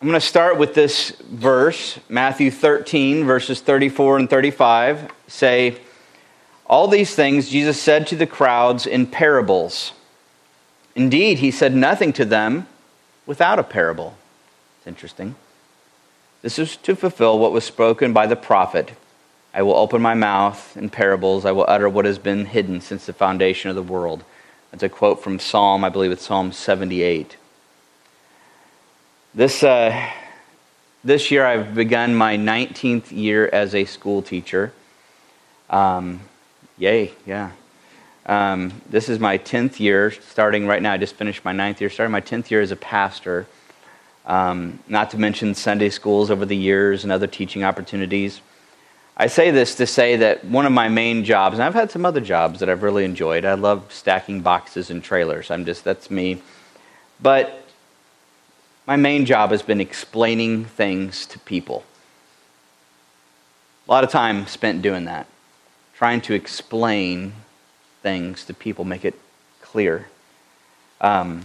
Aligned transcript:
I'm 0.00 0.06
going 0.06 0.20
to 0.20 0.24
start 0.24 0.58
with 0.58 0.74
this 0.74 1.10
verse, 1.28 1.98
Matthew 2.08 2.52
13, 2.52 3.24
verses 3.24 3.60
34 3.60 4.18
and 4.18 4.30
35 4.30 5.10
say, 5.26 5.80
All 6.66 6.86
these 6.86 7.16
things 7.16 7.48
Jesus 7.48 7.82
said 7.82 8.06
to 8.06 8.16
the 8.16 8.24
crowds 8.24 8.86
in 8.86 9.08
parables. 9.08 9.92
Indeed, 10.94 11.40
he 11.40 11.50
said 11.50 11.74
nothing 11.74 12.12
to 12.12 12.24
them 12.24 12.68
without 13.26 13.58
a 13.58 13.64
parable. 13.64 14.16
It's 14.78 14.86
interesting. 14.86 15.34
This 16.42 16.60
is 16.60 16.76
to 16.76 16.94
fulfill 16.94 17.40
what 17.40 17.50
was 17.50 17.64
spoken 17.64 18.12
by 18.12 18.28
the 18.28 18.36
prophet. 18.36 18.92
I 19.52 19.62
will 19.62 19.74
open 19.74 20.00
my 20.00 20.14
mouth 20.14 20.76
in 20.76 20.90
parables. 20.90 21.44
I 21.44 21.50
will 21.50 21.64
utter 21.66 21.88
what 21.88 22.04
has 22.04 22.20
been 22.20 22.46
hidden 22.46 22.80
since 22.80 23.04
the 23.04 23.12
foundation 23.12 23.68
of 23.68 23.74
the 23.74 23.82
world. 23.82 24.22
That's 24.70 24.84
a 24.84 24.88
quote 24.88 25.24
from 25.24 25.40
Psalm, 25.40 25.82
I 25.82 25.88
believe 25.88 26.12
it's 26.12 26.24
Psalm 26.24 26.52
78. 26.52 27.36
This, 29.38 29.62
uh, 29.62 29.96
this 31.04 31.30
year, 31.30 31.46
I've 31.46 31.72
begun 31.72 32.12
my 32.12 32.36
19th 32.36 33.12
year 33.12 33.48
as 33.52 33.72
a 33.72 33.84
school 33.84 34.20
teacher. 34.20 34.72
Um, 35.70 36.22
yay, 36.76 37.12
yeah. 37.24 37.52
Um, 38.26 38.82
this 38.90 39.08
is 39.08 39.20
my 39.20 39.38
10th 39.38 39.78
year, 39.78 40.10
starting 40.10 40.66
right 40.66 40.82
now. 40.82 40.92
I 40.92 40.96
just 40.96 41.14
finished 41.14 41.44
my 41.44 41.52
ninth 41.52 41.80
year, 41.80 41.88
starting 41.88 42.10
my 42.10 42.20
10th 42.20 42.50
year 42.50 42.60
as 42.60 42.72
a 42.72 42.76
pastor. 42.76 43.46
Um, 44.26 44.80
not 44.88 45.12
to 45.12 45.18
mention 45.18 45.54
Sunday 45.54 45.90
schools 45.90 46.32
over 46.32 46.44
the 46.44 46.56
years 46.56 47.04
and 47.04 47.12
other 47.12 47.28
teaching 47.28 47.62
opportunities. 47.62 48.40
I 49.16 49.28
say 49.28 49.52
this 49.52 49.76
to 49.76 49.86
say 49.86 50.16
that 50.16 50.46
one 50.46 50.66
of 50.66 50.72
my 50.72 50.88
main 50.88 51.24
jobs, 51.24 51.54
and 51.54 51.62
I've 51.62 51.74
had 51.74 51.92
some 51.92 52.04
other 52.04 52.20
jobs 52.20 52.58
that 52.58 52.68
I've 52.68 52.82
really 52.82 53.04
enjoyed. 53.04 53.44
I 53.44 53.54
love 53.54 53.92
stacking 53.92 54.40
boxes 54.40 54.90
and 54.90 55.00
trailers. 55.00 55.52
I'm 55.52 55.64
just, 55.64 55.84
that's 55.84 56.10
me. 56.10 56.42
But 57.22 57.67
my 58.88 58.96
main 58.96 59.26
job 59.26 59.50
has 59.50 59.60
been 59.60 59.82
explaining 59.82 60.64
things 60.64 61.26
to 61.26 61.38
people. 61.40 61.84
A 63.86 63.90
lot 63.90 64.02
of 64.02 64.08
time 64.08 64.46
spent 64.46 64.80
doing 64.80 65.04
that, 65.04 65.26
trying 65.94 66.22
to 66.22 66.32
explain 66.32 67.34
things 68.02 68.46
to 68.46 68.54
people, 68.54 68.86
make 68.86 69.04
it 69.04 69.14
clear. 69.60 70.08
Um, 71.02 71.44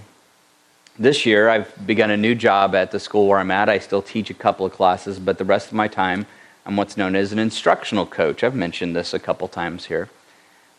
this 0.97 1.25
year, 1.25 1.49
I've 1.49 1.85
begun 1.85 2.11
a 2.11 2.17
new 2.17 2.33
job 2.33 2.75
at 2.75 2.91
the 2.91 2.99
school 2.99 3.27
where 3.27 3.39
I'm 3.39 3.51
at. 3.51 3.67
I 3.67 3.79
still 3.79 4.01
teach 4.01 4.29
a 4.29 4.33
couple 4.33 4.65
of 4.65 4.71
classes, 4.71 5.19
but 5.19 5.37
the 5.37 5.43
rest 5.43 5.67
of 5.67 5.73
my 5.73 5.89
time, 5.89 6.25
I'm 6.65 6.77
what's 6.77 6.95
known 6.95 7.13
as 7.13 7.33
an 7.33 7.39
instructional 7.39 8.05
coach. 8.05 8.41
I've 8.41 8.55
mentioned 8.55 8.95
this 8.95 9.13
a 9.13 9.19
couple 9.19 9.49
times 9.49 9.87
here. 9.87 10.07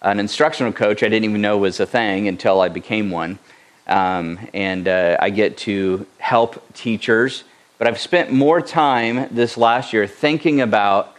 An 0.01 0.19
instructional 0.19 0.73
coach, 0.73 1.03
I 1.03 1.11
didn't 1.11 1.25
even 1.25 1.43
know 1.43 1.59
was 1.59 1.79
a 1.79 1.85
thing 1.85 2.27
until 2.27 2.63
I 2.63 2.71
became 2.71 3.11
one. 3.11 3.39
Um, 3.87 4.39
and 4.55 4.89
uh, 4.89 5.17
I 5.21 5.31
get 5.31 5.59
to 5.59 6.07
help 6.19 6.73
teachers. 6.75 7.45
But 7.79 7.89
I've 7.89 8.01
spent 8.01 8.33
more 8.33 8.61
time 8.61 9.29
this 9.31 9.57
last 9.57 9.93
year 9.93 10.07
thinking 10.07 10.61
about 10.61 11.15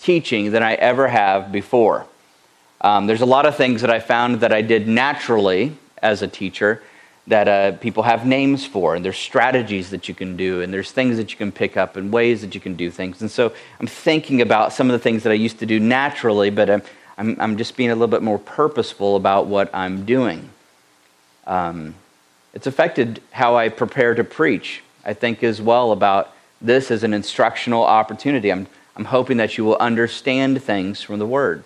teaching 0.00 0.52
than 0.52 0.62
I 0.62 0.74
ever 0.74 1.08
have 1.08 1.52
before. 1.52 2.06
Um, 2.80 3.06
there's 3.06 3.20
a 3.20 3.26
lot 3.26 3.46
of 3.46 3.56
things 3.56 3.80
that 3.80 3.90
I 3.90 3.98
found 3.98 4.40
that 4.40 4.52
I 4.52 4.62
did 4.62 4.86
naturally 4.86 5.76
as 6.00 6.22
a 6.22 6.28
teacher 6.28 6.82
that 7.26 7.46
uh, 7.46 7.72
people 7.78 8.04
have 8.04 8.26
names 8.26 8.64
for, 8.64 8.94
and 8.94 9.04
there's 9.04 9.18
strategies 9.18 9.90
that 9.90 10.08
you 10.08 10.14
can 10.14 10.36
do, 10.36 10.62
and 10.62 10.72
there's 10.72 10.92
things 10.92 11.18
that 11.18 11.30
you 11.30 11.36
can 11.36 11.52
pick 11.52 11.76
up, 11.76 11.96
and 11.96 12.10
ways 12.10 12.40
that 12.40 12.54
you 12.54 12.60
can 12.60 12.74
do 12.74 12.90
things. 12.90 13.20
And 13.20 13.30
so 13.30 13.52
I'm 13.78 13.86
thinking 13.86 14.40
about 14.40 14.72
some 14.72 14.88
of 14.88 14.92
the 14.92 14.98
things 14.98 15.24
that 15.24 15.30
I 15.30 15.34
used 15.34 15.58
to 15.58 15.66
do 15.66 15.78
naturally, 15.78 16.48
but 16.48 16.70
I'm, 16.70 16.82
I'm, 17.18 17.36
I'm 17.38 17.56
just 17.58 17.76
being 17.76 17.90
a 17.90 17.94
little 17.94 18.08
bit 18.08 18.22
more 18.22 18.38
purposeful 18.38 19.16
about 19.16 19.46
what 19.46 19.68
I'm 19.74 20.06
doing. 20.06 20.48
Um, 21.48 21.96
it's 22.54 22.66
affected 22.66 23.20
how 23.32 23.56
I 23.56 23.68
prepare 23.70 24.14
to 24.14 24.22
preach. 24.22 24.82
I 25.04 25.14
think 25.14 25.42
as 25.42 25.60
well 25.60 25.90
about 25.90 26.32
this 26.60 26.90
as 26.90 27.02
an 27.02 27.14
instructional 27.14 27.82
opportunity. 27.82 28.52
I'm, 28.52 28.66
I'm 28.94 29.06
hoping 29.06 29.38
that 29.38 29.58
you 29.58 29.64
will 29.64 29.76
understand 29.78 30.62
things 30.62 31.02
from 31.02 31.18
the 31.18 31.26
Word. 31.26 31.64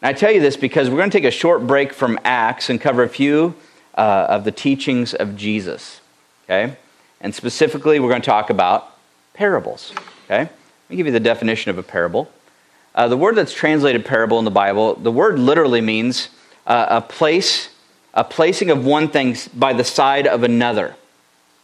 And 0.00 0.08
I 0.08 0.18
tell 0.18 0.32
you 0.32 0.40
this 0.40 0.56
because 0.56 0.88
we're 0.88 0.96
going 0.96 1.10
to 1.10 1.16
take 1.16 1.26
a 1.26 1.30
short 1.30 1.66
break 1.66 1.92
from 1.92 2.18
Acts 2.24 2.70
and 2.70 2.80
cover 2.80 3.02
a 3.02 3.08
few 3.08 3.54
uh, 3.94 4.26
of 4.28 4.44
the 4.44 4.52
teachings 4.52 5.14
of 5.14 5.36
Jesus. 5.36 6.00
Okay? 6.44 6.76
And 7.20 7.34
specifically, 7.34 8.00
we're 8.00 8.08
going 8.08 8.22
to 8.22 8.26
talk 8.26 8.50
about 8.50 8.96
parables. 9.34 9.92
Okay? 10.24 10.40
Let 10.40 10.90
me 10.90 10.96
give 10.96 11.06
you 11.06 11.12
the 11.12 11.20
definition 11.20 11.70
of 11.70 11.78
a 11.78 11.82
parable. 11.82 12.30
Uh, 12.94 13.08
the 13.08 13.16
word 13.16 13.34
that's 13.34 13.52
translated 13.52 14.04
parable 14.04 14.38
in 14.38 14.44
the 14.44 14.50
Bible, 14.50 14.94
the 14.94 15.12
word 15.12 15.38
literally 15.38 15.80
means 15.80 16.28
uh, 16.66 16.86
a 16.88 17.00
place 17.00 17.68
a 18.14 18.24
placing 18.24 18.70
of 18.70 18.84
one 18.84 19.08
thing 19.08 19.36
by 19.54 19.72
the 19.72 19.84
side 19.84 20.26
of 20.26 20.42
another. 20.42 20.94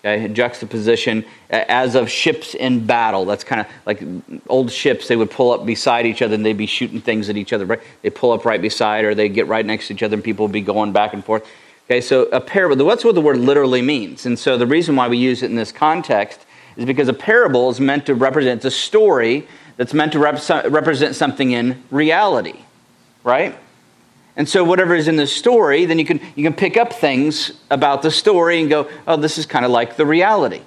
Okay, 0.04 0.28
juxtaposition 0.28 1.24
as 1.50 1.96
of 1.96 2.08
ships 2.08 2.54
in 2.54 2.86
battle. 2.86 3.24
That's 3.24 3.42
kind 3.42 3.60
of 3.60 3.66
like 3.84 3.98
mm, 3.98 4.40
old 4.48 4.70
ships. 4.70 5.08
They 5.08 5.16
would 5.16 5.30
pull 5.30 5.50
up 5.50 5.66
beside 5.66 6.06
each 6.06 6.22
other 6.22 6.36
and 6.36 6.46
they'd 6.46 6.56
be 6.56 6.66
shooting 6.66 7.00
things 7.00 7.28
at 7.28 7.36
each 7.36 7.52
other. 7.52 7.66
Right? 7.66 7.80
They 8.02 8.10
pull 8.10 8.30
up 8.30 8.44
right 8.44 8.62
beside, 8.62 9.04
or 9.04 9.16
they 9.16 9.28
get 9.28 9.48
right 9.48 9.66
next 9.66 9.88
to 9.88 9.94
each 9.94 10.04
other, 10.04 10.14
and 10.14 10.22
people 10.22 10.46
would 10.46 10.52
be 10.52 10.60
going 10.60 10.92
back 10.92 11.14
and 11.14 11.24
forth. 11.24 11.44
Okay, 11.86 12.00
so 12.00 12.24
a 12.26 12.40
parable. 12.40 12.86
That's 12.86 13.04
what 13.04 13.16
the 13.16 13.20
word 13.20 13.38
literally 13.38 13.82
means. 13.82 14.24
And 14.24 14.38
so 14.38 14.56
the 14.56 14.66
reason 14.66 14.94
why 14.94 15.08
we 15.08 15.18
use 15.18 15.42
it 15.42 15.50
in 15.50 15.56
this 15.56 15.72
context 15.72 16.46
is 16.76 16.84
because 16.84 17.08
a 17.08 17.14
parable 17.14 17.68
is 17.70 17.80
meant 17.80 18.06
to 18.06 18.14
represent 18.14 18.64
a 18.64 18.70
story 18.70 19.48
that's 19.76 19.94
meant 19.94 20.12
to 20.12 20.18
represent 20.18 21.16
something 21.16 21.50
in 21.50 21.82
reality, 21.90 22.60
right? 23.24 23.58
And 24.38 24.48
so 24.48 24.62
whatever 24.62 24.94
is 24.94 25.08
in 25.08 25.16
the 25.16 25.26
story, 25.26 25.84
then 25.84 25.98
you 25.98 26.04
can, 26.04 26.20
you 26.36 26.44
can 26.44 26.54
pick 26.54 26.76
up 26.76 26.92
things 26.92 27.60
about 27.70 28.02
the 28.02 28.10
story 28.10 28.60
and 28.60 28.70
go, 28.70 28.88
oh, 29.08 29.16
this 29.16 29.36
is 29.36 29.44
kind 29.44 29.64
of 29.64 29.72
like 29.72 29.96
the 29.96 30.06
reality. 30.06 30.62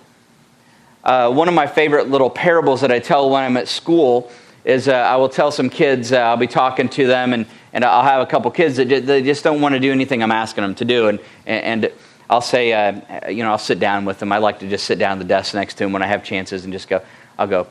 Uh, 1.06 1.32
one 1.32 1.48
of 1.48 1.54
my 1.54 1.66
favorite 1.66 2.10
little 2.10 2.30
parables 2.30 2.82
that 2.82 2.92
I 2.92 3.00
tell 3.00 3.30
when 3.30 3.44
I'm 3.44 3.56
at 3.56 3.70
school 3.70 4.30
is 4.66 4.90
uh, 4.90 4.92
I 4.92 5.16
will 5.16 5.30
tell 5.30 5.52
some 5.52 5.70
kids, 5.70 6.12
uh, 6.12 6.18
I'll 6.18 6.36
be 6.36 6.48
talking 6.48 6.90
to 6.90 7.08
them, 7.08 7.32
and, 7.32 7.46
and 7.72 7.86
I'll 7.86 8.04
have 8.04 8.22
a 8.22 8.26
couple 8.26 8.52
kids 8.52 8.76
that 8.76 8.90
they 8.90 9.24
just 9.24 9.42
don't 9.42 9.62
want 9.62 9.74
to 9.74 9.80
do 9.80 9.92
anything 9.92 10.22
I'm 10.22 10.34
asking 10.34 10.64
them 10.64 10.76
to 10.76 10.86
do. 10.86 11.08
And, 11.08 11.20
and 11.46 11.92
I'll 12.30 12.42
say, 12.42 12.74
uh, 12.74 13.30
you 13.30 13.42
know, 13.42 13.52
I'll 13.52 13.58
sit 13.58 13.80
down 13.80 14.04
with 14.04 14.20
them. 14.20 14.34
I 14.34 14.38
like 14.40 14.60
to 14.60 14.70
just 14.70 14.84
sit 14.84 15.00
down 15.00 15.14
at 15.14 15.20
the 15.20 15.28
desk 15.28 15.54
next 15.54 15.76
to 15.76 15.86
them 15.86 15.94
when 15.94 16.04
I 16.04 16.08
have 16.08 16.26
chances 16.26 16.66
and 16.66 16.74
just 16.74 16.90
go, 16.90 17.02
I'll 17.40 17.48
go, 17.48 17.68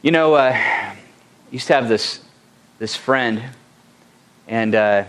you 0.00 0.12
know, 0.12 0.34
uh, 0.34 0.52
I 0.54 0.96
used 1.50 1.66
to 1.66 1.74
have 1.74 1.88
this, 1.88 2.20
this 2.78 2.94
friend, 2.94 3.42
and 4.46 4.74
uh, 4.76 5.04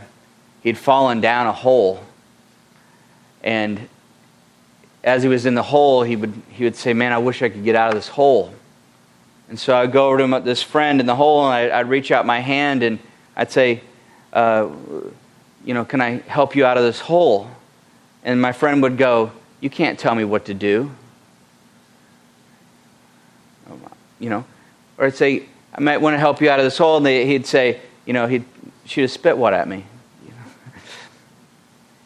he'd 0.65 0.77
fallen 0.77 1.21
down 1.21 1.45
a 1.45 1.53
hole. 1.53 2.03
And 3.43 3.87
as 5.03 5.21
he 5.21 5.29
was 5.29 5.45
in 5.45 5.53
the 5.53 5.63
hole, 5.63 6.01
he 6.01 6.15
would, 6.15 6.33
he 6.49 6.65
would 6.65 6.75
say, 6.75 6.91
Man, 6.91 7.13
I 7.13 7.19
wish 7.19 7.41
I 7.41 7.49
could 7.49 7.63
get 7.63 7.75
out 7.75 7.89
of 7.89 7.95
this 7.95 8.09
hole. 8.09 8.51
And 9.47 9.59
so 9.59 9.77
I'd 9.77 9.91
go 9.91 10.07
over 10.07 10.17
to 10.17 10.23
him, 10.23 10.43
this 10.43 10.63
friend 10.63 10.99
in 10.99 11.05
the 11.05 11.15
hole, 11.15 11.45
and 11.45 11.53
I'd, 11.53 11.69
I'd 11.69 11.87
reach 11.87 12.11
out 12.11 12.25
my 12.25 12.39
hand 12.39 12.81
and 12.81 12.97
I'd 13.35 13.51
say, 13.51 13.81
uh, 14.33 14.69
You 15.63 15.75
know, 15.75 15.85
can 15.85 16.01
I 16.01 16.17
help 16.27 16.55
you 16.55 16.65
out 16.65 16.77
of 16.77 16.83
this 16.83 16.99
hole? 16.99 17.47
And 18.23 18.41
my 18.41 18.51
friend 18.51 18.81
would 18.81 18.97
go, 18.97 19.31
You 19.61 19.69
can't 19.69 19.99
tell 19.99 20.15
me 20.15 20.25
what 20.25 20.45
to 20.45 20.55
do. 20.55 20.91
You 24.19 24.29
know, 24.31 24.45
or 24.97 25.05
I'd 25.05 25.15
say, 25.15 25.45
I 25.75 25.81
might 25.81 25.97
want 25.97 26.15
to 26.15 26.19
help 26.19 26.41
you 26.41 26.49
out 26.49 26.57
of 26.57 26.65
this 26.65 26.79
hole. 26.79 26.97
And 26.97 27.05
they, 27.05 27.27
he'd 27.27 27.45
say, 27.45 27.81
You 28.07 28.13
know, 28.13 28.25
he'd 28.25 28.45
shoot 28.85 29.03
a 29.03 29.07
spit 29.07 29.37
what 29.37 29.53
at 29.53 29.67
me. 29.67 29.85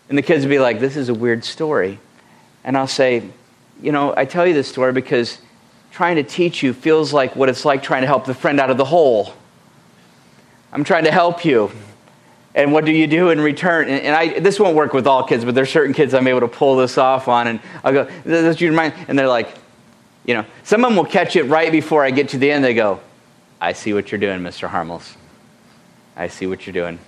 And 0.09 0.18
the 0.18 0.22
kids 0.24 0.44
would 0.44 0.50
be 0.50 0.59
like, 0.59 0.80
This 0.80 0.97
is 0.97 1.09
a 1.09 1.14
weird 1.14 1.46
story. 1.46 2.00
And 2.64 2.75
I'll 2.75 2.88
say, 2.88 3.24
You 3.81 3.92
know, 3.92 4.14
I 4.18 4.25
tell 4.25 4.46
you 4.46 4.53
this 4.53 4.68
story 4.68 4.92
because 4.92 5.40
trying 5.92 6.18
to 6.18 6.24
teach 6.24 6.62
you 6.62 6.74
feels 6.74 7.14
like 7.14 7.36
what 7.36 7.50
it's 7.50 7.64
like 7.66 7.81
trying 7.81 8.02
to 8.02 8.08
help 8.08 8.25
the 8.25 8.34
friend 8.34 8.59
out 8.59 8.69
of 8.69 8.78
the 8.78 8.86
hole. 8.86 9.34
I'm 10.72 10.84
trying 10.84 11.06
to 11.06 11.12
help 11.12 11.46
you. 11.46 11.72
And 12.56 12.74
what 12.74 12.84
do 12.84 12.92
you 12.92 13.08
do 13.08 13.30
in 13.30 13.40
return? 13.40 13.88
And, 13.90 14.16
I, 14.16 14.40
this 14.40 14.59
won't 14.59 14.75
work 14.75 14.94
with 14.94 15.08
all 15.08 15.24
kids, 15.24 15.46
but 15.46 15.56
there's 15.56 15.69
certain 15.69 15.94
kids 15.94 16.14
I'm 16.14 16.28
able 16.28 16.42
to 16.42 16.48
pull 16.48 16.75
this 16.78 16.98
off 16.98 17.28
on. 17.28 17.48
And 17.48 17.59
I'll 17.84 17.94
go, 17.94 18.09
Does 18.25 18.59
your 18.59 18.74
mind? 18.74 18.94
And 19.08 19.18
they're 19.18 19.28
like, 19.28 19.56
you 20.25 20.34
know, 20.34 20.46
some 20.64 20.84
of 20.84 20.90
them 20.90 20.98
will 20.98 21.06
catch 21.06 21.36
it 21.36 21.44
right 21.44 21.72
before 21.72 22.04
I 22.04 22.12
get 22.12 22.30
to 22.30 22.38
the 22.38 22.51
end. 22.51 22.63
They 22.63 22.74
go, 22.74 23.00
I 23.62 23.74
see 23.74 23.94
what 23.94 24.12
you're 24.12 24.19
doing, 24.19 24.39
Mr. 24.39 24.69
Harmels. 24.69 25.16
I 26.16 26.28
see 26.28 26.48
what 26.48 26.66
you're 26.66 26.74
doing. 26.74 27.00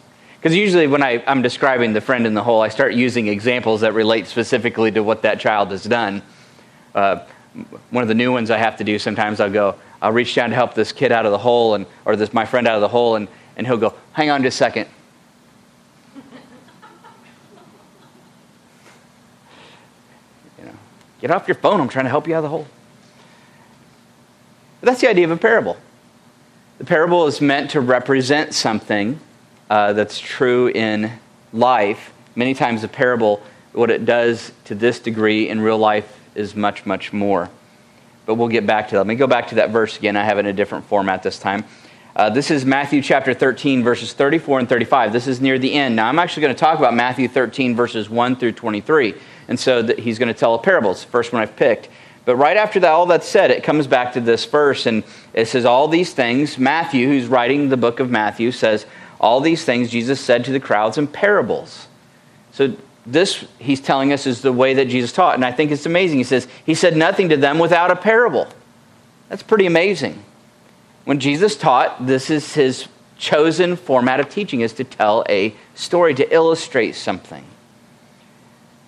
Because 0.41 0.57
usually 0.57 0.87
when 0.87 1.03
I, 1.03 1.23
am 1.27 1.43
describing 1.43 1.93
the 1.93 2.01
friend 2.01 2.25
in 2.25 2.33
the 2.33 2.41
hole, 2.41 2.61
I 2.61 2.69
start 2.69 2.95
using 2.95 3.27
examples 3.27 3.81
that 3.81 3.93
relate 3.93 4.25
specifically 4.25 4.91
to 4.93 5.01
what 5.03 5.21
that 5.21 5.39
child 5.39 5.69
has 5.69 5.83
done. 5.83 6.23
Uh, 6.95 7.23
one 7.91 8.01
of 8.01 8.07
the 8.07 8.15
new 8.15 8.31
ones 8.31 8.49
I 8.49 8.57
have 8.57 8.75
to 8.77 8.83
do 8.83 8.97
sometimes, 8.97 9.39
I'll 9.39 9.51
go, 9.51 9.75
I'll 10.01 10.11
reach 10.11 10.33
down 10.33 10.49
to 10.49 10.55
help 10.55 10.73
this 10.73 10.91
kid 10.91 11.11
out 11.11 11.27
of 11.27 11.31
the 11.31 11.37
hole, 11.37 11.75
and, 11.75 11.85
or 12.05 12.15
this 12.15 12.33
my 12.33 12.43
friend 12.45 12.67
out 12.67 12.73
of 12.73 12.81
the 12.81 12.87
hole, 12.87 13.17
and, 13.17 13.27
and 13.55 13.67
he'll 13.67 13.77
go, 13.77 13.93
hang 14.13 14.31
on 14.31 14.41
just 14.41 14.55
a 14.55 14.57
second. 14.57 14.89
you 20.57 20.65
know, 20.65 20.73
get 21.19 21.29
off 21.29 21.47
your 21.47 21.53
phone, 21.53 21.79
I'm 21.79 21.87
trying 21.87 22.05
to 22.05 22.09
help 22.09 22.27
you 22.27 22.33
out 22.33 22.39
of 22.39 22.43
the 22.45 22.49
hole. 22.49 22.65
But 24.79 24.87
that's 24.87 25.01
the 25.01 25.09
idea 25.09 25.25
of 25.25 25.31
a 25.31 25.37
parable. 25.37 25.77
The 26.79 26.85
parable 26.85 27.27
is 27.27 27.41
meant 27.41 27.69
to 27.71 27.79
represent 27.79 28.55
something 28.55 29.19
uh, 29.71 29.93
that's 29.93 30.19
true 30.19 30.67
in 30.67 31.09
life. 31.53 32.11
Many 32.35 32.53
times, 32.53 32.83
a 32.83 32.89
parable, 32.89 33.41
what 33.71 33.89
it 33.89 34.05
does 34.05 34.51
to 34.65 34.75
this 34.75 34.99
degree 34.99 35.47
in 35.47 35.61
real 35.61 35.77
life 35.77 36.19
is 36.35 36.57
much, 36.57 36.85
much 36.85 37.13
more. 37.13 37.49
but 38.25 38.35
we'll 38.35 38.49
get 38.49 38.67
back 38.67 38.89
to 38.89 38.95
that. 38.95 38.99
Let 38.99 39.07
me 39.07 39.15
go 39.15 39.27
back 39.27 39.47
to 39.47 39.55
that 39.55 39.69
verse 39.69 39.97
again. 39.97 40.17
I 40.17 40.25
have 40.25 40.37
it 40.37 40.41
in 40.41 40.47
a 40.47 40.53
different 40.53 40.85
format 40.85 41.23
this 41.23 41.39
time. 41.39 41.63
Uh, 42.17 42.29
this 42.29 42.51
is 42.51 42.65
Matthew 42.65 43.01
chapter 43.01 43.33
13, 43.33 43.81
verses 43.81 44.11
34 44.11 44.59
and 44.59 44.69
35. 44.69 45.13
This 45.13 45.25
is 45.25 45.39
near 45.39 45.57
the 45.57 45.73
end. 45.73 45.95
Now, 45.95 46.09
I'm 46.09 46.19
actually 46.19 46.41
going 46.41 46.53
to 46.53 46.59
talk 46.59 46.77
about 46.77 46.93
Matthew 46.93 47.29
13, 47.29 47.73
verses 47.73 48.09
1 48.09 48.35
through 48.35 48.51
23. 48.51 49.15
And 49.47 49.57
so 49.57 49.87
he's 49.95 50.19
going 50.19 50.27
to 50.27 50.37
tell 50.37 50.53
a 50.53 50.61
parable. 50.61 50.91
It's 50.91 51.05
the 51.05 51.11
first 51.11 51.31
one 51.31 51.41
I've 51.41 51.55
picked. 51.55 51.87
But 52.25 52.35
right 52.35 52.57
after 52.57 52.81
that, 52.81 52.91
all 52.91 53.05
that's 53.05 53.27
said, 53.27 53.51
it 53.51 53.63
comes 53.63 53.87
back 53.87 54.13
to 54.13 54.21
this 54.21 54.45
verse, 54.45 54.85
and 54.85 55.03
it 55.33 55.47
says, 55.47 55.65
All 55.65 55.87
these 55.87 56.13
things, 56.13 56.57
Matthew, 56.57 57.07
who's 57.07 57.27
writing 57.27 57.69
the 57.69 57.77
book 57.77 57.99
of 57.99 58.11
Matthew, 58.11 58.51
says, 58.51 58.85
All 59.21 59.39
these 59.39 59.63
things 59.63 59.91
Jesus 59.91 60.19
said 60.19 60.43
to 60.45 60.51
the 60.51 60.59
crowds 60.59 60.97
in 60.97 61.07
parables. 61.07 61.87
So 62.51 62.75
this, 63.05 63.45
he's 63.59 63.79
telling 63.79 64.11
us, 64.11 64.25
is 64.25 64.41
the 64.41 64.51
way 64.51 64.73
that 64.73 64.89
Jesus 64.89 65.13
taught. 65.13 65.35
And 65.35 65.45
I 65.45 65.51
think 65.51 65.71
it's 65.71 65.85
amazing. 65.85 66.17
He 66.17 66.23
says, 66.23 66.47
He 66.65 66.73
said 66.73 66.97
nothing 66.97 67.29
to 67.29 67.37
them 67.37 67.59
without 67.59 67.91
a 67.91 67.95
parable. 67.95 68.47
That's 69.29 69.43
pretty 69.43 69.67
amazing. 69.67 70.23
When 71.05 71.19
Jesus 71.19 71.55
taught, 71.55 72.05
this 72.05 72.29
is 72.29 72.53
his 72.55 72.87
chosen 73.17 73.75
format 73.75 74.19
of 74.19 74.29
teaching, 74.29 74.61
is 74.61 74.73
to 74.73 74.83
tell 74.83 75.23
a 75.29 75.55
story, 75.75 76.15
to 76.15 76.33
illustrate 76.33 76.95
something. 76.95 77.45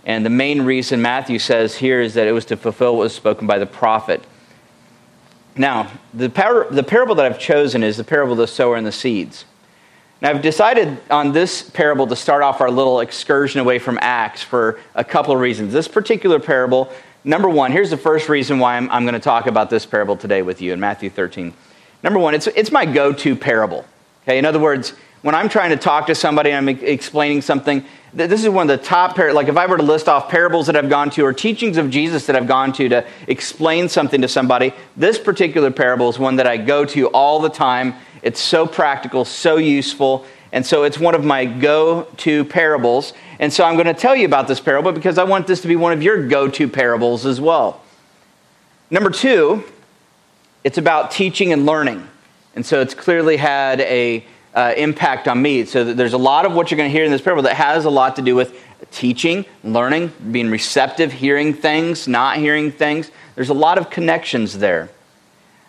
And 0.06 0.26
the 0.26 0.32
main 0.32 0.64
reason 0.64 1.02
Matthew 1.02 1.38
says 1.38 1.76
here 1.76 2.02
is 2.02 2.16
that 2.16 2.28
it 2.28 2.34
was 2.34 2.46
to 2.46 2.58
fulfill 2.58 2.98
what 2.98 3.04
was 3.04 3.16
spoken 3.16 3.48
by 3.48 3.60
the 3.60 3.66
prophet. 3.66 4.24
Now, 5.56 5.92
the, 6.14 6.30
par- 6.30 6.68
the 6.72 6.84
parable 6.84 7.16
that 7.16 7.26
I've 7.26 7.40
chosen 7.40 7.84
is 7.84 7.98
the 7.98 8.04
parable 8.04 8.34
of 8.34 8.40
the 8.40 8.48
sower 8.48 8.76
and 8.76 8.86
the 8.86 8.92
seeds. 8.92 9.46
Now, 10.24 10.30
I've 10.30 10.42
decided 10.42 10.98
on 11.12 11.34
this 11.34 11.70
parable 11.70 12.08
to 12.08 12.16
start 12.16 12.44
off 12.44 12.62
our 12.62 12.72
little 12.72 13.02
excursion 13.02 13.60
away 13.60 13.78
from 13.78 14.00
Acts 14.02 14.42
for 14.42 14.80
a 14.96 15.04
couple 15.04 15.34
of 15.34 15.42
reasons. 15.42 15.74
This 15.74 15.90
particular 15.90 16.40
parable, 16.40 16.90
number 17.26 17.50
one, 17.50 17.74
here's 17.74 17.90
the 17.90 17.98
first 17.98 18.30
reason 18.30 18.58
why 18.58 18.78
I'm, 18.78 18.90
I'm 18.90 19.04
going 19.04 19.16
to 19.16 19.20
talk 19.20 19.48
about 19.48 19.70
this 19.70 19.86
parable 19.86 20.16
today 20.16 20.42
with 20.42 20.62
you 20.62 20.72
in 20.72 20.80
Matthew 20.80 21.10
13. 21.10 21.54
Number 22.04 22.20
one, 22.20 22.36
it's, 22.36 22.48
it's 22.48 22.72
my 22.72 22.86
go 22.86 23.12
to 23.12 23.36
parable. 23.36 23.84
Okay, 24.24 24.38
in 24.38 24.46
other 24.46 24.60
words, 24.60 24.94
when 25.24 25.36
I'm 25.36 25.50
trying 25.50 25.72
to 25.72 25.78
talk 25.78 26.08
to 26.08 26.16
somebody 26.16 26.52
and 26.52 26.70
I'm 26.70 26.78
explaining 26.84 27.42
something, 27.42 27.84
this 28.14 28.44
is 28.44 28.50
one 28.50 28.70
of 28.70 28.80
the 28.80 28.86
top, 28.86 29.18
par- 29.18 29.34
like 29.34 29.50
if 29.50 29.58
I 29.58 29.66
were 29.66 29.76
to 29.76 29.84
list 29.84 30.08
off 30.08 30.30
parables 30.30 30.68
that 30.68 30.78
I've 30.78 30.90
gone 30.90 31.10
to 31.12 31.26
or 31.26 31.34
teachings 31.34 31.76
of 31.76 31.90
Jesus 31.90 32.28
that 32.28 32.38
I've 32.38 32.48
gone 32.48 32.72
to 32.74 32.88
to 32.88 33.06
explain 33.28 33.90
something 33.90 34.22
to 34.22 34.30
somebody, 34.30 34.72
this 34.96 35.20
particular 35.20 35.70
parable 35.70 36.08
is 36.08 36.18
one 36.18 36.38
that 36.38 36.48
I 36.48 36.56
go 36.56 36.86
to 36.86 37.08
all 37.08 37.42
the 37.42 37.50
time. 37.50 37.96
It's 38.24 38.40
so 38.40 38.66
practical, 38.66 39.26
so 39.26 39.58
useful, 39.58 40.26
and 40.52 40.66
so 40.66 40.84
it's 40.84 40.98
one 40.98 41.14
of 41.14 41.24
my 41.24 41.46
go 41.46 42.04
to 42.18 42.46
parables. 42.46 43.14
And 43.40 43.52
so 43.52 43.66
I'm 43.66 43.76
going 43.76 43.88
to 43.88 43.94
tell 43.94 44.16
you 44.16 44.26
about 44.26 44.48
this 44.48 44.60
parable 44.60 44.92
because 44.92 45.18
I 45.18 45.24
want 45.26 45.46
this 45.46 45.62
to 45.62 45.68
be 45.68 45.76
one 45.76 45.94
of 45.94 46.02
your 46.02 46.28
go 46.28 46.48
to 46.48 46.68
parables 46.68 47.26
as 47.26 47.42
well. 47.42 47.82
Number 48.90 49.10
two, 49.10 49.64
it's 50.64 50.78
about 50.78 51.12
teaching 51.12 51.52
and 51.52 51.66
learning. 51.66 52.08
And 52.56 52.66
so 52.66 52.80
it's 52.80 52.94
clearly 52.94 53.38
had 53.38 53.82
a 53.82 54.24
uh, 54.54 54.74
impact 54.78 55.28
on 55.28 55.42
me. 55.42 55.66
So 55.66 55.94
there's 55.94 56.14
a 56.14 56.18
lot 56.18 56.46
of 56.46 56.54
what 56.54 56.70
you're 56.70 56.78
going 56.78 56.90
to 56.90 56.96
hear 56.96 57.04
in 57.04 57.12
this 57.12 57.22
parable 57.22 57.44
that 57.44 57.56
has 57.56 57.86
a 57.86 57.90
lot 57.90 58.16
to 58.18 58.22
do 58.22 58.36
with 58.36 58.58
teaching, 58.92 59.46
learning, 59.64 60.12
being 60.32 60.50
receptive, 60.50 61.12
hearing 61.12 61.54
things, 61.54 62.08
not 62.08 62.38
hearing 62.38 62.72
things. 62.72 63.12
There's 63.36 63.50
a 63.50 63.56
lot 63.56 63.78
of 63.78 63.90
connections 63.90 64.60
there. 64.60 64.90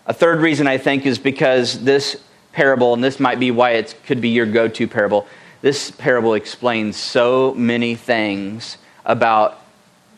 A 0.07 0.13
third 0.13 0.41
reason 0.41 0.67
I 0.67 0.77
think 0.77 1.07
is 1.07 1.19
because 1.19 1.83
this 1.83 2.23
parable, 2.55 2.95
and 2.95 3.05
this 3.05 3.21
might 3.21 3.39
be 3.39 3.51
why 3.51 3.73
it 3.73 3.95
could 4.07 4.21
be 4.21 4.31
your 4.31 4.47
go 4.47 4.69
to 4.69 4.89
parable, 4.89 5.27
this 5.61 5.91
parable 5.91 6.35
explains 6.35 6.97
so 6.97 7.53
many 7.55 7.95
things 7.95 8.79
about 9.05 9.61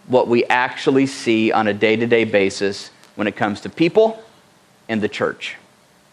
what 0.06 0.28
we 0.28 0.44
actually 0.44 1.06
see 1.06 1.50
on 1.50 1.66
a 1.66 1.74
day 1.74 1.96
to 1.96 2.06
day 2.06 2.24
basis 2.24 2.90
when 3.14 3.26
it 3.26 3.36
comes 3.36 3.60
to 3.62 3.68
people 3.68 4.22
and 4.88 5.00
the 5.00 5.08
church. 5.08 5.56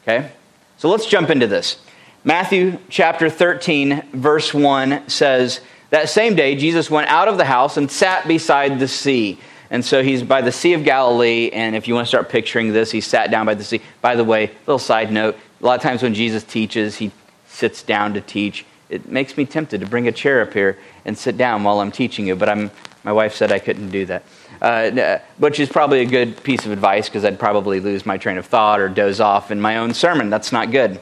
Okay? 0.04 0.32
So 0.78 0.90
let's 0.90 1.06
jump 1.06 1.30
into 1.30 1.48
this. 1.48 1.78
Matthew 2.24 2.80
chapter 2.90 3.30
13, 3.30 4.04
verse 4.14 4.54
1 4.54 5.10
says, 5.10 5.60
That 5.90 6.10
same 6.10 6.36
day, 6.36 6.56
Jesus 6.56 6.90
went 6.90 7.10
out 7.10 7.28
of 7.28 7.38
the 7.38 7.46
house 7.46 7.76
and 7.76 7.92
sat 7.92 8.28
beside 8.28 8.80
the 8.80 8.88
sea. 8.88 9.40
And 9.70 9.84
so 9.84 10.04
he's 10.04 10.24
by 10.24 10.42
the 10.42 10.52
Sea 10.52 10.74
of 10.74 10.84
Galilee. 10.84 11.50
And 11.52 11.76
if 11.76 11.88
you 11.88 11.96
want 11.96 12.06
to 12.06 12.10
start 12.10 12.30
picturing 12.30 12.72
this, 12.72 12.92
he 12.92 13.02
sat 13.02 13.32
down 13.32 13.46
by 13.46 13.56
the 13.56 13.64
sea. 13.64 13.82
By 14.02 14.16
the 14.16 14.24
way, 14.24 14.52
little 14.68 14.80
side 14.80 15.12
note 15.12 15.36
a 15.64 15.66
lot 15.66 15.76
of 15.76 15.82
times 15.82 16.04
when 16.04 16.14
Jesus 16.14 16.44
teaches, 16.44 16.98
he 16.98 17.12
sits 17.48 17.84
down 17.84 18.14
to 18.16 18.22
teach. 18.22 18.66
It 18.90 19.10
makes 19.10 19.38
me 19.38 19.46
tempted 19.46 19.80
to 19.80 19.88
bring 19.88 20.10
a 20.10 20.12
chair 20.12 20.42
up 20.42 20.54
here 20.54 20.78
and 21.06 21.18
sit 21.18 21.38
down 21.38 21.64
while 21.64 21.80
I'm 21.80 21.92
teaching 21.92 22.28
you, 22.28 22.36
but 22.36 22.50
I'm, 22.50 22.70
my 23.06 23.14
wife 23.14 23.34
said 23.34 23.52
I 23.52 23.60
couldn't 23.60 23.90
do 23.90 24.06
that. 24.08 24.24
Uh, 24.62 25.20
which 25.38 25.60
is 25.60 25.70
probably 25.70 26.02
a 26.02 26.06
good 26.06 26.44
piece 26.44 26.66
of 26.66 26.72
advice 26.72 27.08
because 27.08 27.24
I'd 27.24 27.40
probably 27.40 27.80
lose 27.80 28.06
my 28.06 28.18
train 28.18 28.38
of 28.38 28.46
thought 28.46 28.80
or 28.80 28.90
doze 28.90 29.22
off 29.22 29.52
in 29.52 29.62
my 29.62 29.78
own 29.78 29.94
sermon. 29.94 30.30
That's 30.30 30.52
not 30.52 30.70
good. 30.70 31.00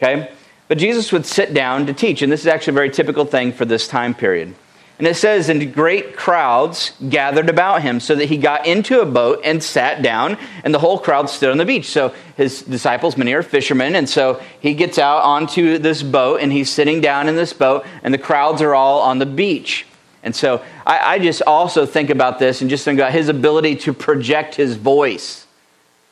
Okay? 0.00 0.30
But 0.68 0.78
Jesus 0.78 1.10
would 1.10 1.26
sit 1.26 1.52
down 1.52 1.86
to 1.86 1.92
teach, 1.92 2.22
and 2.22 2.30
this 2.30 2.40
is 2.40 2.46
actually 2.46 2.72
a 2.72 2.74
very 2.74 2.90
typical 2.90 3.24
thing 3.24 3.52
for 3.52 3.64
this 3.64 3.88
time 3.88 4.14
period. 4.14 4.54
And 5.00 5.06
it 5.06 5.16
says, 5.16 5.48
and 5.48 5.72
great 5.72 6.14
crowds 6.14 6.92
gathered 7.08 7.48
about 7.48 7.80
him, 7.80 8.00
so 8.00 8.14
that 8.16 8.26
he 8.26 8.36
got 8.36 8.66
into 8.66 9.00
a 9.00 9.06
boat 9.06 9.40
and 9.42 9.64
sat 9.64 10.02
down, 10.02 10.36
and 10.62 10.74
the 10.74 10.78
whole 10.78 10.98
crowd 10.98 11.30
stood 11.30 11.48
on 11.48 11.56
the 11.56 11.64
beach. 11.64 11.86
So 11.86 12.14
his 12.36 12.60
disciples, 12.60 13.16
many 13.16 13.32
are 13.32 13.42
fishermen, 13.42 13.94
and 13.94 14.06
so 14.06 14.42
he 14.60 14.74
gets 14.74 14.98
out 14.98 15.22
onto 15.22 15.78
this 15.78 16.02
boat, 16.02 16.42
and 16.42 16.52
he's 16.52 16.68
sitting 16.68 17.00
down 17.00 17.30
in 17.30 17.36
this 17.36 17.54
boat, 17.54 17.86
and 18.02 18.12
the 18.12 18.18
crowds 18.18 18.60
are 18.60 18.74
all 18.74 19.00
on 19.00 19.18
the 19.18 19.24
beach. 19.24 19.86
And 20.22 20.36
so 20.36 20.62
I, 20.86 21.14
I 21.14 21.18
just 21.18 21.40
also 21.46 21.86
think 21.86 22.10
about 22.10 22.38
this 22.38 22.60
and 22.60 22.68
just 22.68 22.84
think 22.84 23.00
about 23.00 23.12
his 23.12 23.30
ability 23.30 23.76
to 23.76 23.94
project 23.94 24.54
his 24.54 24.76
voice. 24.76 25.46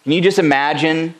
Can 0.04 0.12
you 0.12 0.22
just 0.22 0.38
imagine 0.38 1.14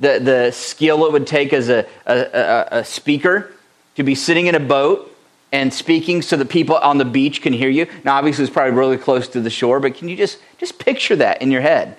the, 0.00 0.18
the 0.18 0.50
skill 0.50 1.06
it 1.06 1.12
would 1.12 1.28
take 1.28 1.52
as 1.52 1.68
a, 1.68 1.86
a, 2.04 2.78
a, 2.78 2.84
speaker 2.84 3.52
to 3.94 4.02
be 4.02 4.16
sitting 4.16 4.48
in 4.48 4.56
a 4.56 4.60
boat 4.60 5.11
and 5.52 5.72
speaking 5.72 6.22
so 6.22 6.36
that 6.36 6.48
people 6.48 6.76
on 6.76 6.96
the 6.96 7.04
beach 7.04 7.42
can 7.42 7.52
hear 7.52 7.68
you. 7.68 7.86
Now, 8.04 8.16
obviously, 8.16 8.44
it's 8.44 8.52
probably 8.52 8.72
really 8.72 8.96
close 8.96 9.28
to 9.28 9.40
the 9.40 9.50
shore, 9.50 9.78
but 9.78 9.94
can 9.94 10.08
you 10.08 10.16
just, 10.16 10.38
just 10.58 10.78
picture 10.78 11.14
that 11.16 11.42
in 11.42 11.50
your 11.50 11.60
head? 11.60 11.98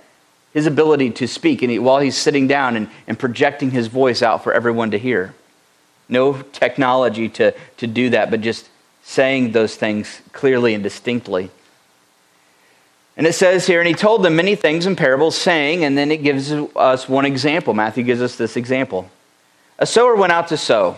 His 0.54 0.66
ability 0.66 1.12
to 1.12 1.28
speak 1.28 1.62
and 1.62 1.72
he, 1.72 1.80
while 1.80 2.00
he's 2.00 2.18
sitting 2.18 2.48
down 2.48 2.76
and, 2.76 2.90
and 3.08 3.18
projecting 3.18 3.72
his 3.72 3.88
voice 3.88 4.22
out 4.22 4.44
for 4.44 4.54
everyone 4.54 4.92
to 4.92 5.00
hear. 5.00 5.34
No 6.10 6.42
technology 6.42 7.30
to, 7.30 7.54
to 7.78 7.88
do 7.88 8.10
that, 8.10 8.32
but 8.32 8.42
just 8.42 8.70
saying 9.04 9.52
those 9.52 9.76
things 9.76 10.22
clearly 10.32 10.74
and 10.74 10.84
distinctly. 10.84 11.52
And 13.16 13.28
it 13.28 13.34
says 13.34 13.68
here, 13.68 13.80
and 13.80 13.88
he 13.88 13.94
told 13.94 14.24
them 14.24 14.36
many 14.36 14.56
things 14.56 14.88
in 14.88 14.96
parables, 14.96 15.38
saying, 15.38 15.84
and 15.84 15.96
then 15.96 16.12
it 16.12 16.24
gives 16.24 16.52
us 16.52 17.08
one 17.08 17.26
example. 17.26 17.76
Matthew 17.76 18.04
gives 18.04 18.22
us 18.22 18.36
this 18.36 18.58
example. 18.58 19.10
A 19.78 19.86
sower 19.86 20.16
went 20.16 20.32
out 20.32 20.48
to 20.48 20.58
sow, 20.58 20.96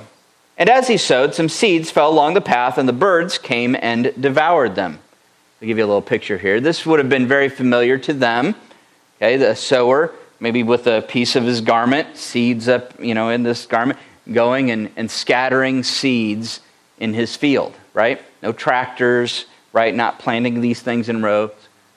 and 0.57 0.69
as 0.69 0.87
he 0.87 0.97
sowed, 0.97 1.33
some 1.33 1.49
seeds 1.49 1.91
fell 1.91 2.09
along 2.09 2.33
the 2.33 2.41
path, 2.41 2.77
and 2.77 2.87
the 2.87 2.93
birds 2.93 3.37
came 3.37 3.75
and 3.79 4.13
devoured 4.19 4.75
them. 4.75 4.99
I'll 5.61 5.67
give 5.67 5.77
you 5.77 5.85
a 5.85 5.87
little 5.87 6.01
picture 6.01 6.37
here. 6.37 6.59
This 6.59 6.85
would 6.85 6.99
have 6.99 7.09
been 7.09 7.27
very 7.27 7.49
familiar 7.49 7.97
to 7.99 8.13
them. 8.13 8.55
Okay, 9.17 9.37
the 9.37 9.55
sower, 9.55 10.13
maybe 10.39 10.63
with 10.63 10.87
a 10.87 11.01
piece 11.01 11.35
of 11.35 11.43
his 11.43 11.61
garment, 11.61 12.17
seeds 12.17 12.67
up, 12.67 12.99
you 12.99 13.13
know, 13.13 13.29
in 13.29 13.43
this 13.43 13.65
garment, 13.65 13.99
going 14.31 14.71
and, 14.71 14.91
and 14.95 15.09
scattering 15.09 15.83
seeds 15.83 16.59
in 16.99 17.13
his 17.13 17.35
field, 17.35 17.73
right? 17.93 18.21
No 18.41 18.51
tractors, 18.51 19.45
right? 19.73 19.93
Not 19.93 20.19
planting 20.19 20.61
these 20.61 20.81
things 20.81 21.09
in 21.09 21.21
rows 21.23 21.51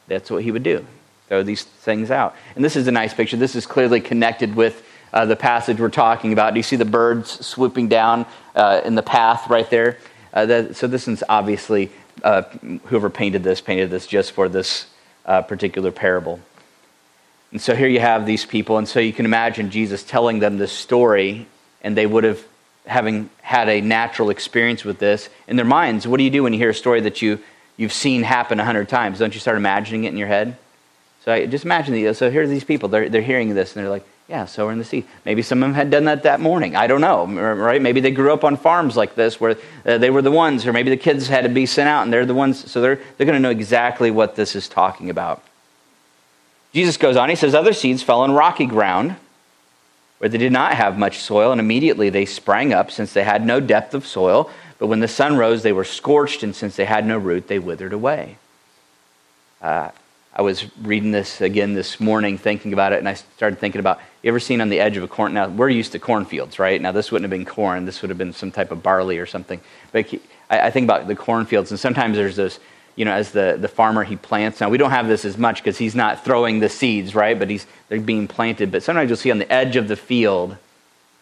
that's 0.09 0.31
what 0.31 0.43
he 0.43 0.51
would 0.51 0.63
do 0.63 0.85
throw 1.29 1.43
these 1.43 1.63
things 1.63 2.11
out. 2.11 2.35
And 2.57 2.65
this 2.65 2.75
is 2.75 2.89
a 2.89 2.93
nice 2.93 3.13
picture. 3.13 3.37
This 3.37 3.55
is 3.55 3.67
clearly 3.67 4.01
connected 4.01 4.57
with 4.57 4.83
uh, 5.13 5.25
the 5.27 5.37
passage 5.37 5.81
we're 5.81 5.89
talking 5.89 6.33
about. 6.33 6.55
Do 6.55 6.59
you 6.59 6.65
see 6.65 6.77
the 6.77 6.85
birds 6.85 7.45
swooping 7.47 7.89
down 7.89 8.27
uh, 8.55 8.81
in 8.85 8.95
the 8.95 9.03
path 9.03 9.49
right 9.49 9.69
there? 9.71 9.99
Uh, 10.33 10.47
that, 10.47 10.77
so 10.77 10.87
this 10.87 11.09
is 11.09 11.25
obviously 11.29 11.91
uh, 12.23 12.43
whoever 12.87 13.11
painted 13.11 13.43
this 13.43 13.61
painted 13.61 13.91
this 13.91 14.07
just 14.07 14.33
for 14.33 14.49
this 14.49 14.87
uh, 15.27 15.43
particular 15.43 15.91
parable. 15.91 16.41
And 17.51 17.61
so 17.61 17.75
here 17.75 17.89
you 17.89 18.01
have 18.01 18.27
these 18.27 18.45
people, 18.45 18.77
and 18.77 18.87
so 18.87 19.01
you 19.01 19.13
can 19.13 19.25
imagine 19.25 19.71
Jesus 19.71 20.03
telling 20.03 20.39
them 20.39 20.59
this 20.59 20.73
story, 20.73 21.47
and 21.81 21.97
they 21.97 22.07
would 22.07 22.25
have 22.25 22.45
having 22.87 23.31
had 23.43 23.69
a 23.69 23.81
natural 23.81 24.31
experience 24.31 24.85
with 24.85 24.99
this 24.99 25.29
in 25.47 25.57
their 25.57 25.65
minds. 25.65 26.07
What 26.07 26.19
do 26.19 26.25
you 26.25 26.31
do 26.31 26.43
when 26.43 26.53
you 26.53 26.59
hear 26.59 26.71
a 26.71 26.75
story 26.75 27.01
that 27.03 27.23
you 27.23 27.39
you've 27.79 27.93
seen 27.93 28.23
happen 28.23 28.61
a 28.61 28.65
hundred 28.65 28.91
times. 28.91 29.19
Don't 29.21 29.33
you 29.33 29.41
start 29.41 29.57
imagining 29.57 30.05
it 30.05 30.09
in 30.09 30.19
your 30.19 30.29
head? 30.29 30.59
So 31.25 31.33
I, 31.33 31.47
just 31.47 31.65
imagine 31.65 31.95
these. 31.95 32.19
So 32.19 32.31
here 32.31 32.43
are 32.43 32.47
these 32.47 32.65
people. 32.65 32.91
They're, 32.91 33.09
they're 33.09 33.23
hearing 33.23 33.55
this 33.55 33.75
and 33.75 33.83
they're 33.83 33.91
like, 33.91 34.07
yeah, 34.29 34.45
so 34.45 34.67
we're 34.67 34.73
in 34.73 34.79
the 34.79 34.85
sea. 34.85 35.07
Maybe 35.25 35.41
some 35.41 35.63
of 35.63 35.69
them 35.69 35.75
had 35.75 35.91
done 35.91 36.05
that 36.05 36.25
that 36.25 36.39
morning. 36.39 36.77
I 36.77 36.87
don't 36.87 37.01
know, 37.01 37.27
right? 37.27 37.81
Maybe 37.81 38.01
they 38.01 38.11
grew 38.11 38.33
up 38.33 38.45
on 38.45 38.59
farms 38.59 38.95
like 38.95 39.15
this 39.15 39.41
where 39.41 39.57
uh, 39.87 39.97
they 39.97 40.11
were 40.11 40.21
the 40.21 40.31
ones, 40.31 40.67
or 40.67 40.73
maybe 40.73 40.91
the 40.91 40.99
kids 40.99 41.29
had 41.29 41.45
to 41.45 41.49
be 41.49 41.65
sent 41.65 41.89
out 41.89 42.03
and 42.03 42.13
they're 42.13 42.27
the 42.27 42.35
ones. 42.35 42.71
So 42.71 42.83
they're, 42.83 42.97
they're 42.97 43.27
going 43.27 43.37
to 43.37 43.41
know 43.41 43.51
exactly 43.51 44.11
what 44.11 44.37
this 44.37 44.55
is 44.55 44.69
talking 44.69 45.09
about. 45.09 45.43
Jesus 46.75 46.99
goes 46.99 47.17
on. 47.17 47.31
He 47.31 47.37
says, 47.37 47.55
Other 47.55 47.73
seeds 47.73 48.03
fell 48.03 48.21
on 48.21 48.33
rocky 48.33 48.67
ground 48.67 49.17
where 50.19 50.29
they 50.29 50.39
did 50.39 50.53
not 50.53 50.75
have 50.75 50.99
much 50.99 51.19
soil, 51.19 51.53
and 51.53 51.61
immediately 51.61 52.11
they 52.11 52.27
sprang 52.27 52.73
up 52.73 52.91
since 52.91 53.13
they 53.13 53.25
had 53.25 53.47
no 53.47 53.61
depth 53.61 53.95
of 53.95 54.07
soil. 54.07 54.51
But 54.79 54.89
when 54.89 55.01
the 55.01 55.09
sun 55.09 55.37
rose, 55.37 55.63
they 55.63 55.73
were 55.73 55.85
scorched, 55.85 56.43
and 56.43 56.55
since 56.55 56.77
they 56.77 56.85
had 56.85 57.07
no 57.07 57.17
root, 57.17 57.49
they 57.49 57.59
withered 57.59 57.93
away. 57.93 58.37
Uh, 59.63 59.91
I 60.39 60.43
was 60.43 60.67
reading 60.83 61.11
this 61.11 61.41
again 61.41 61.75
this 61.75 61.99
morning, 61.99 62.39
thinking 62.39 62.73
about 62.73 62.93
it, 62.93 63.01
and 63.01 63.09
I 63.09 63.15
started 63.15 63.59
thinking 63.59 63.81
about 63.81 63.99
you 64.23 64.29
ever 64.29 64.39
seen 64.39 64.61
on 64.61 64.69
the 64.69 64.79
edge 64.79 64.97
of 64.97 65.03
a 65.03 65.09
corn? 65.09 65.35
Now, 65.35 65.49
we're 65.49 65.69
used 65.69 65.91
to 65.93 65.99
cornfields, 65.99 66.61
right? 66.61 66.81
Now, 66.81 66.93
this 66.93 67.11
wouldn't 67.11 67.25
have 67.25 67.37
been 67.37 67.45
corn, 67.45 67.87
this 67.87 68.03
would 68.03 68.09
have 68.11 68.19
been 68.19 68.33
some 68.33 68.53
type 68.53 68.71
of 68.71 68.81
barley 68.81 69.19
or 69.19 69.27
something. 69.27 69.61
But 69.91 70.15
I 70.49 70.71
think 70.71 70.85
about 70.85 71.09
the 71.09 71.17
cornfields, 71.17 71.73
and 71.73 71.81
sometimes 71.81 72.17
there's 72.17 72.37
this, 72.37 72.61
you 72.95 73.05
know, 73.05 73.15
as 73.15 73.33
the, 73.33 73.59
the 73.61 73.67
farmer, 73.67 74.05
he 74.05 74.15
plants. 74.15 74.61
Now, 74.61 74.69
we 74.69 74.79
don't 74.79 74.93
have 74.93 75.09
this 75.09 75.25
as 75.25 75.37
much 75.37 75.57
because 75.57 75.77
he's 75.77 75.97
not 75.97 76.25
throwing 76.25 76.61
the 76.61 76.69
seeds, 76.69 77.17
right? 77.17 77.37
But 77.37 77.51
he's, 77.51 77.67
they're 77.89 78.01
being 78.01 78.29
planted. 78.29 78.71
But 78.71 78.85
sometimes 78.85 79.11
you'll 79.11 79.17
see 79.17 79.33
on 79.33 79.39
the 79.39 79.53
edge 79.53 79.75
of 79.75 79.89
the 79.89 79.97
field 79.97 80.57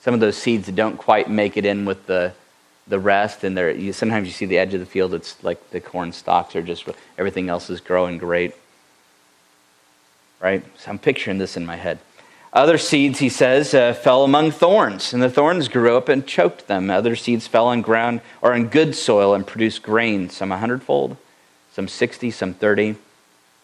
some 0.01 0.13
of 0.13 0.21
those 0.21 0.37
seeds 0.37 0.67
that 0.67 0.77
don't 0.77 0.99
quite 0.99 1.31
make 1.31 1.57
it 1.57 1.65
in 1.65 1.87
with 1.87 2.05
the, 2.05 2.35
the 2.87 2.99
rest. 2.99 3.45
And 3.45 3.57
you, 3.57 3.95
sometimes 3.95 4.27
you 4.27 4.35
see 4.35 4.47
the 4.47 4.59
edge 4.59 4.75
of 4.75 4.81
the 4.81 4.87
field, 4.87 5.15
it's 5.15 5.43
like 5.43 5.71
the 5.71 5.81
corn 5.81 6.13
stalks 6.13 6.55
are 6.55 6.63
just, 6.63 6.87
everything 7.17 7.49
else 7.49 7.71
is 7.71 7.81
growing 7.81 8.19
great 8.19 8.55
right? 10.41 10.65
So 10.79 10.91
I'm 10.91 10.99
picturing 10.99 11.39
this 11.39 11.57
in 11.57 11.67
my 11.67 11.77
head. 11.77 11.99
Other 12.53 12.79
seeds, 12.79 13.19
he 13.19 13.29
says, 13.29 13.75
uh, 13.75 13.93
fell 13.93 14.25
among 14.25 14.51
thorns, 14.51 15.13
and 15.13 15.23
the 15.23 15.29
thorns 15.29 15.69
grew 15.69 15.97
up 15.97 16.09
and 16.09 16.27
choked 16.27 16.69
them. 16.69 16.91
Other 16.91 17.15
seeds 17.15 17.47
fell 17.47 17.67
on 17.67 17.83
ground 17.83 18.23
or 18.41 18.55
on 18.55 18.69
good 18.69 18.95
soil 18.95 19.35
and 19.35 19.47
produced 19.47 19.83
grain, 19.83 20.31
some 20.31 20.51
a 20.53 20.57
hundredfold, 20.57 21.19
some 21.73 21.87
sixty, 21.89 22.31
some 22.31 22.55
thirty. 22.55 22.89
And 22.89 22.97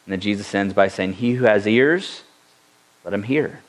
then 0.07 0.21
Jesus 0.21 0.55
ends 0.55 0.75
by 0.75 0.89
saying, 0.89 1.15
He 1.15 1.35
who 1.35 1.45
has 1.45 1.67
ears, 1.67 2.23
let 3.05 3.15
him 3.15 3.23
hear. 3.23 3.61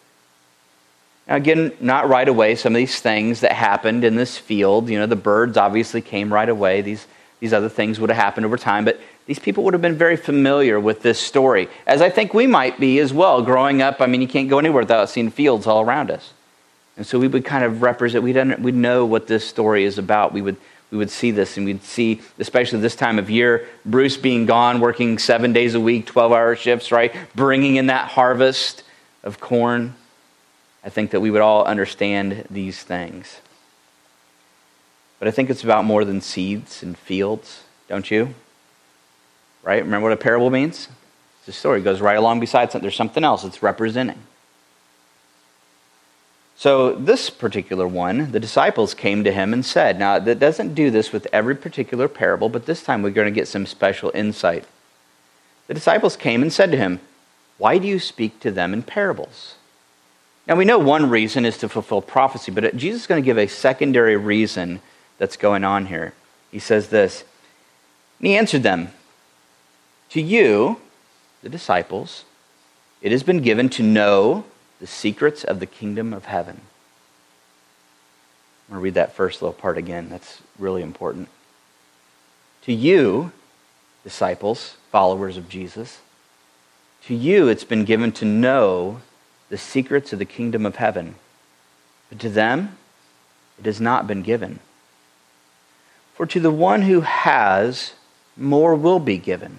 Now, 1.27 1.35
again, 1.35 1.71
not 1.79 2.09
right 2.09 2.27
away. 2.27 2.55
Some 2.55 2.73
of 2.73 2.77
these 2.77 2.99
things 2.99 3.41
that 3.41 3.53
happened 3.53 4.03
in 4.03 4.15
this 4.15 4.37
field, 4.37 4.89
you 4.89 4.99
know, 4.99 5.05
the 5.05 5.15
birds 5.15 5.55
obviously 5.55 6.01
came 6.01 6.33
right 6.33 6.49
away. 6.49 6.81
These, 6.81 7.07
these 7.39 7.53
other 7.53 7.69
things 7.69 7.99
would 7.99 8.09
have 8.09 8.21
happened 8.21 8.45
over 8.45 8.57
time. 8.57 8.83
But 8.83 8.99
these 9.25 9.39
people 9.39 9.63
would 9.63 9.73
have 9.73 9.81
been 9.81 9.97
very 9.97 10.17
familiar 10.17 10.79
with 10.79 11.01
this 11.01 11.19
story, 11.19 11.69
as 11.87 12.01
I 12.01 12.09
think 12.09 12.33
we 12.33 12.45
might 12.45 12.79
be 12.79 12.99
as 12.99 13.13
well. 13.13 13.41
Growing 13.41 13.81
up, 13.81 14.01
I 14.01 14.05
mean, 14.05 14.21
you 14.21 14.27
can't 14.27 14.49
go 14.49 14.59
anywhere 14.59 14.81
without 14.83 15.09
seeing 15.09 15.29
fields 15.29 15.65
all 15.65 15.81
around 15.81 16.11
us. 16.11 16.33
And 16.97 17.05
so 17.05 17.17
we 17.17 17.27
would 17.27 17.45
kind 17.45 17.63
of 17.63 17.81
represent, 17.81 18.23
we'd, 18.23 18.35
we'd 18.59 18.75
know 18.75 19.05
what 19.05 19.27
this 19.27 19.47
story 19.47 19.85
is 19.85 19.97
about. 19.97 20.33
We 20.33 20.41
would, 20.41 20.57
we 20.91 20.97
would 20.97 21.09
see 21.09 21.31
this, 21.31 21.57
and 21.57 21.65
we'd 21.65 21.83
see, 21.83 22.21
especially 22.37 22.79
this 22.81 22.95
time 22.95 23.17
of 23.17 23.29
year, 23.29 23.67
Bruce 23.85 24.17
being 24.17 24.45
gone, 24.45 24.79
working 24.79 25.17
seven 25.17 25.53
days 25.53 25.73
a 25.73 25.79
week, 25.79 26.05
12 26.05 26.31
hour 26.31 26.55
shifts, 26.55 26.91
right? 26.91 27.15
Bringing 27.33 27.77
in 27.77 27.87
that 27.87 28.09
harvest 28.09 28.83
of 29.23 29.39
corn. 29.39 29.95
I 30.83 30.89
think 30.89 31.11
that 31.11 31.21
we 31.21 31.31
would 31.31 31.41
all 31.41 31.63
understand 31.63 32.45
these 32.49 32.83
things. 32.83 33.39
But 35.17 35.29
I 35.29 35.31
think 35.31 35.49
it's 35.49 35.63
about 35.63 35.85
more 35.85 36.03
than 36.03 36.19
seeds 36.19 36.83
and 36.83 36.97
fields, 36.97 37.63
don't 37.87 38.11
you? 38.11 38.35
Right? 39.63 39.83
Remember 39.83 40.09
what 40.09 40.13
a 40.13 40.17
parable 40.17 40.49
means? 40.49 40.89
It's 41.39 41.47
a 41.47 41.59
story. 41.59 41.79
It 41.79 41.83
goes 41.83 42.01
right 42.01 42.17
along 42.17 42.39
beside 42.39 42.71
something. 42.71 42.83
There's 42.83 42.95
something 42.95 43.23
else 43.23 43.43
it's 43.43 43.63
representing. 43.63 44.19
So, 46.55 46.93
this 46.93 47.29
particular 47.29 47.87
one, 47.87 48.31
the 48.31 48.39
disciples 48.39 48.93
came 48.93 49.23
to 49.23 49.31
him 49.31 49.53
and 49.53 49.65
said, 49.65 49.97
Now, 49.97 50.19
that 50.19 50.39
doesn't 50.39 50.75
do 50.75 50.91
this 50.91 51.11
with 51.11 51.27
every 51.33 51.55
particular 51.55 52.07
parable, 52.07 52.47
but 52.47 52.65
this 52.65 52.83
time 52.83 53.01
we're 53.01 53.09
going 53.09 53.33
to 53.33 53.37
get 53.37 53.47
some 53.47 53.65
special 53.65 54.11
insight. 54.13 54.65
The 55.67 55.73
disciples 55.73 56.15
came 56.15 56.41
and 56.41 56.53
said 56.53 56.71
to 56.71 56.77
him, 56.77 56.99
Why 57.57 57.77
do 57.79 57.87
you 57.87 57.99
speak 57.99 58.39
to 58.41 58.51
them 58.51 58.73
in 58.73 58.83
parables? 58.83 59.55
Now, 60.47 60.55
we 60.55 60.65
know 60.65 60.77
one 60.77 61.09
reason 61.09 61.45
is 61.45 61.57
to 61.59 61.69
fulfill 61.69 62.01
prophecy, 62.01 62.51
but 62.51 62.75
Jesus 62.75 63.01
is 63.01 63.07
going 63.07 63.21
to 63.21 63.25
give 63.25 63.37
a 63.37 63.47
secondary 63.47 64.17
reason 64.17 64.81
that's 65.17 65.37
going 65.37 65.63
on 65.63 65.87
here. 65.87 66.13
He 66.51 66.59
says 66.59 66.89
this, 66.89 67.23
and 68.19 68.27
he 68.27 68.35
answered 68.35 68.63
them, 68.63 68.89
to 70.13 70.21
you, 70.21 70.77
the 71.41 71.49
disciples, 71.49 72.23
it 73.01 73.11
has 73.11 73.23
been 73.23 73.41
given 73.41 73.67
to 73.67 73.81
know 73.81 74.45
the 74.79 74.85
secrets 74.85 75.43
of 75.43 75.59
the 75.59 75.65
kingdom 75.65 76.13
of 76.13 76.25
heaven. 76.25 76.61
I'm 78.69 78.75
going 78.75 78.79
to 78.79 78.83
read 78.83 78.93
that 78.93 79.15
first 79.15 79.41
little 79.41 79.55
part 79.55 79.75
again. 79.75 80.09
That's 80.09 80.43
really 80.59 80.83
important. 80.83 81.29
To 82.65 82.73
you, 82.73 83.31
disciples, 84.03 84.77
followers 84.91 85.35
of 85.35 85.49
Jesus, 85.49 85.99
to 87.07 87.15
you 87.15 87.47
it's 87.47 87.63
been 87.63 87.83
given 87.83 88.11
to 88.11 88.25
know 88.25 89.01
the 89.49 89.57
secrets 89.57 90.13
of 90.13 90.19
the 90.19 90.25
kingdom 90.25 90.63
of 90.63 90.75
heaven. 90.75 91.15
But 92.09 92.19
to 92.19 92.29
them, 92.29 92.77
it 93.57 93.65
has 93.65 93.81
not 93.81 94.05
been 94.05 94.21
given. 94.21 94.59
For 96.13 96.27
to 96.27 96.39
the 96.39 96.51
one 96.51 96.83
who 96.83 97.01
has, 97.01 97.93
more 98.37 98.75
will 98.75 98.99
be 98.99 99.17
given 99.17 99.57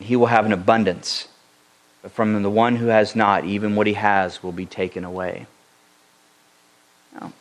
he 0.00 0.16
will 0.16 0.26
have 0.26 0.46
an 0.46 0.52
abundance. 0.52 1.28
But 2.02 2.12
from 2.12 2.42
the 2.42 2.50
one 2.50 2.76
who 2.76 2.86
has 2.86 3.14
not, 3.14 3.44
even 3.44 3.76
what 3.76 3.86
he 3.86 3.94
has 3.94 4.42
will 4.42 4.52
be 4.52 4.66
taken 4.66 5.04
away. 5.04 5.46
Now, 7.14 7.32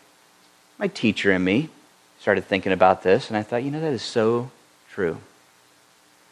my 0.78 0.88
teacher 0.88 1.32
and 1.32 1.44
me 1.44 1.70
started 2.20 2.46
thinking 2.46 2.72
about 2.72 3.04
this, 3.04 3.30
and 3.30 3.38
I 3.38 3.44
thought, 3.44 3.64
you 3.64 3.72
know, 3.72 3.82
that 3.82 3.94
is 3.94 4.04
so 4.04 4.52
true. 4.92 5.18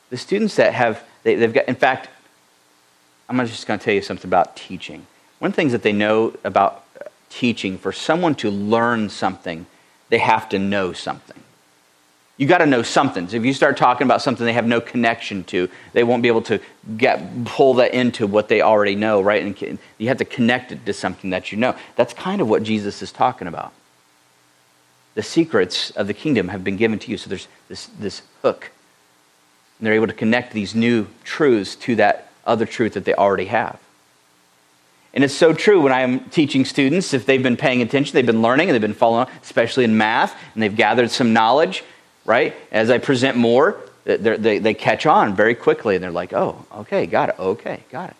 The 0.09 0.17
students 0.17 0.55
that 0.57 0.73
have, 0.73 1.03
they, 1.23 1.35
have 1.39 1.53
got, 1.53 1.67
in 1.67 1.75
fact, 1.75 2.09
I'm 3.27 3.37
just 3.47 3.65
going 3.65 3.79
to 3.79 3.83
tell 3.83 3.93
you 3.93 4.01
something 4.01 4.29
about 4.29 4.55
teaching. 4.55 5.07
One 5.39 5.49
of 5.49 5.53
the 5.53 5.55
things 5.55 5.71
that 5.71 5.83
they 5.83 5.93
know 5.93 6.35
about 6.43 6.83
teaching, 7.29 7.77
for 7.77 7.91
someone 7.91 8.35
to 8.35 8.49
learn 8.49 9.09
something, 9.09 9.65
they 10.09 10.17
have 10.17 10.49
to 10.49 10.59
know 10.59 10.93
something 10.93 11.41
you 12.39 12.47
got 12.47 12.59
to 12.59 12.65
know 12.65 12.81
something. 12.81 13.27
So 13.27 13.35
if 13.35 13.43
you 13.43 13.53
start 13.53 13.75
talking 13.75 14.07
about 14.07 14.21
something 14.21 14.45
they 14.45 14.53
have 14.53 14.65
no 14.65 14.79
connection 14.79 15.43
to, 15.45 15.67
they 15.91 16.05
won't 16.05 16.23
be 16.23 16.29
able 16.29 16.41
to 16.43 16.61
get 16.97 17.21
pull 17.43 17.73
that 17.75 17.93
into 17.93 18.27
what 18.27 18.47
they 18.47 18.61
already 18.61 18.95
know, 18.95 19.19
right? 19.19 19.43
And 19.43 19.77
you 19.97 20.07
have 20.07 20.19
to 20.19 20.25
connect 20.25 20.71
it 20.71 20.85
to 20.85 20.93
something 20.93 21.31
that 21.31 21.51
you 21.51 21.57
know. 21.57 21.75
That's 21.97 22.13
kind 22.13 22.39
of 22.39 22.47
what 22.47 22.63
Jesus 22.63 23.01
is 23.01 23.11
talking 23.11 23.49
about. 23.49 23.73
The 25.15 25.21
secrets 25.21 25.91
of 25.91 26.07
the 26.07 26.13
kingdom 26.13 26.47
have 26.47 26.63
been 26.63 26.77
given 26.77 26.97
to 26.99 27.11
you. 27.11 27.17
So 27.17 27.27
there's 27.27 27.49
this, 27.67 27.87
this 27.99 28.21
hook. 28.41 28.71
And 29.77 29.85
they're 29.85 29.93
able 29.93 30.07
to 30.07 30.13
connect 30.13 30.53
these 30.53 30.73
new 30.73 31.07
truths 31.25 31.75
to 31.75 31.97
that 31.97 32.31
other 32.45 32.65
truth 32.65 32.93
that 32.93 33.03
they 33.03 33.13
already 33.13 33.45
have. 33.47 33.77
And 35.13 35.25
it's 35.25 35.33
so 35.33 35.51
true 35.51 35.81
when 35.81 35.91
I'm 35.91 36.21
teaching 36.29 36.63
students, 36.63 37.13
if 37.13 37.25
they've 37.25 37.43
been 37.43 37.57
paying 37.57 37.81
attention, 37.81 38.13
they've 38.13 38.25
been 38.25 38.41
learning, 38.41 38.69
and 38.69 38.75
they've 38.75 38.81
been 38.81 38.93
following, 38.93 39.27
especially 39.41 39.83
in 39.83 39.97
math, 39.97 40.37
and 40.53 40.63
they've 40.63 40.75
gathered 40.75 41.11
some 41.11 41.33
knowledge, 41.33 41.83
right? 42.29 42.55
As 42.71 42.91
I 42.91 42.99
present 42.99 43.37
more, 43.37 43.75
they, 44.03 44.59
they 44.59 44.73
catch 44.75 45.07
on 45.07 45.35
very 45.35 45.55
quickly 45.55 45.95
and 45.95 46.03
they're 46.03 46.11
like, 46.11 46.31
oh, 46.31 46.63
okay, 46.71 47.07
got 47.07 47.29
it, 47.29 47.39
okay, 47.39 47.83
got 47.91 48.11
it. 48.11 48.15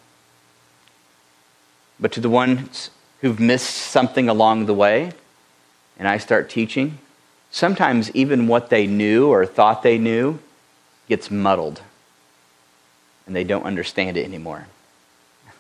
But 2.00 2.13
to 2.13 2.20
the 2.20 2.30
ones 2.30 2.89
who've 3.22 3.39
missed 3.39 3.70
something 3.70 4.28
along 4.28 4.66
the 4.66 4.74
way, 4.74 5.12
and 6.00 6.08
I 6.08 6.18
start 6.18 6.50
teaching, 6.50 6.98
sometimes 7.51 8.10
even 8.16 8.48
what 8.48 8.72
they 8.72 8.88
knew 8.88 9.28
or 9.28 9.46
thought 9.46 9.84
they 9.84 10.00
knew 10.00 10.39
gets 11.08 11.30
muddled 11.30 11.84
and 13.28 13.36
they 13.36 13.44
don't 13.44 13.63
understand 13.63 14.18
it 14.18 14.25
anymore. 14.25 14.68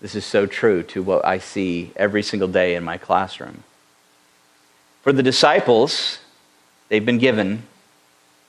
This 0.00 0.16
is 0.16 0.24
so 0.24 0.46
true 0.46 0.82
to 0.82 1.00
what 1.00 1.24
I 1.24 1.38
see 1.38 1.92
every 1.94 2.24
single 2.24 2.48
day 2.48 2.74
in 2.74 2.82
my 2.82 2.98
classroom. 2.98 3.62
For 5.02 5.12
the 5.12 5.22
disciples, 5.22 6.18
they've 6.92 7.06
been 7.06 7.16
given, 7.16 7.62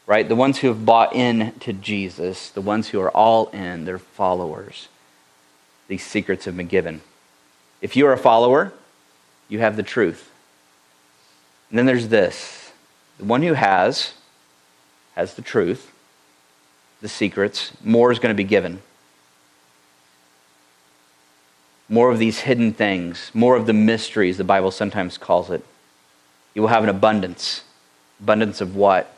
right? 0.06 0.28
The 0.28 0.36
ones 0.36 0.60
who 0.60 0.68
have 0.68 0.86
bought 0.86 1.16
in 1.16 1.54
to 1.62 1.72
Jesus, 1.72 2.50
the 2.50 2.60
ones 2.60 2.90
who 2.90 3.00
are 3.00 3.10
all 3.10 3.48
in, 3.52 3.86
they're 3.86 3.98
followers. 3.98 4.90
These 5.88 6.04
secrets 6.04 6.44
have 6.44 6.58
been 6.58 6.68
given. 6.68 7.00
If 7.82 7.96
you 7.96 8.06
are 8.06 8.12
a 8.12 8.18
follower, 8.18 8.74
you 9.48 9.60
have 9.60 9.78
the 9.78 9.82
truth. 9.82 10.30
And 11.70 11.80
then 11.80 11.86
there's 11.86 12.10
this 12.10 12.74
the 13.18 13.24
one 13.24 13.44
who 13.44 13.54
has, 13.54 14.12
has 15.16 15.36
the 15.36 15.42
truth, 15.42 15.94
the 17.00 17.08
secrets, 17.08 17.72
more 17.82 18.12
is 18.12 18.20
going 18.20 18.36
to 18.36 18.38
be 18.38 18.44
given. 18.44 18.82
More 21.88 22.12
of 22.12 22.20
these 22.20 22.42
hidden 22.42 22.74
things, 22.74 23.32
more 23.34 23.56
of 23.56 23.68
the 23.68 23.74
mysteries, 23.74 24.36
the 24.36 24.44
Bible 24.44 24.72
sometimes 24.72 25.18
calls 25.18 25.50
it. 25.50 25.64
You 26.54 26.62
will 26.62 26.70
have 26.70 26.84
an 26.84 26.90
abundance. 26.90 27.64
Abundance 28.20 28.62
of 28.62 28.76
what? 28.76 29.16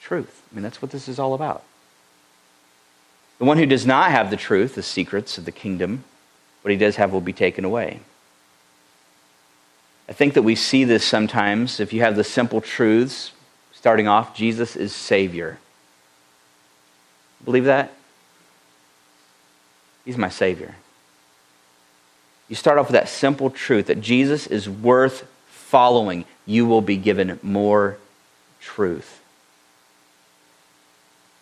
Truth. 0.00 0.42
I 0.50 0.54
mean, 0.54 0.62
that's 0.62 0.80
what 0.80 0.90
this 0.90 1.08
is 1.08 1.18
all 1.18 1.34
about. 1.34 1.62
The 3.38 3.44
one 3.44 3.58
who 3.58 3.66
does 3.66 3.86
not 3.86 4.10
have 4.10 4.30
the 4.30 4.36
truth, 4.36 4.74
the 4.74 4.82
secrets 4.82 5.38
of 5.38 5.44
the 5.44 5.52
kingdom, 5.52 6.04
what 6.62 6.72
he 6.72 6.76
does 6.76 6.96
have 6.96 7.12
will 7.12 7.20
be 7.20 7.32
taken 7.32 7.64
away. 7.64 8.00
I 10.08 10.12
think 10.12 10.34
that 10.34 10.42
we 10.42 10.54
see 10.54 10.84
this 10.84 11.04
sometimes. 11.04 11.80
If 11.80 11.92
you 11.92 12.00
have 12.00 12.16
the 12.16 12.24
simple 12.24 12.60
truths, 12.60 13.32
starting 13.72 14.08
off, 14.08 14.34
Jesus 14.34 14.74
is 14.74 14.94
Savior. 14.94 15.58
Believe 17.44 17.66
that? 17.66 17.92
He's 20.04 20.16
my 20.16 20.30
Savior. 20.30 20.74
You 22.48 22.56
start 22.56 22.78
off 22.78 22.86
with 22.86 22.94
that 22.94 23.08
simple 23.08 23.50
truth 23.50 23.86
that 23.86 24.00
Jesus 24.00 24.46
is 24.46 24.68
worth 24.68 25.28
following 25.48 26.24
you 26.48 26.66
will 26.66 26.80
be 26.80 26.96
given 26.96 27.38
more 27.44 27.96
truth. 28.60 29.20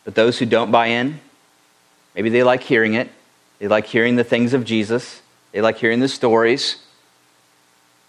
But 0.05 0.15
those 0.15 0.39
who 0.39 0.45
don't 0.45 0.71
buy 0.71 0.89
in, 0.89 1.21
Maybe 2.17 2.31
they 2.31 2.43
like 2.43 2.63
hearing 2.63 2.95
it. 2.95 3.11
They 3.59 3.69
like 3.69 3.87
hearing 3.87 4.17
the 4.17 4.25
things 4.25 4.55
of 4.55 4.65
Jesus. 4.65 5.21
They 5.53 5.61
like 5.61 5.77
hearing 5.77 6.01
the 6.01 6.09
stories. 6.09 6.77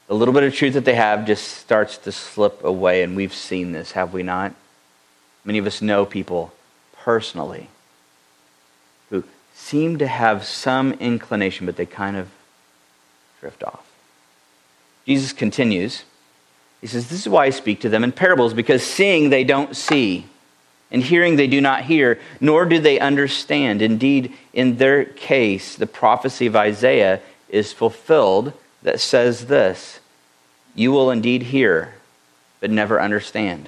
The 0.08 0.16
little 0.16 0.34
bit 0.34 0.44
of 0.44 0.56
truth 0.56 0.74
that 0.76 0.86
they 0.86 0.96
have 0.96 1.28
just 1.28 1.46
starts 1.46 1.98
to 2.00 2.14
slip 2.14 2.64
away, 2.64 3.04
and 3.04 3.18
we've 3.18 3.34
seen 3.34 3.74
this, 3.74 3.92
have 3.92 4.14
we 4.14 4.24
not? 4.24 4.56
Many 5.44 5.60
of 5.60 5.68
us 5.68 5.82
know 5.82 6.06
people 6.06 6.54
personally 6.94 7.68
who 9.10 9.26
seem 9.54 9.98
to 9.98 10.08
have 10.08 10.46
some 10.46 10.94
inclination, 10.94 11.66
but 11.66 11.76
they 11.76 11.86
kind 11.86 12.16
of 12.16 12.30
drift 13.42 13.64
off. 13.64 13.86
Jesus 15.06 15.34
continues. 15.34 16.04
He 16.88 16.92
says, 16.92 17.10
This 17.10 17.20
is 17.20 17.30
why 17.30 17.44
I 17.44 17.50
speak 17.50 17.82
to 17.82 17.90
them 17.90 18.06
in 18.06 18.14
parables, 18.14 18.54
because 18.54 18.82
seeing 18.82 19.30
they 19.30 19.44
don't 19.44 19.76
see, 19.76 20.26
and 20.90 21.04
hearing 21.04 21.36
they 21.36 21.48
do 21.48 21.60
not 21.60 21.84
hear, 21.84 22.18
nor 22.40 22.64
do 22.64 22.80
they 22.80 22.98
understand. 22.98 23.82
Indeed, 23.82 24.34
in 24.54 24.78
their 24.78 25.04
case, 25.04 25.76
the 25.76 25.86
prophecy 25.86 26.46
of 26.46 26.56
Isaiah 26.56 27.20
is 27.50 27.74
fulfilled 27.74 28.54
that 28.84 29.02
says 29.02 29.48
this 29.48 30.00
You 30.76 30.94
will 30.94 31.12
indeed 31.12 31.44
hear, 31.44 31.96
but 32.62 32.72
never 32.72 33.02
understand. 33.02 33.68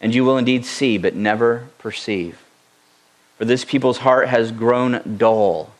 And 0.00 0.14
you 0.14 0.24
will 0.24 0.38
indeed 0.38 0.64
see, 0.64 0.98
but 0.98 1.16
never 1.16 1.66
perceive. 1.78 2.40
For 3.38 3.44
this 3.44 3.64
people's 3.64 3.98
heart 3.98 4.28
has 4.28 4.52
grown 4.52 5.16
dull, 5.16 5.72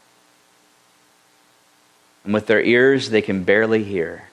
and 2.24 2.34
with 2.34 2.48
their 2.48 2.60
ears 2.60 3.10
they 3.10 3.22
can 3.22 3.44
barely 3.44 3.84
hear 3.84 4.24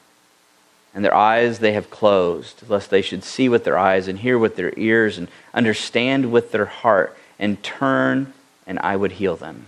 and 0.94 1.06
their 1.06 1.14
eyes 1.14 1.60
they 1.60 1.74
have 1.74 1.90
closed, 1.90 2.68
lest 2.70 2.90
they 2.90 3.02
should 3.02 3.24
see 3.24 3.48
with 3.48 3.64
their 3.64 3.78
eyes 3.78 4.08
and 4.08 4.20
hear 4.20 4.38
with 4.38 4.56
their 4.56 4.74
ears 4.78 5.18
and 5.18 5.28
understand 5.54 6.32
with 6.32 6.52
their 6.52 6.66
heart 6.66 7.18
and 7.40 7.64
turn, 7.64 8.34
and 8.68 8.78
I 8.80 8.96
would 8.96 9.14
heal 9.14 9.36
them. 9.36 9.68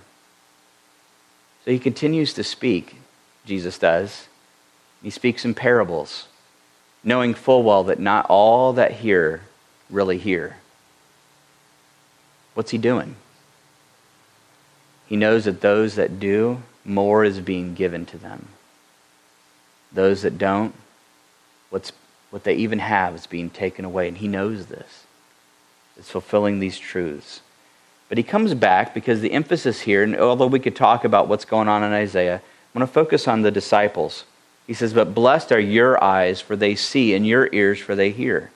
So 1.66 1.72
he 1.72 1.80
continues 1.80 2.34
to 2.34 2.44
speak, 2.44 2.98
Jesus 3.46 3.78
does. 3.78 4.28
He 5.02 5.10
speaks 5.10 5.46
in 5.46 5.54
parables, 5.54 6.28
knowing 7.04 7.34
full 7.34 7.64
well 7.64 7.84
that 7.86 8.00
not 8.00 8.26
all 8.28 8.74
that 8.74 8.92
hear 8.92 9.42
really 9.90 10.18
hear. 10.18 10.58
What's 12.54 12.72
he 12.72 12.78
doing? 12.78 13.16
He 15.08 15.16
knows 15.16 15.46
that 15.46 15.62
those 15.62 15.96
that 15.96 16.20
do, 16.20 16.64
more 16.86 17.24
is 17.24 17.40
being 17.40 17.74
given 17.74 18.06
to 18.08 18.18
them. 18.18 18.48
Those 19.92 20.24
that 20.24 20.38
don't, 20.38 20.74
what's, 21.74 21.92
what 22.30 22.44
they 22.44 22.54
even 22.54 22.78
have 22.78 23.16
is 23.16 23.26
being 23.26 23.50
taken 23.50 23.84
away. 23.84 24.08
And 24.08 24.18
he 24.18 24.28
knows 24.28 24.68
this. 24.68 25.06
It's 25.98 26.12
fulfilling 26.12 26.60
these 26.60 26.78
truths. 26.78 27.42
But 28.10 28.20
he 28.20 28.24
comes 28.24 28.54
back 28.54 28.94
because 28.94 29.22
the 29.22 29.32
emphasis 29.32 29.82
here, 29.82 30.04
and 30.04 30.16
although 30.16 30.48
we 30.48 30.60
could 30.60 30.76
talk 30.76 31.04
about 31.04 31.28
what's 31.28 31.46
going 31.46 31.68
on 31.68 31.84
in 31.84 31.92
Isaiah, 31.92 32.36
I'm 32.36 32.80
going 32.80 32.88
to 32.88 32.94
focus 32.94 33.28
on 33.28 33.42
the 33.42 33.50
disciples. 33.50 34.26
He 34.68 34.74
says, 34.76 34.94
But 34.94 35.16
blessed 35.16 35.52
are 35.52 35.60
your 35.60 36.02
eyes, 36.04 36.40
for 36.40 36.56
they 36.56 36.76
see, 36.76 37.16
and 37.16 37.26
your 37.26 37.50
ears, 37.52 37.80
for 37.80 37.96
they 37.96 38.12
hear. 38.12 38.52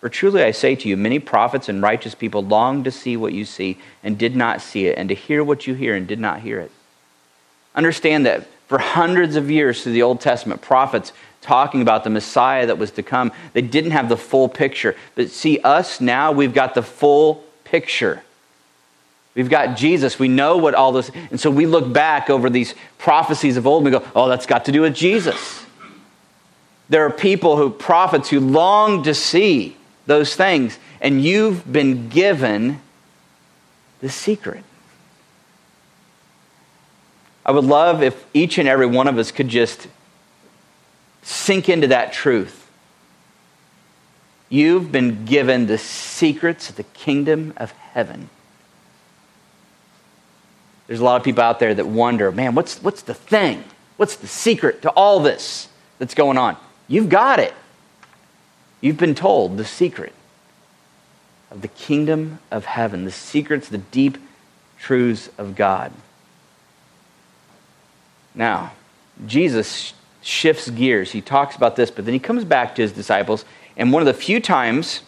For 0.00 0.08
truly 0.08 0.44
I 0.44 0.52
say 0.52 0.76
to 0.76 0.88
you, 0.88 0.96
many 0.96 1.18
prophets 1.18 1.68
and 1.68 1.82
righteous 1.82 2.14
people 2.14 2.44
longed 2.44 2.84
to 2.84 2.92
see 2.92 3.16
what 3.16 3.32
you 3.32 3.44
see 3.44 3.78
and 4.04 4.16
did 4.16 4.36
not 4.36 4.60
see 4.60 4.86
it, 4.86 4.96
and 4.96 5.08
to 5.08 5.16
hear 5.16 5.42
what 5.42 5.66
you 5.66 5.74
hear 5.74 5.96
and 5.96 6.06
did 6.06 6.20
not 6.20 6.40
hear 6.40 6.60
it. 6.60 6.70
Understand 7.74 8.24
that 8.26 8.46
for 8.68 8.78
hundreds 8.78 9.34
of 9.34 9.50
years 9.50 9.82
through 9.82 9.92
the 9.92 10.02
Old 10.02 10.20
Testament, 10.20 10.62
prophets 10.62 11.12
talking 11.42 11.82
about 11.82 12.04
the 12.04 12.10
Messiah 12.10 12.66
that 12.66 12.78
was 12.78 12.92
to 12.92 13.02
come. 13.02 13.32
They 13.52 13.62
didn't 13.62 13.90
have 13.90 14.08
the 14.08 14.16
full 14.16 14.48
picture. 14.48 14.96
But 15.14 15.28
see, 15.30 15.58
us 15.58 16.00
now, 16.00 16.32
we've 16.32 16.54
got 16.54 16.74
the 16.74 16.82
full 16.82 17.44
picture. 17.64 18.22
We've 19.34 19.50
got 19.50 19.76
Jesus. 19.76 20.18
We 20.18 20.28
know 20.28 20.56
what 20.56 20.74
all 20.74 20.92
this, 20.92 21.10
and 21.30 21.40
so 21.40 21.50
we 21.50 21.66
look 21.66 21.92
back 21.92 22.30
over 22.30 22.48
these 22.48 22.74
prophecies 22.98 23.56
of 23.56 23.66
old 23.66 23.84
and 23.84 23.92
we 23.92 23.98
go, 23.98 24.06
oh, 24.14 24.28
that's 24.28 24.46
got 24.46 24.64
to 24.66 24.72
do 24.72 24.82
with 24.82 24.94
Jesus. 24.94 25.64
There 26.88 27.04
are 27.06 27.10
people 27.10 27.56
who, 27.56 27.70
prophets, 27.70 28.28
who 28.28 28.40
long 28.40 29.02
to 29.04 29.14
see 29.14 29.76
those 30.06 30.36
things, 30.36 30.78
and 31.00 31.22
you've 31.22 31.70
been 31.70 32.08
given 32.08 32.80
the 34.00 34.10
secret. 34.10 34.64
I 37.46 37.52
would 37.52 37.64
love 37.64 38.02
if 38.02 38.24
each 38.34 38.58
and 38.58 38.68
every 38.68 38.86
one 38.86 39.08
of 39.08 39.16
us 39.18 39.32
could 39.32 39.48
just 39.48 39.88
Sink 41.22 41.68
into 41.68 41.86
that 41.88 42.12
truth. 42.12 42.58
You've 44.48 44.92
been 44.92 45.24
given 45.24 45.66
the 45.66 45.78
secrets 45.78 46.68
of 46.68 46.76
the 46.76 46.82
kingdom 46.82 47.54
of 47.56 47.72
heaven. 47.72 48.28
There's 50.86 51.00
a 51.00 51.04
lot 51.04 51.16
of 51.16 51.24
people 51.24 51.42
out 51.42 51.58
there 51.58 51.72
that 51.74 51.86
wonder, 51.86 52.30
man, 52.30 52.54
what's, 52.54 52.82
what's 52.82 53.02
the 53.02 53.14
thing? 53.14 53.64
What's 53.96 54.16
the 54.16 54.26
secret 54.26 54.82
to 54.82 54.90
all 54.90 55.20
this 55.20 55.68
that's 55.98 56.14
going 56.14 56.36
on? 56.36 56.56
You've 56.88 57.08
got 57.08 57.38
it. 57.38 57.54
You've 58.82 58.98
been 58.98 59.14
told 59.14 59.56
the 59.56 59.64
secret 59.64 60.12
of 61.50 61.62
the 61.62 61.68
kingdom 61.68 62.40
of 62.50 62.64
heaven, 62.64 63.04
the 63.04 63.12
secrets, 63.12 63.68
the 63.68 63.78
deep 63.78 64.18
truths 64.78 65.30
of 65.38 65.54
God. 65.54 65.92
Now, 68.34 68.72
Jesus 69.26 69.94
shifts 70.22 70.70
gears. 70.70 71.12
He 71.12 71.20
talks 71.20 71.56
about 71.56 71.76
this, 71.76 71.90
but 71.90 72.04
then 72.04 72.14
he 72.14 72.20
comes 72.20 72.44
back 72.44 72.74
to 72.76 72.82
his 72.82 72.92
disciples. 72.92 73.44
And 73.76 73.92
one 73.92 74.02
of 74.02 74.06
the 74.06 74.14
few 74.14 74.40
times 74.40 75.02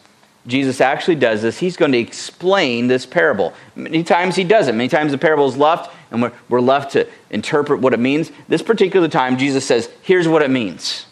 Jesus 0.46 0.80
actually 0.80 1.14
does 1.14 1.40
this, 1.40 1.58
he's 1.58 1.76
going 1.76 1.92
to 1.92 1.98
explain 1.98 2.86
this 2.86 3.06
parable. 3.06 3.54
Many 3.74 4.02
times 4.02 4.36
he 4.36 4.44
doesn't. 4.44 4.76
Many 4.76 4.88
times 4.88 5.12
the 5.12 5.18
parable 5.18 5.48
is 5.48 5.56
left, 5.56 5.94
and 6.10 6.20
we're, 6.20 6.32
we're 6.50 6.60
left 6.60 6.92
to 6.92 7.08
interpret 7.30 7.80
what 7.80 7.94
it 7.94 8.00
means. 8.00 8.30
This 8.46 8.60
particular 8.60 9.08
time, 9.08 9.38
Jesus 9.38 9.64
says, 9.64 9.88
Here's 10.02 10.28
what 10.28 10.42
it 10.42 10.50
means. 10.50 11.06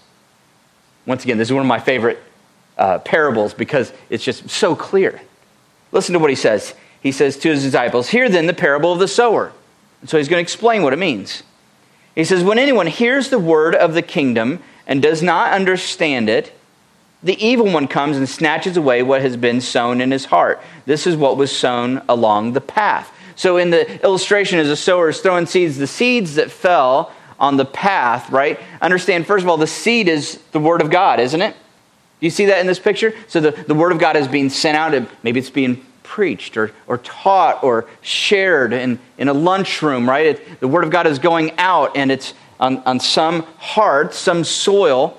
Once 1.06 1.24
again, 1.24 1.38
this 1.38 1.48
is 1.48 1.52
one 1.52 1.62
of 1.62 1.66
my 1.66 1.78
favorite 1.78 2.18
uh, 2.76 2.98
parables 2.98 3.54
because 3.54 3.92
it's 4.10 4.22
just 4.22 4.50
so 4.50 4.76
clear. 4.76 5.20
Listen 5.92 6.12
to 6.12 6.18
what 6.18 6.30
he 6.30 6.36
says. 6.36 6.74
He 7.02 7.10
says 7.10 7.36
to 7.38 7.48
his 7.48 7.62
disciples, 7.62 8.08
Hear 8.08 8.28
then 8.28 8.46
the 8.46 8.54
parable 8.54 8.92
of 8.92 8.98
the 8.98 9.08
sower. 9.08 9.52
And 10.02 10.10
so 10.10 10.18
he's 10.18 10.28
going 10.28 10.40
to 10.40 10.42
explain 10.42 10.82
what 10.82 10.92
it 10.92 10.98
means. 10.98 11.42
He 12.14 12.24
says, 12.24 12.44
When 12.44 12.58
anyone 12.58 12.86
hears 12.86 13.30
the 13.30 13.38
word 13.38 13.74
of 13.74 13.94
the 13.94 14.02
kingdom 14.02 14.62
and 14.86 15.02
does 15.02 15.22
not 15.22 15.52
understand 15.52 16.28
it, 16.28 16.52
the 17.22 17.42
evil 17.44 17.70
one 17.70 17.86
comes 17.86 18.16
and 18.16 18.28
snatches 18.28 18.76
away 18.76 19.02
what 19.02 19.22
has 19.22 19.36
been 19.36 19.60
sown 19.60 20.00
in 20.00 20.10
his 20.10 20.26
heart. 20.26 20.60
This 20.86 21.06
is 21.06 21.16
what 21.16 21.36
was 21.36 21.56
sown 21.56 22.02
along 22.08 22.52
the 22.52 22.60
path. 22.60 23.12
So, 23.36 23.56
in 23.56 23.70
the 23.70 24.02
illustration, 24.02 24.58
as 24.58 24.68
a 24.68 24.76
sower 24.76 25.08
is 25.08 25.20
throwing 25.20 25.46
seeds, 25.46 25.78
the 25.78 25.86
seeds 25.86 26.34
that 26.34 26.50
fell 26.50 27.12
on 27.38 27.56
the 27.56 27.64
path, 27.64 28.30
right? 28.30 28.60
Understand, 28.80 29.26
first 29.26 29.42
of 29.42 29.48
all, 29.48 29.56
the 29.56 29.66
seed 29.66 30.08
is 30.08 30.38
the 30.52 30.60
Word 30.60 30.82
of 30.82 30.90
God, 30.90 31.18
isn't 31.18 31.40
it? 31.40 31.56
You 32.20 32.30
see 32.30 32.46
that 32.46 32.60
in 32.60 32.66
this 32.66 32.78
picture? 32.78 33.14
So, 33.28 33.40
the, 33.40 33.52
the 33.52 33.74
Word 33.74 33.92
of 33.92 33.98
God 33.98 34.16
is 34.16 34.28
being 34.28 34.50
sent 34.50 34.76
out, 34.76 34.92
and 34.92 35.08
maybe 35.22 35.40
it's 35.40 35.50
being 35.50 35.84
preached 36.12 36.58
or, 36.58 36.70
or 36.86 36.98
taught 36.98 37.64
or 37.64 37.86
shared 38.02 38.74
in, 38.74 38.98
in 39.16 39.28
a 39.28 39.32
lunchroom, 39.32 40.06
right? 40.06 40.26
It, 40.26 40.60
the 40.60 40.68
Word 40.68 40.84
of 40.84 40.90
God 40.90 41.06
is 41.06 41.18
going 41.18 41.52
out 41.56 41.96
and 41.96 42.12
it's 42.12 42.34
on, 42.60 42.80
on 42.80 43.00
some 43.00 43.44
heart, 43.56 44.12
some 44.12 44.44
soil, 44.44 45.18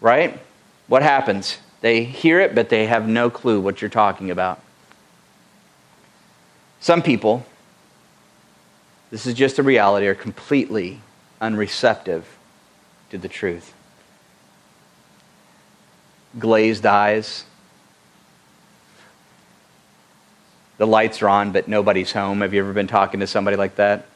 right? 0.00 0.40
What 0.88 1.02
happens? 1.02 1.58
They 1.82 2.02
hear 2.02 2.40
it, 2.40 2.52
but 2.52 2.68
they 2.68 2.86
have 2.86 3.06
no 3.06 3.30
clue 3.30 3.60
what 3.60 3.80
you're 3.80 3.88
talking 3.88 4.32
about. 4.32 4.60
Some 6.80 7.00
people, 7.00 7.46
this 9.12 9.24
is 9.24 9.34
just 9.34 9.60
a 9.60 9.62
reality, 9.62 10.08
are 10.08 10.16
completely 10.16 11.00
unreceptive 11.40 12.24
to 13.10 13.18
the 13.18 13.28
truth. 13.28 13.72
Glazed 16.36 16.84
eyes, 16.84 17.44
the 20.78 20.86
lights 20.86 21.22
are 21.22 21.28
on, 21.28 21.52
but 21.52 21.68
nobody's 21.68 22.12
home. 22.12 22.40
Have 22.40 22.52
you 22.52 22.60
ever 22.60 22.72
been 22.72 22.86
talking 22.86 23.20
to 23.20 23.26
somebody 23.26 23.56
like 23.56 23.76
that? 23.76 24.06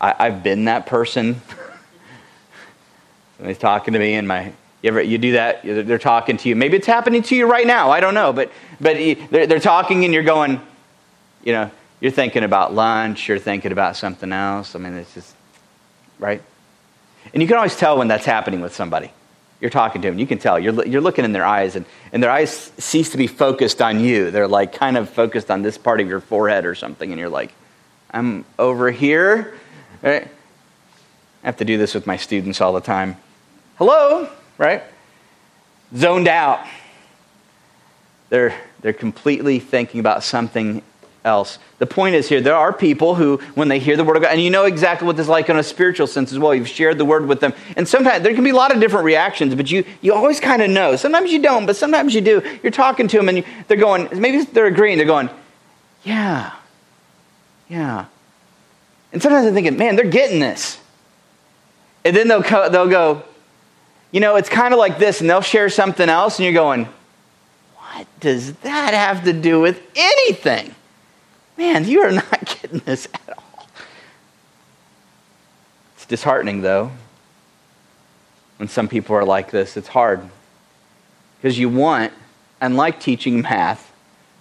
I, 0.00 0.30
have 0.30 0.42
been 0.42 0.64
that 0.64 0.86
person. 0.86 1.40
Somebody's 3.36 3.58
talking 3.58 3.94
to 3.94 4.00
me, 4.00 4.14
and 4.14 4.26
my 4.26 4.52
you 4.82 4.88
ever 4.88 5.00
you 5.00 5.18
do 5.18 5.32
that? 5.32 5.62
They're 5.62 5.98
talking 5.98 6.36
to 6.38 6.48
you. 6.48 6.56
Maybe 6.56 6.76
it's 6.76 6.88
happening 6.88 7.22
to 7.24 7.36
you 7.36 7.46
right 7.46 7.66
now. 7.66 7.90
I 7.90 8.00
don't 8.00 8.14
know, 8.14 8.32
but 8.32 8.50
but 8.80 8.96
they're, 8.96 9.46
they're 9.46 9.60
talking, 9.60 10.04
and 10.04 10.12
you're 10.12 10.24
going, 10.24 10.60
you 11.44 11.52
know, 11.52 11.70
you're 12.00 12.10
thinking 12.10 12.42
about 12.42 12.74
lunch. 12.74 13.28
You're 13.28 13.38
thinking 13.38 13.70
about 13.70 13.96
something 13.96 14.32
else. 14.32 14.74
I 14.74 14.80
mean, 14.80 14.94
it's 14.94 15.14
just 15.14 15.34
right. 16.18 16.42
And 17.32 17.40
you 17.40 17.46
can 17.46 17.56
always 17.56 17.76
tell 17.76 17.96
when 17.98 18.08
that's 18.08 18.26
happening 18.26 18.60
with 18.60 18.74
somebody 18.74 19.12
you're 19.62 19.70
talking 19.70 20.02
to 20.02 20.08
them. 20.08 20.18
You 20.18 20.26
can 20.26 20.38
tell. 20.38 20.58
You're, 20.58 20.84
you're 20.84 21.00
looking 21.00 21.24
in 21.24 21.30
their 21.30 21.46
eyes, 21.46 21.76
and, 21.76 21.86
and 22.12 22.20
their 22.20 22.32
eyes 22.32 22.72
cease 22.78 23.10
to 23.10 23.16
be 23.16 23.28
focused 23.28 23.80
on 23.80 24.00
you. 24.00 24.32
They're 24.32 24.48
like 24.48 24.72
kind 24.72 24.96
of 24.96 25.08
focused 25.08 25.52
on 25.52 25.62
this 25.62 25.78
part 25.78 26.00
of 26.00 26.08
your 26.08 26.18
forehead 26.18 26.66
or 26.66 26.74
something, 26.74 27.12
and 27.12 27.18
you're 27.18 27.28
like, 27.28 27.54
I'm 28.10 28.44
over 28.58 28.90
here. 28.90 29.54
Right? 30.02 30.24
I 30.24 31.46
have 31.46 31.58
to 31.58 31.64
do 31.64 31.78
this 31.78 31.94
with 31.94 32.08
my 32.08 32.16
students 32.16 32.60
all 32.60 32.72
the 32.72 32.80
time. 32.80 33.16
Hello, 33.76 34.28
right? 34.58 34.82
Zoned 35.94 36.26
out. 36.26 36.66
They're, 38.30 38.60
they're 38.80 38.92
completely 38.92 39.60
thinking 39.60 40.00
about 40.00 40.24
something 40.24 40.82
else. 41.24 41.58
The 41.78 41.86
point 41.86 42.14
is 42.14 42.28
here, 42.28 42.40
there 42.40 42.56
are 42.56 42.72
people 42.72 43.14
who, 43.14 43.38
when 43.54 43.68
they 43.68 43.78
hear 43.78 43.96
the 43.96 44.04
word 44.04 44.16
of 44.16 44.22
God, 44.22 44.32
and 44.32 44.40
you 44.40 44.50
know 44.50 44.64
exactly 44.64 45.06
what 45.06 45.16
this 45.16 45.24
is 45.24 45.30
like 45.30 45.48
in 45.48 45.56
a 45.56 45.62
spiritual 45.62 46.06
sense 46.06 46.32
as 46.32 46.38
well. 46.38 46.54
You've 46.54 46.68
shared 46.68 46.98
the 46.98 47.04
word 47.04 47.26
with 47.26 47.40
them. 47.40 47.54
And 47.76 47.86
sometimes 47.86 48.22
there 48.22 48.34
can 48.34 48.44
be 48.44 48.50
a 48.50 48.56
lot 48.56 48.74
of 48.74 48.80
different 48.80 49.04
reactions, 49.04 49.54
but 49.54 49.70
you, 49.70 49.84
you 50.00 50.14
always 50.14 50.40
kind 50.40 50.62
of 50.62 50.70
know. 50.70 50.96
Sometimes 50.96 51.32
you 51.32 51.40
don't, 51.40 51.66
but 51.66 51.76
sometimes 51.76 52.14
you 52.14 52.20
do. 52.20 52.42
You're 52.62 52.72
talking 52.72 53.08
to 53.08 53.16
them 53.16 53.28
and 53.28 53.44
they're 53.68 53.76
going, 53.76 54.08
maybe 54.20 54.42
they're 54.44 54.66
agreeing. 54.66 54.98
They're 54.98 55.06
going, 55.06 55.30
yeah, 56.04 56.52
yeah. 57.68 58.06
And 59.12 59.22
sometimes 59.22 59.46
I'm 59.46 59.54
thinking, 59.54 59.76
man, 59.76 59.96
they're 59.96 60.04
getting 60.06 60.40
this. 60.40 60.80
And 62.04 62.16
then 62.16 62.28
they'll, 62.28 62.42
co- 62.42 62.68
they'll 62.68 62.88
go, 62.88 63.22
you 64.10 64.20
know, 64.20 64.36
it's 64.36 64.48
kind 64.48 64.74
of 64.74 64.78
like 64.78 64.98
this, 64.98 65.20
and 65.20 65.30
they'll 65.30 65.40
share 65.40 65.68
something 65.68 66.08
else, 66.08 66.38
and 66.38 66.44
you're 66.44 66.52
going, 66.52 66.86
what 67.76 68.06
does 68.20 68.52
that 68.56 68.92
have 68.92 69.24
to 69.24 69.32
do 69.32 69.60
with 69.60 69.80
anything? 69.94 70.74
Man, 71.62 71.84
you 71.84 72.00
are 72.00 72.10
not 72.10 72.44
getting 72.60 72.80
this 72.80 73.06
at 73.14 73.38
all. 73.38 73.68
It's 75.94 76.04
disheartening, 76.06 76.60
though, 76.60 76.90
when 78.56 78.68
some 78.68 78.88
people 78.88 79.14
are 79.14 79.24
like 79.24 79.52
this. 79.52 79.76
It's 79.76 79.86
hard. 79.86 80.28
Because 81.36 81.60
you 81.60 81.68
want, 81.68 82.12
unlike 82.60 82.98
teaching 82.98 83.42
math, 83.42 83.92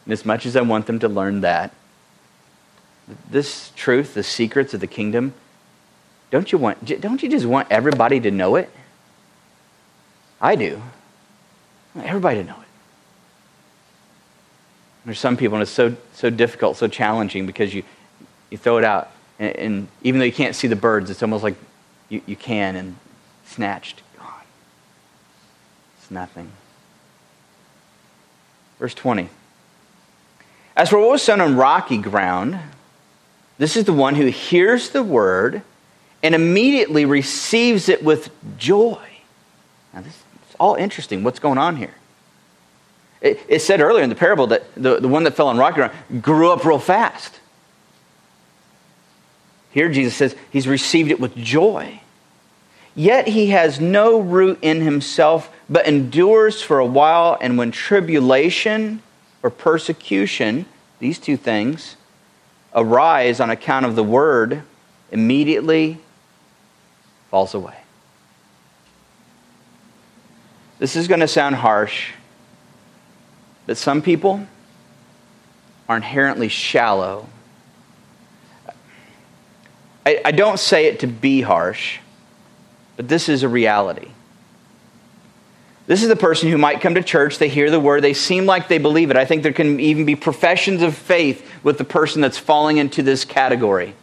and 0.04 0.14
as 0.14 0.26
much 0.26 0.48
as 0.48 0.56
I 0.56 0.62
want 0.62 0.88
them 0.88 0.98
to 0.98 1.08
learn 1.08 1.42
that, 1.42 1.72
this 3.30 3.72
truth, 3.76 4.16
the 4.16 4.24
secrets 4.24 4.74
of 4.74 4.80
the 4.80 4.88
kingdom, 4.88 5.36
don't 6.32 6.52
you 6.52 6.58
want 6.58 6.84
don't 7.02 7.22
you 7.22 7.30
just 7.30 7.46
want 7.46 7.68
everybody 7.70 8.20
to 8.20 8.32
know 8.32 8.56
it? 8.56 8.72
I 10.40 10.56
do. 10.56 10.82
everybody 11.96 12.42
to 12.42 12.50
know 12.50 12.60
it. 12.60 12.71
There's 15.06 15.20
some 15.20 15.38
people, 15.38 15.56
and 15.56 15.64
it's 15.64 15.72
so, 15.72 15.96
so 16.14 16.30
difficult, 16.30 16.78
so 16.78 16.88
challenging 16.88 17.46
because 17.46 17.74
you, 17.74 17.84
you 18.50 18.58
throw 18.58 18.78
it 18.78 18.84
out, 18.84 19.12
and, 19.40 19.56
and 19.56 19.88
even 20.04 20.20
though 20.20 20.26
you 20.26 20.32
can't 20.32 20.56
see 20.56 20.68
the 20.68 20.76
birds, 20.76 21.10
it's 21.10 21.24
almost 21.24 21.44
like 21.44 21.56
you, 22.10 22.22
you 22.26 22.36
can, 22.36 22.76
and 22.76 22.96
snatched, 23.46 24.02
gone. 24.18 24.44
It's 25.98 26.12
nothing. 26.12 26.52
Verse 28.80 28.94
20. 28.94 29.30
As 30.76 30.90
for 30.90 31.00
what 31.00 31.10
was 31.10 31.22
sown 31.22 31.42
on 31.42 31.56
rocky 31.56 31.98
ground, 31.98 32.60
this 33.58 33.76
is 33.76 33.86
the 33.86 33.94
one 33.94 34.16
who 34.16 34.28
hears 34.28 34.90
the 34.90 35.04
word 35.04 35.62
and 36.24 36.36
immediately 36.36 37.06
receives 37.06 37.90
it 37.90 38.04
with 38.04 38.30
joy. 38.58 39.00
Now, 39.94 40.02
this 40.02 40.14
is 40.14 40.56
all 40.60 40.76
interesting. 40.76 41.24
What's 41.24 41.40
going 41.40 41.58
on 41.58 41.76
here? 41.76 41.94
It, 43.22 43.40
it 43.48 43.60
said 43.62 43.82
earlier 43.82 44.04
in 44.04 44.10
the 44.10 44.16
parable 44.16 44.48
that 44.48 44.74
the, 44.76 45.00
the 45.00 45.08
one 45.08 45.24
that 45.24 45.36
fell 45.36 45.48
on 45.48 45.58
rocky 45.58 45.76
ground 45.76 45.94
grew 46.22 46.52
up 46.52 46.66
real 46.66 46.80
fast. 46.80 47.40
Here, 49.72 49.90
Jesus 49.90 50.16
says 50.16 50.36
he's 50.52 50.68
received 50.68 51.12
it 51.12 51.20
with 51.20 51.36
joy. 51.36 52.02
Yet 52.94 53.28
he 53.30 53.52
has 53.52 53.80
no 53.80 54.20
root 54.20 54.60
in 54.62 54.82
himself, 54.82 55.50
but 55.70 55.88
endures 55.88 56.62
for 56.62 56.80
a 56.80 56.86
while, 56.86 57.38
and 57.40 57.58
when 57.58 57.72
tribulation 57.72 59.02
or 59.44 59.50
persecution, 59.50 60.66
these 61.00 61.18
two 61.18 61.38
things, 61.38 61.96
arise 62.74 63.40
on 63.40 63.50
account 63.50 63.86
of 63.86 63.96
the 63.96 64.04
word, 64.04 64.64
immediately 65.12 66.00
falls 67.30 67.54
away. 67.54 67.78
This 70.80 70.96
is 70.96 71.08
going 71.08 71.22
to 71.22 71.28
sound 71.28 71.56
harsh, 71.56 72.12
but 73.72 73.78
some 73.78 74.02
people 74.02 74.46
are 75.88 75.96
inherently 75.96 76.50
shallow. 76.50 77.30
I, 80.06 80.20
I 80.26 80.32
don't 80.32 80.60
say 80.60 80.88
it 80.88 81.00
to 81.00 81.08
be 81.08 81.40
harsh, 81.40 82.00
but 82.98 83.08
this 83.08 83.30
is 83.30 83.44
a 83.44 83.48
reality. 83.48 84.10
This 85.88 86.04
is 86.04 86.10
the 86.10 86.18
person 86.18 86.52
who 86.52 86.58
might 86.58 86.82
come 86.82 86.96
to 86.96 87.02
church, 87.02 87.38
they 87.38 87.48
hear 87.48 87.72
the 87.72 87.80
word, 87.80 88.04
they 88.04 88.14
seem 88.14 88.46
like 88.46 88.68
they 88.68 88.78
believe 88.78 89.10
it. 89.10 89.16
I 89.16 89.24
think 89.24 89.42
there 89.42 89.54
can 89.54 89.80
even 89.80 90.04
be 90.04 90.18
professions 90.18 90.82
of 90.82 90.94
faith 90.94 91.50
with 91.64 91.78
the 91.78 91.86
person 91.86 92.22
that's 92.22 92.38
falling 92.38 92.76
into 92.76 93.02
this 93.02 93.24
category. 93.24 93.96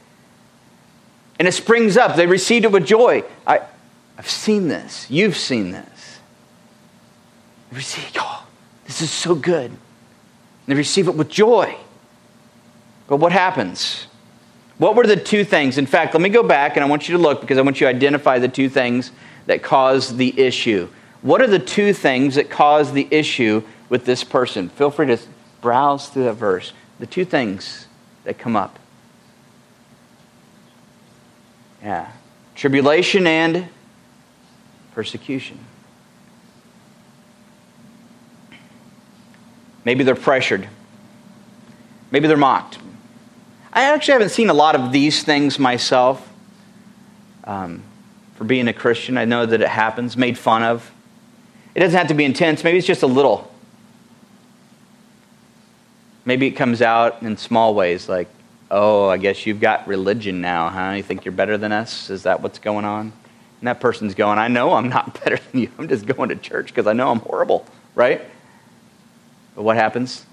And 1.38 1.46
it 1.46 1.52
springs 1.52 1.98
up. 1.98 2.16
They 2.16 2.26
received 2.26 2.64
it 2.64 2.72
with 2.72 2.86
joy. 2.86 3.22
I, 3.46 3.60
I've 4.16 4.30
seen 4.30 4.68
this. 4.68 5.10
You've 5.10 5.36
seen 5.36 5.72
this. 5.72 6.20
Receive, 7.70 8.10
oh, 8.16 8.37
this 8.88 9.02
is 9.02 9.10
so 9.10 9.34
good. 9.34 9.70
And 9.70 9.78
they 10.66 10.74
receive 10.74 11.06
it 11.06 11.14
with 11.14 11.28
joy. 11.28 11.76
But 13.06 13.18
what 13.18 13.32
happens? 13.32 14.06
What 14.78 14.96
were 14.96 15.06
the 15.06 15.16
two 15.16 15.44
things? 15.44 15.76
In 15.76 15.86
fact, 15.86 16.14
let 16.14 16.22
me 16.22 16.30
go 16.30 16.42
back 16.42 16.76
and 16.76 16.84
I 16.84 16.88
want 16.88 17.08
you 17.08 17.16
to 17.16 17.22
look 17.22 17.42
because 17.42 17.58
I 17.58 17.60
want 17.60 17.80
you 17.80 17.86
to 17.86 17.94
identify 17.94 18.38
the 18.38 18.48
two 18.48 18.68
things 18.68 19.12
that 19.46 19.62
caused 19.62 20.16
the 20.16 20.40
issue. 20.40 20.88
What 21.20 21.42
are 21.42 21.46
the 21.46 21.58
two 21.58 21.92
things 21.92 22.36
that 22.36 22.48
caused 22.48 22.94
the 22.94 23.06
issue 23.10 23.62
with 23.90 24.06
this 24.06 24.24
person? 24.24 24.70
Feel 24.70 24.90
free 24.90 25.06
to 25.06 25.18
browse 25.60 26.08
through 26.08 26.24
that 26.24 26.34
verse. 26.34 26.72
The 26.98 27.06
two 27.06 27.26
things 27.26 27.88
that 28.24 28.38
come 28.38 28.56
up. 28.56 28.78
Yeah. 31.82 32.10
Tribulation 32.54 33.26
and 33.26 33.68
persecution. 34.92 35.58
Maybe 39.84 40.04
they're 40.04 40.14
pressured. 40.14 40.68
Maybe 42.10 42.28
they're 42.28 42.36
mocked. 42.36 42.78
I 43.72 43.84
actually 43.84 44.12
haven't 44.12 44.30
seen 44.30 44.50
a 44.50 44.54
lot 44.54 44.74
of 44.74 44.92
these 44.92 45.22
things 45.22 45.58
myself 45.58 46.26
um, 47.44 47.82
for 48.36 48.44
being 48.44 48.68
a 48.68 48.72
Christian. 48.72 49.18
I 49.18 49.24
know 49.24 49.46
that 49.46 49.60
it 49.60 49.68
happens, 49.68 50.16
made 50.16 50.38
fun 50.38 50.62
of. 50.62 50.90
It 51.74 51.80
doesn't 51.80 51.96
have 51.96 52.08
to 52.08 52.14
be 52.14 52.24
intense, 52.24 52.64
maybe 52.64 52.78
it's 52.78 52.86
just 52.86 53.02
a 53.02 53.06
little. 53.06 53.52
Maybe 56.24 56.46
it 56.46 56.52
comes 56.52 56.82
out 56.82 57.22
in 57.22 57.36
small 57.36 57.74
ways, 57.74 58.08
like 58.08 58.28
oh, 58.70 59.08
I 59.08 59.16
guess 59.16 59.46
you've 59.46 59.60
got 59.60 59.86
religion 59.86 60.40
now, 60.40 60.68
huh? 60.68 60.90
You 60.90 61.02
think 61.02 61.24
you're 61.24 61.32
better 61.32 61.56
than 61.56 61.72
us? 61.72 62.10
Is 62.10 62.24
that 62.24 62.42
what's 62.42 62.58
going 62.58 62.84
on? 62.84 63.12
And 63.60 63.66
that 63.66 63.80
person's 63.80 64.14
going, 64.14 64.38
I 64.38 64.48
know 64.48 64.74
I'm 64.74 64.88
not 64.88 65.20
better 65.24 65.38
than 65.50 65.62
you. 65.62 65.70
I'm 65.78 65.88
just 65.88 66.06
going 66.06 66.28
to 66.28 66.36
church 66.36 66.66
because 66.66 66.86
I 66.86 66.92
know 66.92 67.10
I'm 67.10 67.20
horrible, 67.20 67.66
right? 67.94 68.22
But 69.58 69.64
what 69.64 69.76
happens? 69.76 70.24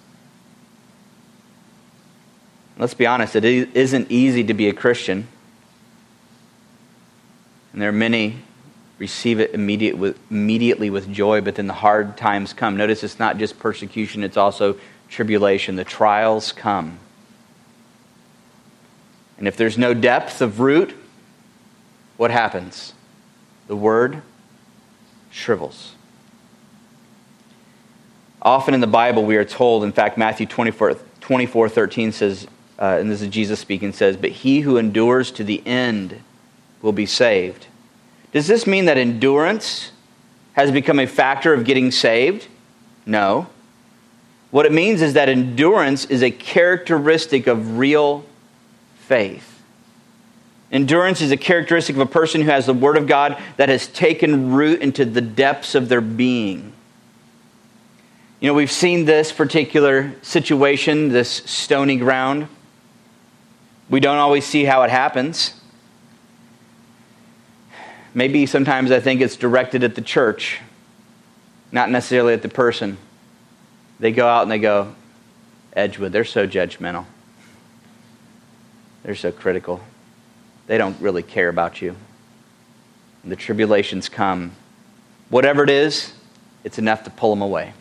Let's 2.77 2.93
be 2.93 3.07
honest, 3.07 3.35
it 3.35 3.43
isn't 3.43 4.11
easy 4.11 4.43
to 4.43 4.53
be 4.53 4.69
a 4.69 4.73
Christian. 4.73 5.27
And 7.73 7.81
there 7.81 7.89
are 7.89 7.91
many 7.91 8.37
receive 8.99 9.39
it 9.39 9.55
immediate 9.55 9.97
with, 9.97 10.19
immediately 10.29 10.91
with 10.91 11.11
joy, 11.11 11.41
but 11.41 11.55
then 11.55 11.65
the 11.65 11.73
hard 11.73 12.17
times 12.17 12.53
come. 12.53 12.77
Notice 12.77 13.03
it's 13.03 13.17
not 13.17 13.39
just 13.39 13.57
persecution, 13.57 14.23
it's 14.23 14.37
also 14.37 14.77
tribulation. 15.09 15.75
The 15.75 15.83
trials 15.83 16.51
come. 16.51 16.99
And 19.39 19.47
if 19.47 19.57
there's 19.57 19.75
no 19.75 19.95
depth 19.95 20.39
of 20.39 20.59
root, 20.59 20.93
what 22.17 22.29
happens? 22.29 22.93
The 23.65 23.75
word 23.75 24.21
shrivels. 25.31 25.94
Often 28.45 28.75
in 28.75 28.79
the 28.79 28.87
Bible, 28.87 29.25
we 29.25 29.37
are 29.37 29.43
told, 29.43 29.83
in 29.83 29.91
fact, 29.91 30.19
Matthew 30.19 30.45
24, 30.45 30.93
24 31.19 31.67
13 31.67 32.11
says, 32.11 32.47
uh, 32.77 32.97
and 32.99 33.09
this 33.09 33.23
is 33.23 33.29
Jesus 33.29 33.59
speaking, 33.59 33.91
says, 33.91 34.17
But 34.17 34.29
he 34.29 34.61
who 34.61 34.77
endures 34.77 35.31
to 35.31 35.43
the 35.43 35.65
end 35.65 36.21
will 36.83 36.91
be 36.91 37.07
saved. 37.07 37.65
Does 38.31 38.45
this 38.45 38.67
mean 38.67 38.85
that 38.85 38.97
endurance 38.97 39.91
has 40.53 40.69
become 40.69 40.99
a 40.99 41.07
factor 41.07 41.55
of 41.55 41.65
getting 41.65 41.89
saved? 41.89 42.47
No. 43.05 43.47
What 44.51 44.67
it 44.67 44.71
means 44.71 45.01
is 45.01 45.13
that 45.13 45.27
endurance 45.27 46.05
is 46.05 46.21
a 46.21 46.29
characteristic 46.29 47.47
of 47.47 47.79
real 47.79 48.25
faith. 48.99 49.63
Endurance 50.71 51.19
is 51.19 51.31
a 51.31 51.37
characteristic 51.37 51.95
of 51.95 52.01
a 52.01 52.05
person 52.05 52.41
who 52.41 52.49
has 52.49 52.67
the 52.67 52.73
Word 52.75 52.95
of 52.95 53.07
God 53.07 53.41
that 53.57 53.69
has 53.69 53.87
taken 53.87 54.51
root 54.51 54.81
into 54.81 55.03
the 55.03 55.21
depths 55.21 55.73
of 55.73 55.89
their 55.89 56.01
being. 56.01 56.74
You 58.39 58.49
know, 58.49 58.53
we've 58.53 58.71
seen 58.71 59.05
this 59.05 59.31
particular 59.31 60.13
situation, 60.21 61.09
this 61.09 61.29
stony 61.29 61.95
ground. 61.95 62.47
We 63.89 63.99
don't 63.99 64.17
always 64.17 64.45
see 64.45 64.65
how 64.65 64.83
it 64.83 64.89
happens. 64.89 65.53
Maybe 68.13 68.45
sometimes 68.45 68.91
I 68.91 68.99
think 68.99 69.21
it's 69.21 69.37
directed 69.37 69.83
at 69.83 69.95
the 69.95 70.01
church, 70.01 70.59
not 71.71 71.89
necessarily 71.89 72.33
at 72.33 72.41
the 72.41 72.49
person. 72.49 72.97
They 73.99 74.11
go 74.11 74.27
out 74.27 74.43
and 74.43 74.51
they 74.51 74.59
go, 74.59 74.93
Edgewood, 75.73 76.11
they're 76.11 76.25
so 76.25 76.47
judgmental. 76.47 77.05
They're 79.03 79.15
so 79.15 79.31
critical. 79.31 79.81
They 80.67 80.77
don't 80.77 80.99
really 80.99 81.23
care 81.23 81.49
about 81.49 81.81
you. 81.81 81.95
And 83.23 83.31
the 83.31 83.35
tribulations 83.35 84.09
come. 84.09 84.51
Whatever 85.29 85.63
it 85.63 85.69
is, 85.69 86.13
it's 86.63 86.79
enough 86.79 87.03
to 87.03 87.09
pull 87.09 87.29
them 87.29 87.41
away. 87.41 87.73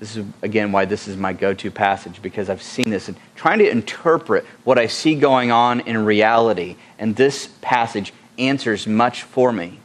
This 0.00 0.16
is, 0.16 0.26
again, 0.42 0.72
why 0.72 0.84
this 0.84 1.08
is 1.08 1.16
my 1.16 1.32
go 1.32 1.54
to 1.54 1.70
passage, 1.70 2.20
because 2.20 2.50
I've 2.50 2.62
seen 2.62 2.90
this 2.90 3.08
and 3.08 3.16
trying 3.36 3.60
to 3.60 3.70
interpret 3.70 4.44
what 4.64 4.78
I 4.78 4.86
see 4.86 5.14
going 5.14 5.50
on 5.50 5.80
in 5.80 6.04
reality. 6.04 6.76
And 6.98 7.16
this 7.16 7.48
passage 7.62 8.12
answers 8.38 8.86
much 8.86 9.22
for 9.22 9.52
me. 9.52 9.78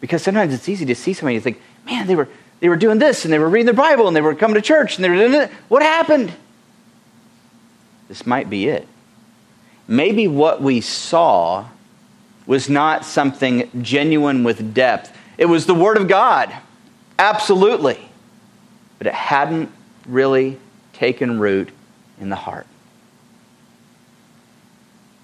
Because 0.00 0.22
sometimes 0.22 0.54
it's 0.54 0.68
easy 0.68 0.86
to 0.86 0.94
see 0.94 1.12
somebody 1.12 1.36
and 1.36 1.44
think, 1.44 1.60
man, 1.84 2.06
they 2.06 2.14
were, 2.14 2.28
they 2.60 2.68
were 2.68 2.76
doing 2.76 2.98
this 2.98 3.24
and 3.24 3.32
they 3.32 3.38
were 3.38 3.48
reading 3.48 3.66
the 3.66 3.72
Bible 3.72 4.06
and 4.06 4.16
they 4.16 4.20
were 4.20 4.34
coming 4.34 4.54
to 4.54 4.62
church 4.62 4.96
and 4.96 5.04
they 5.04 5.10
were 5.10 5.16
doing 5.16 5.34
it. 5.34 5.50
What 5.68 5.82
happened? 5.82 6.32
This 8.08 8.26
might 8.26 8.48
be 8.48 8.68
it. 8.68 8.88
Maybe 9.86 10.28
what 10.28 10.62
we 10.62 10.80
saw 10.80 11.66
was 12.46 12.68
not 12.68 13.04
something 13.04 13.70
genuine 13.82 14.44
with 14.44 14.72
depth. 14.72 15.16
It 15.36 15.46
was 15.46 15.66
the 15.66 15.74
Word 15.74 15.96
of 15.96 16.08
God, 16.08 16.54
absolutely. 17.18 18.09
But 19.00 19.08
it 19.08 19.14
hadn't 19.14 19.72
really 20.06 20.60
taken 20.92 21.40
root 21.40 21.70
in 22.20 22.28
the 22.28 22.36
heart. 22.36 22.66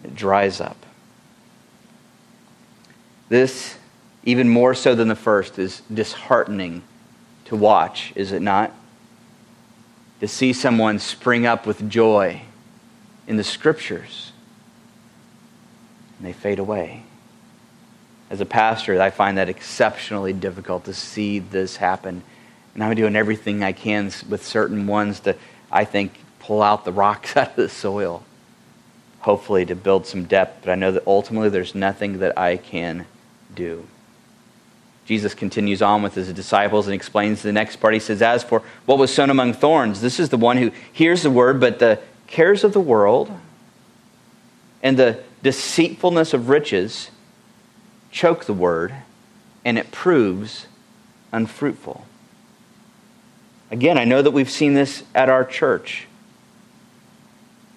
It 0.03 0.17
dries 0.17 0.61
up. 0.61 0.77
This, 3.29 3.77
even 4.25 4.49
more 4.49 4.75
so 4.75 4.95
than 4.95 5.09
the 5.09 5.15
first, 5.15 5.59
is 5.59 5.83
disheartening 5.93 6.83
to 7.45 7.55
watch, 7.55 8.13
is 8.17 8.33
it 8.33 8.41
not? 8.41 8.73
To 10.21 10.27
see 10.27 10.55
someone 10.55 10.99
spring 10.99 11.45
up 11.45 11.67
with 11.67 11.89
joy 11.91 12.41
in 13.27 13.37
the 13.37 13.45
scriptures 13.45 14.33
and 16.19 16.27
they 16.27 16.33
fade 16.33 16.59
away. 16.59 17.03
As 18.31 18.41
a 18.41 18.47
pastor, 18.47 19.01
I 19.01 19.11
find 19.11 19.37
that 19.39 19.49
exceptionally 19.49 20.33
difficult 20.33 20.87
to 20.87 20.95
see 20.95 21.39
this 21.39 21.77
happen. 21.77 22.23
And 22.77 22.85
I'm 22.85 22.95
doing 22.95 23.17
everything 23.17 23.63
I 23.63 23.73
can 23.73 24.13
with 24.29 24.45
certain 24.45 24.87
ones 24.87 25.21
to, 25.21 25.35
I 25.73 25.87
think, 25.87 26.13
pull 26.41 26.63
out 26.63 26.85
the 26.85 26.93
rocks 26.93 27.35
out 27.37 27.49
of 27.49 27.57
the 27.57 27.71
soil, 27.71 28.23
hopefully 29.21 29.65
to 29.65 29.75
build 29.75 30.07
some 30.07 30.27
depth. 30.27 30.59
But 30.63 30.73
I 30.73 30.75
know 30.75 30.93
that 30.93 31.07
ultimately 31.07 31.49
there's 31.49 31.75
nothing 31.75 32.19
that 32.19 32.37
I 32.37 32.59
can 32.59 33.07
do. 33.55 33.87
Jesus 35.07 35.33
continues 35.33 35.81
on 35.81 36.03
with 36.03 36.17
his 36.17 36.31
disciples 36.35 36.87
and 36.87 36.95
explains 36.95 37.41
the 37.41 37.51
next 37.51 37.77
part. 37.77 37.95
He 37.95 38.01
says, 38.01 38.21
As 38.21 38.45
for 38.45 38.63
what 38.85 38.99
was 38.99 39.11
sown 39.11 39.31
among 39.31 39.55
thorns, 39.55 40.03
this 40.03 40.21
is 40.21 40.29
the 40.29 40.37
one 40.37 40.59
who 40.59 40.71
hears 40.93 41.23
the 41.23 41.31
word, 41.31 41.61
but 41.61 41.79
the 41.79 41.99
cares 42.27 42.63
of 42.63 42.75
the 42.75 42.81
world 42.81 43.31
and 44.83 44.99
the 44.99 45.23
deceitfulness 45.43 46.35
of 46.35 46.51
riches 46.51 47.11
choke 48.11 48.45
the 48.45 48.53
word, 48.53 48.95
and 49.65 49.79
it 49.79 49.91
proves 49.93 50.67
unfruitful. 51.33 52.06
Again, 53.71 53.99
I 53.99 54.05
know 54.05 54.23
that 54.23 54.31
we've 54.31 54.51
seen 54.51 54.75
this 54.75 55.03
at 55.15 55.29
our 55.29 55.45
church. 55.45 56.07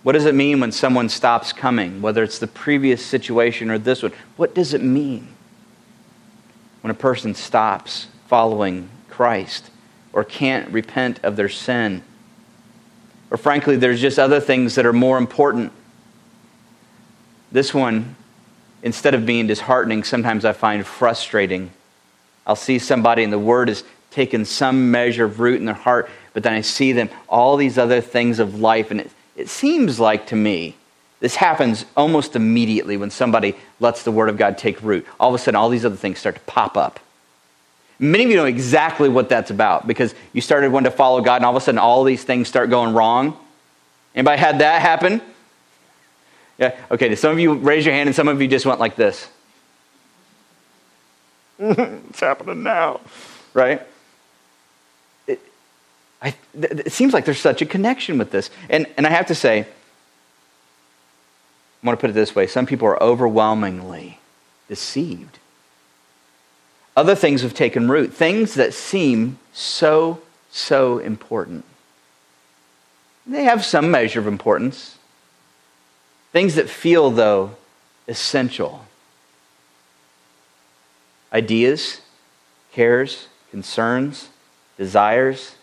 What 0.03 0.13
does 0.13 0.25
it 0.25 0.35
mean 0.35 0.59
when 0.59 0.71
someone 0.71 1.09
stops 1.09 1.51
coming, 1.51 2.01
whether 2.01 2.23
it's 2.23 2.39
the 2.39 2.47
previous 2.47 3.05
situation 3.05 3.69
or 3.69 3.77
this 3.77 4.01
one? 4.01 4.13
What 4.37 4.55
does 4.55 4.73
it 4.73 4.81
mean 4.81 5.27
when 6.81 6.91
a 6.91 6.95
person 6.95 7.35
stops 7.35 8.07
following 8.27 8.89
Christ 9.09 9.71
or 10.13 10.23
can't 10.23 10.71
repent 10.71 11.19
of 11.23 11.35
their 11.35 11.49
sin? 11.49 12.03
Or 13.31 13.37
frankly, 13.37 13.75
there's 13.75 14.01
just 14.01 14.17
other 14.17 14.39
things 14.39 14.75
that 14.75 14.85
are 14.85 14.93
more 14.93 15.17
important. 15.17 15.73
This 17.51 17.73
one 17.73 18.15
instead 18.81 19.13
of 19.13 19.25
being 19.25 19.47
disheartening, 19.47 20.03
sometimes 20.03 20.45
I 20.45 20.53
find 20.53 20.85
frustrating. 20.85 21.71
I'll 22.47 22.55
see 22.55 22.79
somebody 22.79 23.23
and 23.23 23.33
the 23.33 23.39
word 23.39 23.67
has 23.67 23.83
taken 24.11 24.45
some 24.45 24.91
measure 24.91 25.25
of 25.25 25.39
root 25.39 25.59
in 25.59 25.65
their 25.65 25.75
heart, 25.75 26.09
but 26.33 26.43
then 26.43 26.53
I 26.53 26.61
see 26.61 26.91
them, 26.91 27.09
all 27.27 27.57
these 27.57 27.77
other 27.77 28.01
things 28.01 28.39
of 28.39 28.59
life, 28.59 28.91
and 28.91 29.01
it, 29.01 29.11
it 29.35 29.49
seems 29.49 29.99
like 29.99 30.27
to 30.27 30.35
me, 30.35 30.75
this 31.19 31.35
happens 31.35 31.85
almost 31.97 32.35
immediately 32.35 32.97
when 32.97 33.11
somebody 33.11 33.55
lets 33.79 34.03
the 34.03 34.11
word 34.11 34.29
of 34.29 34.37
God 34.37 34.57
take 34.57 34.81
root. 34.81 35.05
All 35.19 35.29
of 35.29 35.35
a 35.35 35.37
sudden, 35.37 35.55
all 35.55 35.69
these 35.69 35.85
other 35.85 35.95
things 35.95 36.19
start 36.19 36.35
to 36.35 36.41
pop 36.41 36.77
up. 36.77 36.99
Many 37.99 38.23
of 38.23 38.29
you 38.29 38.37
know 38.37 38.45
exactly 38.45 39.09
what 39.09 39.27
that's 39.27 39.51
about 39.51 39.85
because 39.85 40.15
you 40.31 40.39
started 40.39 40.71
wanting 40.71 40.89
to 40.89 40.95
follow 40.95 41.19
God, 41.21 41.37
and 41.37 41.45
all 41.45 41.55
of 41.55 41.61
a 41.61 41.65
sudden, 41.65 41.79
all 41.79 42.05
these 42.05 42.23
things 42.23 42.47
start 42.47 42.69
going 42.69 42.93
wrong. 42.93 43.37
Anybody 44.15 44.39
had 44.39 44.59
that 44.59 44.81
happen? 44.81 45.21
Yeah. 46.57 46.75
Okay. 46.89 47.13
Some 47.15 47.33
of 47.33 47.39
you 47.39 47.53
raise 47.53 47.85
your 47.85 47.93
hand, 47.93 48.07
and 48.07 48.15
some 48.15 48.29
of 48.29 48.41
you 48.41 48.47
just 48.47 48.65
went 48.65 48.79
like 48.79 48.95
this. 48.95 49.27
it's 51.59 52.21
happening 52.21 52.63
now, 52.63 53.01
right? 53.53 53.81
I, 56.21 56.35
it 56.53 56.91
seems 56.91 57.13
like 57.13 57.25
there's 57.25 57.39
such 57.39 57.61
a 57.61 57.65
connection 57.65 58.17
with 58.17 58.31
this, 58.31 58.49
and 58.69 58.87
and 58.97 59.07
I 59.07 59.09
have 59.09 59.27
to 59.27 59.35
say, 59.35 59.61
I 59.61 59.65
want 61.85 61.97
to 61.97 62.01
put 62.01 62.09
it 62.09 62.13
this 62.13 62.35
way: 62.35 62.47
some 62.47 62.65
people 62.65 62.87
are 62.87 63.01
overwhelmingly 63.01 64.19
deceived. 64.67 65.39
Other 66.95 67.15
things 67.15 67.41
have 67.43 67.53
taken 67.53 67.89
root, 67.89 68.13
things 68.13 68.55
that 68.55 68.73
seem 68.73 69.39
so 69.53 70.21
so 70.51 70.97
important. 70.97 71.63
They 73.25 73.43
have 73.43 73.63
some 73.63 73.91
measure 73.91 74.19
of 74.19 74.27
importance. 74.27 74.97
Things 76.31 76.55
that 76.55 76.69
feel, 76.69 77.09
though, 77.11 77.55
essential. 78.07 78.85
Ideas, 81.31 82.01
cares, 82.71 83.27
concerns, 83.51 84.29
desires, 84.77 85.55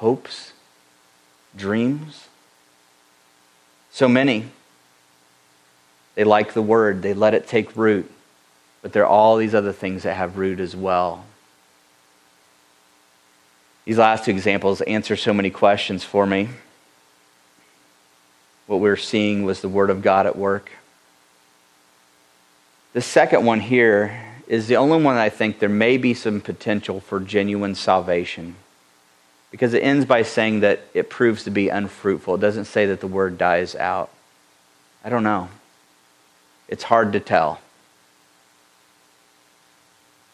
hopes, 0.00 0.54
dreams. 1.54 2.28
So 3.90 4.08
many. 4.08 4.46
They 6.14 6.24
like 6.24 6.54
the 6.54 6.62
word, 6.62 7.02
they 7.02 7.12
let 7.12 7.34
it 7.34 7.46
take 7.46 7.76
root, 7.76 8.10
but 8.82 8.92
there 8.92 9.04
are 9.04 9.08
all 9.10 9.36
these 9.36 9.54
other 9.54 9.72
things 9.72 10.04
that 10.04 10.16
have 10.16 10.38
root 10.38 10.58
as 10.58 10.74
well. 10.74 11.24
These 13.84 13.98
last 13.98 14.24
two 14.24 14.30
examples 14.30 14.80
answer 14.82 15.16
so 15.16 15.34
many 15.34 15.50
questions 15.50 16.02
for 16.02 16.26
me 16.26 16.48
what 18.66 18.78
we're 18.78 18.96
seeing 18.96 19.44
was 19.44 19.60
the 19.60 19.68
Word 19.68 19.90
of 19.90 20.00
God 20.00 20.26
at 20.26 20.36
work. 20.36 20.70
The 22.92 23.00
second 23.00 23.44
one 23.44 23.58
here 23.58 24.16
is 24.46 24.68
the 24.68 24.76
only 24.76 25.02
one 25.02 25.16
I 25.16 25.28
think 25.28 25.58
there 25.58 25.68
may 25.68 25.96
be 25.96 26.14
some 26.14 26.40
potential 26.40 27.00
for 27.00 27.18
genuine 27.18 27.74
salvation 27.74 28.54
because 29.50 29.74
it 29.74 29.82
ends 29.82 30.04
by 30.06 30.22
saying 30.22 30.60
that 30.60 30.80
it 30.94 31.10
proves 31.10 31.44
to 31.44 31.50
be 31.50 31.68
unfruitful. 31.68 32.36
It 32.36 32.40
doesn't 32.40 32.66
say 32.66 32.86
that 32.86 33.00
the 33.00 33.06
word 33.06 33.38
dies 33.38 33.74
out. 33.74 34.10
I 35.04 35.08
don't 35.08 35.24
know. 35.24 35.48
It's 36.68 36.84
hard 36.84 37.12
to 37.14 37.20
tell. 37.20 37.60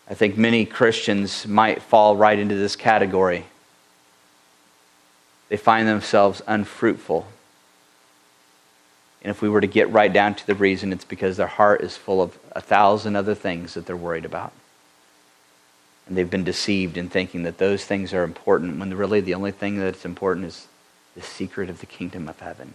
I 0.08 0.14
think 0.14 0.36
many 0.36 0.66
Christians 0.66 1.46
might 1.46 1.82
fall 1.82 2.16
right 2.16 2.38
into 2.38 2.54
this 2.54 2.76
category. 2.76 3.46
They 5.48 5.56
find 5.56 5.88
themselves 5.88 6.42
unfruitful 6.46 7.26
and 9.26 9.32
if 9.32 9.42
we 9.42 9.48
were 9.48 9.60
to 9.60 9.66
get 9.66 9.90
right 9.90 10.12
down 10.12 10.36
to 10.36 10.46
the 10.46 10.54
reason, 10.54 10.92
it's 10.92 11.04
because 11.04 11.36
their 11.36 11.48
heart 11.48 11.80
is 11.80 11.96
full 11.96 12.22
of 12.22 12.38
a 12.52 12.60
thousand 12.60 13.16
other 13.16 13.34
things 13.34 13.74
that 13.74 13.84
they're 13.84 13.96
worried 13.96 14.24
about. 14.24 14.52
And 16.06 16.16
they've 16.16 16.30
been 16.30 16.44
deceived 16.44 16.96
in 16.96 17.08
thinking 17.08 17.42
that 17.42 17.58
those 17.58 17.84
things 17.84 18.14
are 18.14 18.22
important 18.22 18.78
when 18.78 18.94
really 18.94 19.20
the 19.20 19.34
only 19.34 19.50
thing 19.50 19.78
that's 19.78 20.04
important 20.04 20.46
is 20.46 20.68
the 21.14 21.22
secret 21.22 21.68
of 21.68 21.80
the 21.80 21.86
kingdom 21.86 22.28
of 22.28 22.38
heaven 22.40 22.74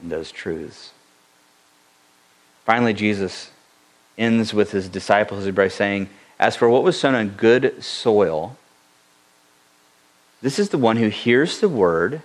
and 0.00 0.10
those 0.10 0.32
truths. 0.32 0.92
Finally, 2.64 2.94
Jesus 2.94 3.50
ends 4.18 4.52
with 4.52 4.72
his 4.72 4.88
disciples 4.88 5.48
by 5.50 5.68
saying, 5.68 6.08
As 6.38 6.56
for 6.56 6.68
what 6.68 6.82
was 6.82 6.98
sown 6.98 7.14
on 7.14 7.30
good 7.30 7.82
soil, 7.82 8.56
this 10.42 10.58
is 10.58 10.70
the 10.70 10.78
one 10.78 10.96
who 10.96 11.08
hears 11.08 11.60
the 11.60 11.68
word 11.68 12.22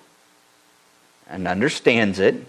and 1.29 1.47
understands 1.47 2.19
it 2.19 2.47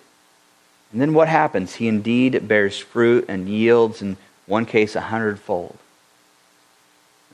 and 0.92 1.00
then 1.00 1.14
what 1.14 1.28
happens? 1.28 1.76
He 1.76 1.88
indeed 1.88 2.46
bears 2.46 2.78
fruit 2.78 3.24
and 3.26 3.48
yields, 3.48 4.02
in 4.02 4.18
one 4.46 4.66
case, 4.66 4.94
a 4.94 5.00
hundredfold, 5.00 5.78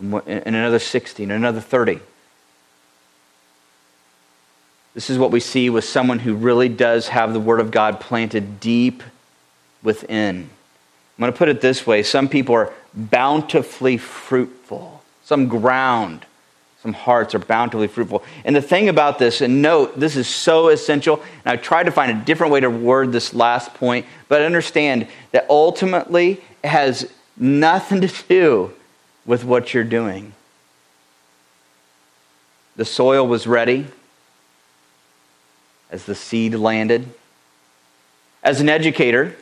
in 0.00 0.54
another 0.54 0.78
60, 0.78 1.22
and 1.22 1.32
another 1.32 1.60
30. 1.60 2.00
This 4.94 5.10
is 5.10 5.18
what 5.18 5.30
we 5.30 5.40
see 5.40 5.70
with 5.70 5.84
someone 5.84 6.20
who 6.20 6.34
really 6.34 6.68
does 6.68 7.08
have 7.08 7.32
the 7.32 7.40
Word 7.40 7.60
of 7.60 7.70
God 7.70 8.00
planted 8.00 8.60
deep 8.60 9.02
within. 9.82 10.50
I'm 11.16 11.20
going 11.20 11.32
to 11.32 11.38
put 11.38 11.48
it 11.48 11.60
this 11.60 11.86
way 11.86 12.02
some 12.02 12.28
people 12.28 12.54
are 12.54 12.72
bountifully 12.94 13.98
fruitful, 13.98 15.02
some 15.22 15.48
ground 15.48 16.24
some 16.82 16.92
hearts 16.92 17.34
are 17.34 17.40
bountifully 17.40 17.88
fruitful. 17.88 18.22
And 18.44 18.54
the 18.54 18.62
thing 18.62 18.88
about 18.88 19.18
this, 19.18 19.40
and 19.40 19.60
note, 19.60 19.98
this 19.98 20.14
is 20.14 20.28
so 20.28 20.68
essential, 20.68 21.20
and 21.44 21.52
I 21.52 21.56
tried 21.56 21.84
to 21.84 21.90
find 21.90 22.10
a 22.10 22.24
different 22.24 22.52
way 22.52 22.60
to 22.60 22.70
word 22.70 23.10
this 23.10 23.34
last 23.34 23.74
point, 23.74 24.06
but 24.28 24.42
understand 24.42 25.08
that 25.32 25.46
ultimately 25.50 26.40
it 26.62 26.68
has 26.68 27.10
nothing 27.36 28.00
to 28.00 28.08
do 28.28 28.72
with 29.28 29.44
what 29.44 29.72
you're 29.72 29.84
doing. 29.84 30.32
the 32.78 32.84
soil 32.84 33.26
was 33.26 33.46
ready 33.46 33.84
as 35.90 36.04
the 36.04 36.14
seed 36.14 36.54
landed. 36.54 37.12
As 38.40 38.60
an 38.60 38.68
educator, 38.68 39.34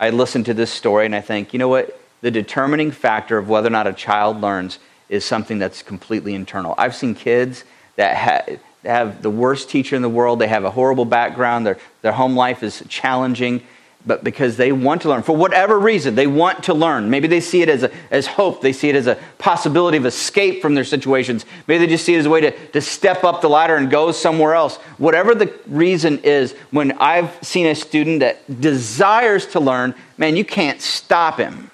I 0.00 0.10
listen 0.10 0.42
to 0.44 0.52
this 0.52 0.70
story 0.70 1.06
and 1.06 1.14
I 1.14 1.20
think, 1.20 1.52
you 1.52 1.60
know 1.60 1.68
what? 1.68 1.98
The 2.20 2.32
determining 2.32 2.90
factor 2.90 3.38
of 3.38 3.48
whether 3.48 3.68
or 3.68 3.70
not 3.70 3.86
a 3.86 3.92
child 3.92 4.40
learns 4.40 4.80
is 5.08 5.24
something 5.24 5.60
that's 5.60 5.80
completely 5.80 6.34
internal. 6.34 6.74
I've 6.76 6.96
seen 6.96 7.14
kids 7.14 7.62
that 7.94 8.16
ha- 8.16 8.56
have 8.82 9.22
the 9.22 9.30
worst 9.30 9.70
teacher 9.70 9.94
in 9.94 10.02
the 10.02 10.08
world, 10.08 10.40
they 10.40 10.48
have 10.48 10.64
a 10.64 10.70
horrible 10.72 11.04
background, 11.04 11.64
their, 11.64 11.78
their 12.00 12.12
home 12.12 12.34
life 12.34 12.64
is 12.64 12.82
challenging, 12.88 13.62
but 14.04 14.24
because 14.24 14.56
they 14.56 14.72
want 14.72 15.02
to 15.02 15.08
learn. 15.08 15.22
For 15.22 15.36
whatever 15.36 15.78
reason, 15.78 16.14
they 16.14 16.26
want 16.26 16.64
to 16.64 16.74
learn. 16.74 17.08
Maybe 17.08 17.28
they 17.28 17.40
see 17.40 17.62
it 17.62 17.68
as, 17.68 17.84
a, 17.84 17.90
as 18.10 18.26
hope. 18.26 18.60
They 18.60 18.72
see 18.72 18.88
it 18.88 18.96
as 18.96 19.06
a 19.06 19.16
possibility 19.38 19.96
of 19.96 20.06
escape 20.06 20.60
from 20.60 20.74
their 20.74 20.84
situations. 20.84 21.46
Maybe 21.68 21.86
they 21.86 21.92
just 21.92 22.04
see 22.04 22.14
it 22.14 22.18
as 22.18 22.26
a 22.26 22.30
way 22.30 22.40
to, 22.40 22.50
to 22.68 22.80
step 22.80 23.22
up 23.22 23.40
the 23.40 23.48
ladder 23.48 23.76
and 23.76 23.90
go 23.90 24.10
somewhere 24.10 24.54
else. 24.54 24.76
Whatever 24.98 25.34
the 25.34 25.52
reason 25.66 26.18
is, 26.24 26.52
when 26.70 26.92
I've 26.92 27.32
seen 27.42 27.66
a 27.66 27.74
student 27.74 28.20
that 28.20 28.60
desires 28.60 29.46
to 29.48 29.60
learn, 29.60 29.94
man, 30.18 30.36
you 30.36 30.44
can't 30.44 30.80
stop 30.80 31.38
him. 31.38 31.70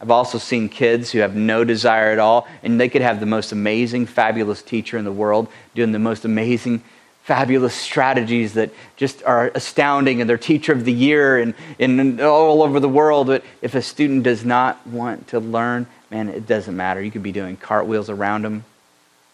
I've 0.00 0.10
also 0.10 0.38
seen 0.38 0.68
kids 0.68 1.10
who 1.10 1.20
have 1.20 1.34
no 1.34 1.64
desire 1.64 2.10
at 2.10 2.18
all, 2.18 2.46
and 2.62 2.78
they 2.78 2.88
could 2.88 3.02
have 3.02 3.18
the 3.18 3.26
most 3.26 3.50
amazing, 3.50 4.06
fabulous 4.06 4.62
teacher 4.62 4.98
in 4.98 5.04
the 5.04 5.12
world 5.12 5.48
doing 5.74 5.92
the 5.92 5.98
most 5.98 6.24
amazing, 6.24 6.82
fabulous 7.26 7.74
strategies 7.74 8.54
that 8.54 8.70
just 8.96 9.20
are 9.24 9.50
astounding 9.56 10.20
and 10.20 10.30
they're 10.30 10.38
teacher 10.38 10.72
of 10.72 10.84
the 10.84 10.92
year 10.92 11.38
and, 11.38 11.54
and 11.80 12.20
all 12.20 12.62
over 12.62 12.78
the 12.78 12.88
world. 12.88 13.26
But 13.26 13.42
if 13.60 13.74
a 13.74 13.82
student 13.82 14.22
does 14.22 14.44
not 14.44 14.86
want 14.86 15.26
to 15.28 15.40
learn, 15.40 15.88
man, 16.08 16.28
it 16.28 16.46
doesn't 16.46 16.76
matter. 16.76 17.02
You 17.02 17.10
could 17.10 17.24
be 17.24 17.32
doing 17.32 17.56
cartwheels 17.56 18.08
around 18.08 18.42
them, 18.42 18.64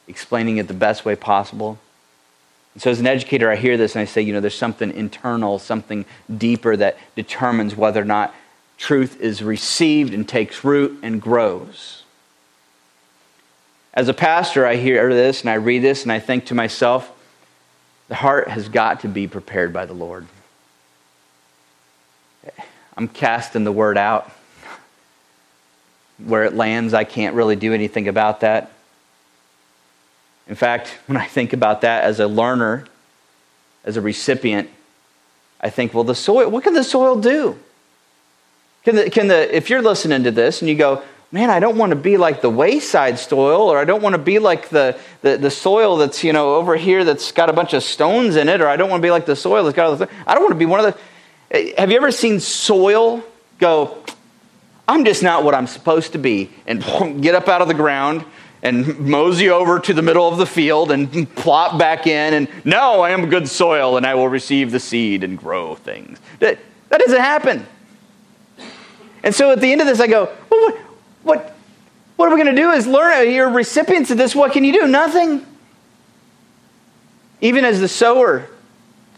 explaining 0.09 0.57
it 0.57 0.69
the 0.69 0.75
best 0.75 1.05
way 1.05 1.15
possible. 1.17 1.79
And 2.73 2.83
so, 2.83 2.91
as 2.91 2.99
an 2.99 3.07
educator, 3.07 3.51
I 3.51 3.57
hear 3.57 3.77
this 3.77 3.95
and 3.95 4.01
I 4.01 4.07
say, 4.07 4.23
you 4.23 4.33
know, 4.33 4.41
there's 4.41 4.57
something 4.57 4.91
internal, 4.91 5.59
something 5.59 6.07
deeper 6.35 6.75
that 6.79 6.97
determines 7.15 7.77
whether 7.77 8.01
or 8.01 8.07
not 8.07 8.35
truth 8.79 9.21
is 9.21 9.43
received 9.43 10.15
and 10.15 10.27
takes 10.27 10.65
root 10.65 10.99
and 11.03 11.21
grows. 11.21 12.05
As 13.93 14.09
a 14.09 14.15
pastor, 14.15 14.65
I 14.67 14.77
hear 14.77 15.13
this 15.13 15.43
and 15.43 15.51
I 15.51 15.55
read 15.57 15.83
this 15.83 16.05
and 16.05 16.11
I 16.11 16.21
think 16.21 16.47
to 16.47 16.55
myself, 16.55 17.13
the 18.13 18.17
heart 18.17 18.49
has 18.49 18.69
got 18.69 19.01
to 19.01 19.09
be 19.09 19.27
prepared 19.27 19.73
by 19.73 19.87
the 19.87 19.95
Lord. 19.95 20.27
I'm 22.95 23.09
casting 23.09 23.65
the 23.65 23.73
word 23.73 23.97
out. 23.97 24.31
Where 26.19 26.45
it 26.45 26.53
lands, 26.53 26.93
I 26.93 27.05
can't 27.05 27.35
really 27.35 27.57
do 27.57 27.73
anything 27.73 28.09
about 28.09 28.41
that. 28.41 28.71
In 30.47 30.55
fact, 30.55 30.99
when 31.07 31.17
I 31.17 31.25
think 31.25 31.55
about 31.55 31.81
that 31.81 32.05
as 32.05 32.21
a 32.21 32.27
learner, 32.27 32.85
as 33.83 33.97
a 33.97 34.03
recipient, 34.03 34.69
I 35.59 35.71
think, 35.71 35.95
well, 35.95 36.05
the 36.05 36.15
soil, 36.15 36.51
what 36.51 36.65
can 36.65 36.75
the 36.75 36.85
soil 36.85 37.17
do? 37.17 37.59
Can 38.85 38.97
the, 38.97 39.09
can 39.09 39.29
the, 39.29 39.57
if 39.57 39.71
you're 39.71 39.81
listening 39.81 40.23
to 40.25 40.31
this 40.31 40.61
and 40.61 40.69
you 40.69 40.75
go, 40.75 41.03
man, 41.33 41.49
I 41.49 41.61
don't 41.61 41.79
want 41.79 41.91
to 41.91 41.97
be 41.97 42.19
like 42.19 42.43
the 42.43 42.51
wayside 42.51 43.19
soil, 43.19 43.73
or 43.73 43.79
I 43.79 43.87
don't 43.87 44.03
want 44.03 44.13
to 44.13 44.19
be 44.19 44.39
like 44.39 44.69
the, 44.69 44.99
the, 45.23 45.39
the, 45.39 45.51
soil 45.51 45.97
that's, 45.97 46.23
you 46.23 46.33
know, 46.35 46.57
over 46.57 46.77
here 46.77 47.05
that's 47.05 47.33
got 47.33 47.49
a 47.49 47.55
bunch 47.55 47.73
of 47.73 47.83
stones 47.83 48.37
in 48.37 48.51
it, 48.51 48.61
or 48.61 48.69
I 48.69 48.77
don't 48.77 48.91
want 48.91 49.01
to 49.01 49.07
be 49.07 49.11
like 49.11 49.25
the 49.25 49.35
soil 49.35 49.65
that's 49.65 49.75
got 49.75 49.87
all 49.87 49.97
the, 49.97 50.09
I 50.27 50.35
don't 50.35 50.43
want 50.43 50.53
to 50.53 50.59
be 50.59 50.67
one 50.67 50.85
of 50.85 50.95
the, 50.95 51.01
eh, 51.57 51.73
have 51.79 51.91
you 51.91 51.97
ever 51.97 52.13
seen 52.13 52.39
soil 52.39 53.25
go, 53.59 54.05
I'm 54.87 55.07
just 55.07 55.23
not 55.23 55.43
what 55.43 55.55
I'm 55.55 55.67
supposed 55.67 56.13
to 56.13 56.19
be, 56.19 56.51
and 56.67 56.83
get 57.23 57.35
up 57.35 57.49
out 57.49 57.63
of 57.63 57.69
the 57.69 57.75
ground 57.75 58.27
and 58.63 59.01
mosey 59.01 59.49
over 59.49 59.81
to 59.81 59.95
the 59.95 60.03
middle 60.03 60.29
of 60.29 60.37
the 60.37 60.47
field 60.47 60.93
and 60.93 61.35
plop 61.35 61.79
back 61.79 62.07
in, 62.07 62.35
and 62.35 62.49
no, 62.67 63.01
I 63.01 63.11
am 63.11 63.31
good 63.31 63.49
soil, 63.49 63.97
and 63.97 64.07
I 64.07 64.15
will 64.15 64.29
receive 64.29 64.71
the 64.71 64.79
seed 64.79 65.25
and 65.25 65.39
grow 65.39 65.77
things. 65.77 66.19
That, 66.41 66.59
that 66.91 67.01
doesn't 67.01 67.19
happen. 67.21 67.67
And 69.25 69.35
so 69.35 69.51
at 69.51 69.61
the 69.61 69.73
end 69.73 69.81
of 69.81 69.87
this, 69.87 69.99
I 69.99 70.09
go, 70.09 70.31
well, 70.51 70.61
what, 70.61 70.92
what, 71.23 71.55
what 72.17 72.27
are 72.29 72.35
we 72.35 72.43
going 72.43 72.55
to 72.55 72.61
do 72.61 72.71
is 72.71 72.87
learn. 72.87 73.19
Uh, 73.19 73.21
you're 73.21 73.51
recipients 73.51 74.11
of 74.11 74.19
this. 74.19 74.35
What 74.35 74.53
can 74.53 74.65
you 74.65 74.73
do? 74.73 74.87
Nothing. 74.87 75.47
Even 77.41 77.65
as 77.65 77.81
the 77.81 77.89
sower, 77.89 78.49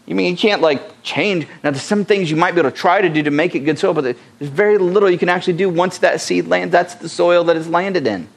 you 0.05 0.15
mean 0.15 0.31
you 0.31 0.37
can't 0.37 0.61
like 0.61 1.03
change. 1.03 1.47
Now, 1.63 1.71
there's 1.71 1.83
some 1.83 2.05
things 2.05 2.29
you 2.29 2.35
might 2.35 2.53
be 2.53 2.59
able 2.59 2.71
to 2.71 2.75
try 2.75 3.01
to 3.01 3.09
do 3.09 3.23
to 3.23 3.31
make 3.31 3.55
it 3.55 3.59
good 3.59 3.79
soil, 3.79 3.93
but 3.93 4.03
there's 4.03 4.51
very 4.51 4.77
little 4.77 5.09
you 5.09 5.17
can 5.17 5.29
actually 5.29 5.53
do 5.53 5.69
once 5.69 5.99
that 5.99 6.21
seed 6.21 6.47
lands. 6.47 6.71
That's 6.71 6.95
the 6.95 7.09
soil 7.09 7.43
that 7.45 7.55
it's 7.55 7.67
landed 7.67 8.05
in. 8.07 8.27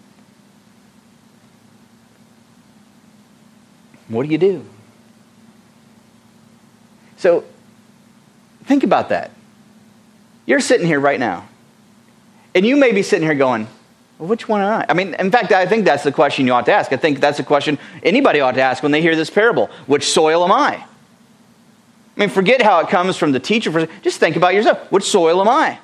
What 4.08 4.24
do 4.24 4.32
you 4.32 4.38
do? 4.38 4.64
So, 7.16 7.44
think 8.64 8.84
about 8.84 9.08
that. 9.08 9.30
You're 10.46 10.60
sitting 10.60 10.86
here 10.86 11.00
right 11.00 11.18
now. 11.18 11.47
And 12.54 12.66
you 12.66 12.76
may 12.76 12.92
be 12.92 13.02
sitting 13.02 13.26
here 13.26 13.34
going, 13.34 13.68
well, 14.18 14.28
which 14.28 14.48
one 14.48 14.60
am 14.60 14.80
I? 14.80 14.86
I 14.88 14.94
mean, 14.94 15.14
in 15.14 15.30
fact, 15.30 15.52
I 15.52 15.66
think 15.66 15.84
that's 15.84 16.02
the 16.02 16.12
question 16.12 16.46
you 16.46 16.52
ought 16.52 16.66
to 16.66 16.72
ask. 16.72 16.92
I 16.92 16.96
think 16.96 17.20
that's 17.20 17.38
a 17.38 17.44
question 17.44 17.78
anybody 18.02 18.40
ought 18.40 18.56
to 18.56 18.62
ask 18.62 18.82
when 18.82 18.92
they 18.92 19.00
hear 19.00 19.14
this 19.14 19.30
parable. 19.30 19.70
Which 19.86 20.08
soil 20.08 20.44
am 20.44 20.52
I? 20.52 20.74
I 20.76 20.86
mean, 22.16 22.28
forget 22.28 22.60
how 22.60 22.80
it 22.80 22.88
comes 22.88 23.16
from 23.16 23.30
the 23.30 23.38
teacher. 23.38 23.86
Just 24.02 24.18
think 24.18 24.34
about 24.34 24.54
yourself. 24.54 24.90
Which 24.90 25.04
soil 25.04 25.40
am 25.40 25.48
I? 25.48 25.78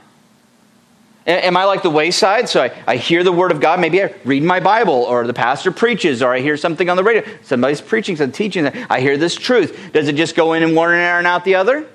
Am 1.26 1.56
I 1.56 1.64
like 1.64 1.82
the 1.82 1.90
wayside? 1.90 2.48
So 2.48 2.64
I, 2.64 2.72
I 2.86 2.96
hear 2.96 3.22
the 3.22 3.32
word 3.32 3.50
of 3.50 3.60
God. 3.60 3.80
Maybe 3.80 4.02
I 4.02 4.12
read 4.24 4.42
my 4.42 4.60
Bible, 4.60 4.94
or 4.94 5.26
the 5.26 5.32
pastor 5.32 5.70
preaches, 5.70 6.22
or 6.22 6.34
I 6.34 6.40
hear 6.40 6.56
something 6.56 6.90
on 6.90 6.96
the 6.96 7.04
radio. 7.04 7.24
Somebody's 7.42 7.80
preaching, 7.80 8.16
some 8.16 8.30
teaching. 8.30 8.66
I 8.66 9.00
hear 9.00 9.16
this 9.16 9.34
truth. 9.34 9.92
Does 9.92 10.08
it 10.08 10.16
just 10.16 10.34
go 10.34 10.52
in 10.52 10.62
in 10.62 10.74
one 10.74 10.90
ear 10.90 11.18
and 11.18 11.26
out 11.26 11.44
the 11.44 11.54
other? 11.54 11.86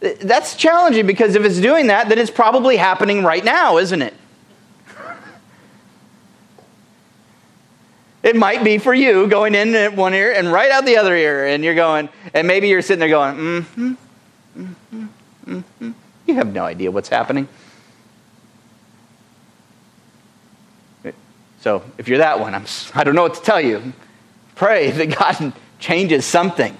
That's 0.00 0.56
challenging 0.56 1.06
because 1.06 1.34
if 1.34 1.44
it's 1.44 1.60
doing 1.60 1.88
that, 1.88 2.08
then 2.08 2.18
it's 2.18 2.30
probably 2.30 2.76
happening 2.76 3.22
right 3.22 3.44
now, 3.44 3.76
isn't 3.76 4.00
it? 4.00 4.14
It 8.22 8.36
might 8.36 8.62
be 8.62 8.78
for 8.78 8.92
you 8.92 9.26
going 9.28 9.54
in 9.54 9.74
at 9.74 9.96
one 9.96 10.12
ear 10.12 10.32
and 10.32 10.52
right 10.52 10.70
out 10.70 10.84
the 10.84 10.98
other 10.98 11.16
ear, 11.16 11.46
and 11.46 11.64
you're 11.64 11.74
going, 11.74 12.08
and 12.34 12.46
maybe 12.46 12.68
you're 12.68 12.82
sitting 12.82 13.00
there 13.00 13.08
going, 13.08 13.36
mm-hmm, 13.36 13.92
mm-hmm, 14.58 15.06
mm-hmm. 15.46 15.90
You 16.26 16.34
have 16.34 16.52
no 16.52 16.64
idea 16.64 16.90
what's 16.90 17.08
happening. 17.08 17.48
So 21.60 21.82
if 21.98 22.08
you're 22.08 22.18
that 22.18 22.40
one, 22.40 22.54
I'm, 22.54 22.64
I 22.94 23.04
don't 23.04 23.14
know 23.14 23.22
what 23.22 23.34
to 23.34 23.42
tell 23.42 23.60
you. 23.60 23.92
Pray 24.54 24.90
that 24.90 25.18
God 25.18 25.52
changes 25.78 26.24
something, 26.24 26.76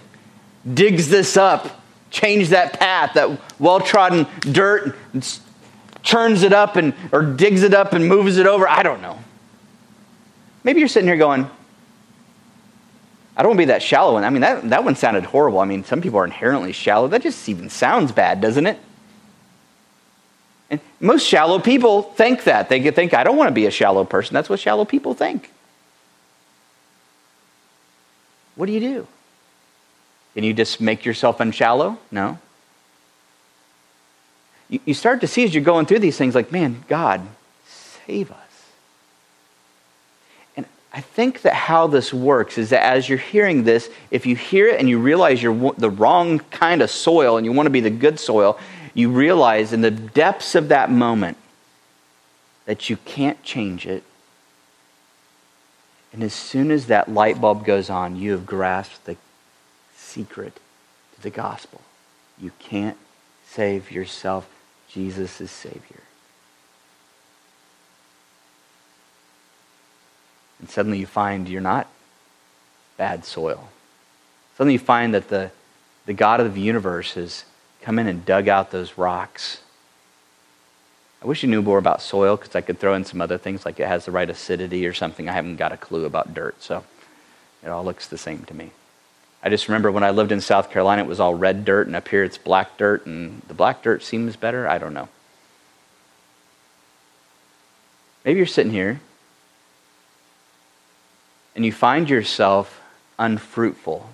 digs 0.73 1.09
this 1.09 1.37
up, 1.37 1.80
change 2.11 2.51
that 2.51 2.79
path, 2.79 3.15
that 3.15 3.41
well 3.59 3.81
trodden 3.81 4.27
dirt, 4.41 4.97
and 5.13 5.41
churns 6.03 6.43
it 6.43 6.53
up 6.53 6.77
and, 6.77 6.95
or 7.13 7.23
digs 7.23 7.63
it 7.63 7.75
up 7.75 7.93
and 7.93 8.07
moves 8.07 8.37
it 8.37 8.47
over. 8.47 8.69
I 8.69 8.83
don't 8.83 9.03
know. 9.03 9.19
Maybe 10.65 10.81
you're 10.81 10.89
sitting 10.89 11.09
here 11.09 11.17
going, 11.17 11.49
I 13.37 13.43
don't 13.43 13.51
want 13.51 13.59
to 13.59 13.63
be 13.63 13.67
that 13.67 13.83
shallow 13.83 14.15
one. 14.15 14.25
I 14.25 14.31
mean, 14.31 14.43
that, 14.43 14.69
that 14.71 14.85
one 14.85 14.97
sounded 14.97 15.25
horrible. 15.25 15.61
I 15.61 15.65
mean, 15.65 15.85
some 15.85 16.03
people 16.03 16.19
are 16.19 16.25
inherently 16.25 16.73
shallow. 16.73 17.09
That 17.09 17.23
just 17.23 17.49
even 17.49 17.71
sounds 17.71 18.13
bad, 18.13 18.41
doesn't 18.41 18.67
it? 18.67 18.79
And 20.69 20.81
most 21.01 21.27
shallow 21.27 21.59
people 21.59 22.03
think 22.03 22.45
that. 22.45 22.69
They 22.69 22.91
think, 22.91 23.15
I 23.15 23.25
don't 23.25 23.37
want 23.37 23.49
to 23.49 23.55
be 23.55 23.67
a 23.67 23.71
shallow 23.71 24.05
person. 24.05 24.35
That's 24.35 24.49
what 24.49 24.61
shallow 24.61 24.85
people 24.85 25.15
think. 25.15 25.51
What 28.57 28.67
do 28.67 28.73
you 28.73 28.81
do? 28.81 29.07
Can 30.35 30.45
you 30.45 30.55
just 30.55 30.81
make 30.81 31.05
yourself 31.05 31.41
unshallow? 31.41 31.99
No. 32.11 32.39
You, 34.69 34.95
start 34.95 35.21
to 35.23 35.27
see 35.27 35.43
as 35.43 35.53
you're 35.53 35.65
going 35.65 35.87
through 35.87 35.99
these 35.99 36.17
things, 36.17 36.37
like, 36.37 36.53
man, 36.53 36.85
God, 36.87 37.23
save 37.67 38.31
us. 38.31 38.39
And 40.57 40.65
I 40.93 41.01
think 41.01 41.43
that 41.43 41.55
how 41.55 41.89
this 41.89 42.15
works 42.15 42.57
is 42.57 42.71
that 42.71 42.85
as 42.85 43.09
you're 43.09 43.19
hearing 43.19 43.65
this, 43.65 43.91
if 44.13 44.27
you 44.27 44.37
hear 44.37 44.69
it 44.69 44.79
and 44.79 44.89
you 44.89 45.01
realize 45.01 45.43
you're 45.43 45.73
the 45.77 45.91
wrong 45.91 46.39
kind 46.51 46.83
of 46.83 46.91
soil 46.91 47.37
and 47.37 47.45
you 47.45 47.51
want 47.51 47.67
to 47.67 47.71
be 47.71 47.81
the 47.81 47.91
good 47.91 48.21
soil, 48.21 48.61
you 48.95 49.11
realize 49.11 49.73
in 49.73 49.81
the 49.81 49.91
depths 49.91 50.55
of 50.55 50.69
that 50.69 50.89
moment 50.89 51.37
that 52.67 52.89
you 52.89 52.97
can't 52.99 53.43
change 53.43 53.87
it. 53.87 54.05
And 56.13 56.23
as 56.23 56.33
soon 56.33 56.71
as 56.71 56.87
that 56.87 57.11
light 57.11 57.41
bulb 57.41 57.65
goes 57.65 57.91
on, 57.91 58.15
you 58.15 58.31
have 58.33 58.47
grasped 58.47 59.05
the 59.05 59.17
secret 60.11 60.55
to 61.15 61.23
the 61.23 61.31
gospel. 61.31 61.81
You 62.41 62.53
can't 62.59 62.97
save 63.47 63.91
yourself. 63.91 64.49
Jesus 64.89 65.41
is 65.41 65.51
Savior. 65.51 66.03
And 70.59 70.69
suddenly 70.69 70.99
you 70.99 71.07
find 71.07 71.49
you're 71.49 71.61
not 71.61 71.89
bad 72.97 73.25
soil. 73.25 73.69
Suddenly 74.57 74.75
you 74.75 74.79
find 74.79 75.15
that 75.15 75.29
the, 75.29 75.51
the 76.07 76.13
God 76.13 76.41
of 76.41 76.55
the 76.55 76.61
universe 76.61 77.15
has 77.15 77.45
come 77.83 77.99
in 77.99 78.07
and 78.07 78.25
dug 78.25 78.49
out 78.49 78.71
those 78.71 78.99
rocks 78.99 79.61
I 81.23 81.27
wish 81.27 81.43
you 81.43 81.51
knew 81.51 81.61
more 81.61 81.79
about 81.79 82.01
soil 82.01 82.37
because 82.37 82.57
I 82.57 82.63
could 82.63 82.79
throw 82.79 82.95
in 82.95 83.05
some 83.05 83.21
other 83.21 83.37
things 83.37 83.67
like 83.67 83.79
it 83.79 83.87
has 83.87 84.07
the 84.07 84.11
right 84.11 84.29
acidity 84.29 84.87
or 84.87 84.95
something. 84.95 85.29
I 85.29 85.33
haven't 85.33 85.57
got 85.57 85.73
a 85.73 85.77
clue 85.77 86.07
about 86.07 86.33
dirt, 86.33 86.63
so 86.63 86.83
it 87.63 87.69
all 87.69 87.85
looks 87.85 88.09
the 88.09 88.17
same 88.17 88.45
to 88.45 88.55
me. 88.55 88.71
I 89.43 89.49
just 89.49 89.69
remember 89.69 89.91
when 89.91 90.05
I 90.05 90.11
lived 90.11 90.33
in 90.33 90.41
South 90.41 90.71
Carolina, 90.71 91.03
it 91.03 91.09
was 91.09 91.21
all 91.21 91.35
red 91.35 91.65
dirt, 91.65 91.87
and 91.87 91.97
up 91.97 92.09
here 92.09 92.25
it's 92.25 92.37
black 92.37 92.77
dirt, 92.77 93.07
and 93.07 93.41
the 93.49 93.55
black 93.55 93.83
dirt 93.83 94.03
seems 94.03 94.37
better. 94.37 94.69
I 94.69 94.79
don't 94.79 94.95
know. 94.95 95.09
Maybe 98.25 98.37
you're 98.39 98.47
sitting 98.47 98.73
here 98.73 99.01
and 101.55 101.65
you 101.65 101.73
find 101.73 102.09
yourself 102.09 102.81
unfruitful. 103.19 104.09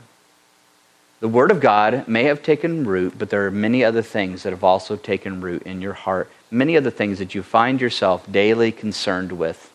The 1.20 1.28
Word 1.28 1.50
of 1.50 1.60
God 1.60 2.06
may 2.06 2.24
have 2.24 2.42
taken 2.42 2.86
root, 2.86 3.14
but 3.18 3.30
there 3.30 3.46
are 3.46 3.50
many 3.50 3.82
other 3.82 4.02
things 4.02 4.42
that 4.42 4.50
have 4.50 4.64
also 4.64 4.96
taken 4.96 5.40
root 5.40 5.62
in 5.62 5.80
your 5.80 5.94
heart. 5.94 6.30
Many 6.50 6.76
other 6.76 6.90
things 6.90 7.18
that 7.18 7.34
you 7.34 7.42
find 7.42 7.80
yourself 7.80 8.30
daily 8.30 8.70
concerned 8.70 9.32
with. 9.32 9.72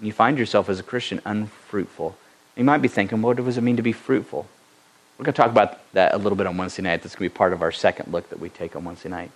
You 0.00 0.12
find 0.12 0.38
yourself 0.38 0.68
as 0.68 0.78
a 0.78 0.82
Christian 0.82 1.20
unfruitful. 1.24 2.16
You 2.58 2.64
might 2.64 2.82
be 2.82 2.88
thinking, 2.88 3.22
what 3.22 3.36
does 3.36 3.56
it 3.56 3.60
mean 3.62 3.76
to 3.76 3.82
be 3.82 3.92
fruitful? 3.92 4.46
We're 5.16 5.24
going 5.24 5.32
to 5.32 5.40
talk 5.40 5.50
about 5.50 5.78
that 5.94 6.12
a 6.12 6.18
little 6.18 6.36
bit 6.36 6.46
on 6.46 6.56
Wednesday 6.56 6.82
night. 6.82 7.02
That's 7.02 7.14
going 7.14 7.28
to 7.28 7.32
be 7.32 7.36
part 7.36 7.52
of 7.52 7.62
our 7.62 7.72
second 7.72 8.12
look 8.12 8.28
that 8.30 8.40
we 8.40 8.48
take 8.48 8.74
on 8.74 8.84
Wednesday 8.84 9.08
night. 9.08 9.30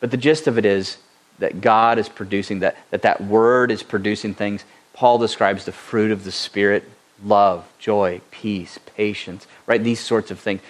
But 0.00 0.10
the 0.10 0.16
gist 0.18 0.46
of 0.46 0.58
it 0.58 0.66
is 0.66 0.98
that 1.38 1.62
God 1.62 1.98
is 1.98 2.08
producing, 2.10 2.60
that 2.60 2.76
that, 2.90 3.02
that 3.02 3.22
word 3.22 3.70
is 3.70 3.82
producing 3.82 4.34
things. 4.34 4.64
Paul 4.92 5.16
describes 5.16 5.64
the 5.64 5.72
fruit 5.72 6.10
of 6.10 6.24
the 6.24 6.32
Spirit 6.32 6.84
love, 7.24 7.66
joy, 7.78 8.20
peace, 8.30 8.78
patience, 8.96 9.46
right? 9.66 9.82
These 9.82 10.00
sorts 10.00 10.30
of 10.30 10.38
things. 10.38 10.60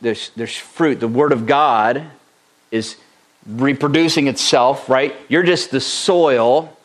There's, 0.00 0.30
there's 0.36 0.56
fruit. 0.56 1.00
The 1.00 1.08
Word 1.08 1.32
of 1.32 1.46
God 1.46 2.04
is 2.70 2.96
reproducing 3.46 4.26
itself, 4.26 4.88
right? 4.88 5.14
You're 5.28 5.44
just 5.44 5.70
the 5.70 5.80
soil 5.80 6.75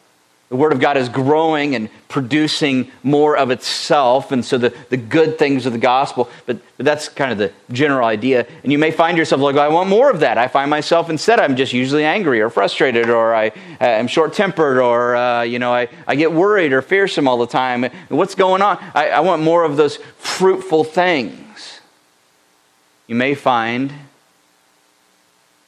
the 0.52 0.58
Word 0.58 0.74
of 0.74 0.82
God 0.82 0.98
is 0.98 1.08
growing 1.08 1.76
and 1.76 1.90
producing 2.10 2.92
more 3.04 3.38
of 3.38 3.52
itself, 3.52 4.34
and 4.34 4.44
so 4.44 4.58
the, 4.58 4.76
the 4.90 4.98
good 4.98 5.40
things 5.40 5.66
of 5.66 5.72
the 5.72 5.80
gospel, 5.80 6.30
but, 6.46 6.58
but 6.76 6.86
that's 6.86 7.08
kind 7.08 7.32
of 7.32 7.38
the 7.38 7.54
general 7.72 8.06
idea. 8.06 8.46
And 8.62 8.70
you 8.70 8.78
may 8.78 8.92
find 8.92 9.18
yourself 9.18 9.40
like, 9.40 9.56
I 9.56 9.70
want 9.70 9.88
more 9.88 10.12
of 10.12 10.20
that. 10.20 10.38
I 10.38 10.50
find 10.50 10.70
myself 10.70 11.10
instead, 11.10 11.40
I'm 11.40 11.56
just 11.56 11.72
usually 11.72 12.04
angry 12.04 12.42
or 12.42 12.50
frustrated, 12.50 13.10
or 13.10 13.34
I 13.34 13.54
am 13.80 14.08
short 14.08 14.34
tempered, 14.34 14.78
or 14.78 15.16
uh, 15.16 15.44
you 15.44 15.58
know, 15.58 15.74
I, 15.74 15.88
I 16.06 16.16
get 16.16 16.34
worried 16.34 16.74
or 16.74 16.82
fearsome 16.82 17.30
all 17.30 17.38
the 17.38 17.48
time. 17.48 17.90
What's 18.10 18.36
going 18.36 18.62
on? 18.62 18.78
I, 18.94 19.08
I 19.08 19.20
want 19.22 19.42
more 19.42 19.64
of 19.64 19.78
those 19.78 20.00
fruitful 20.18 20.84
things. 20.84 21.80
You 23.08 23.16
may 23.16 23.36
find 23.36 23.94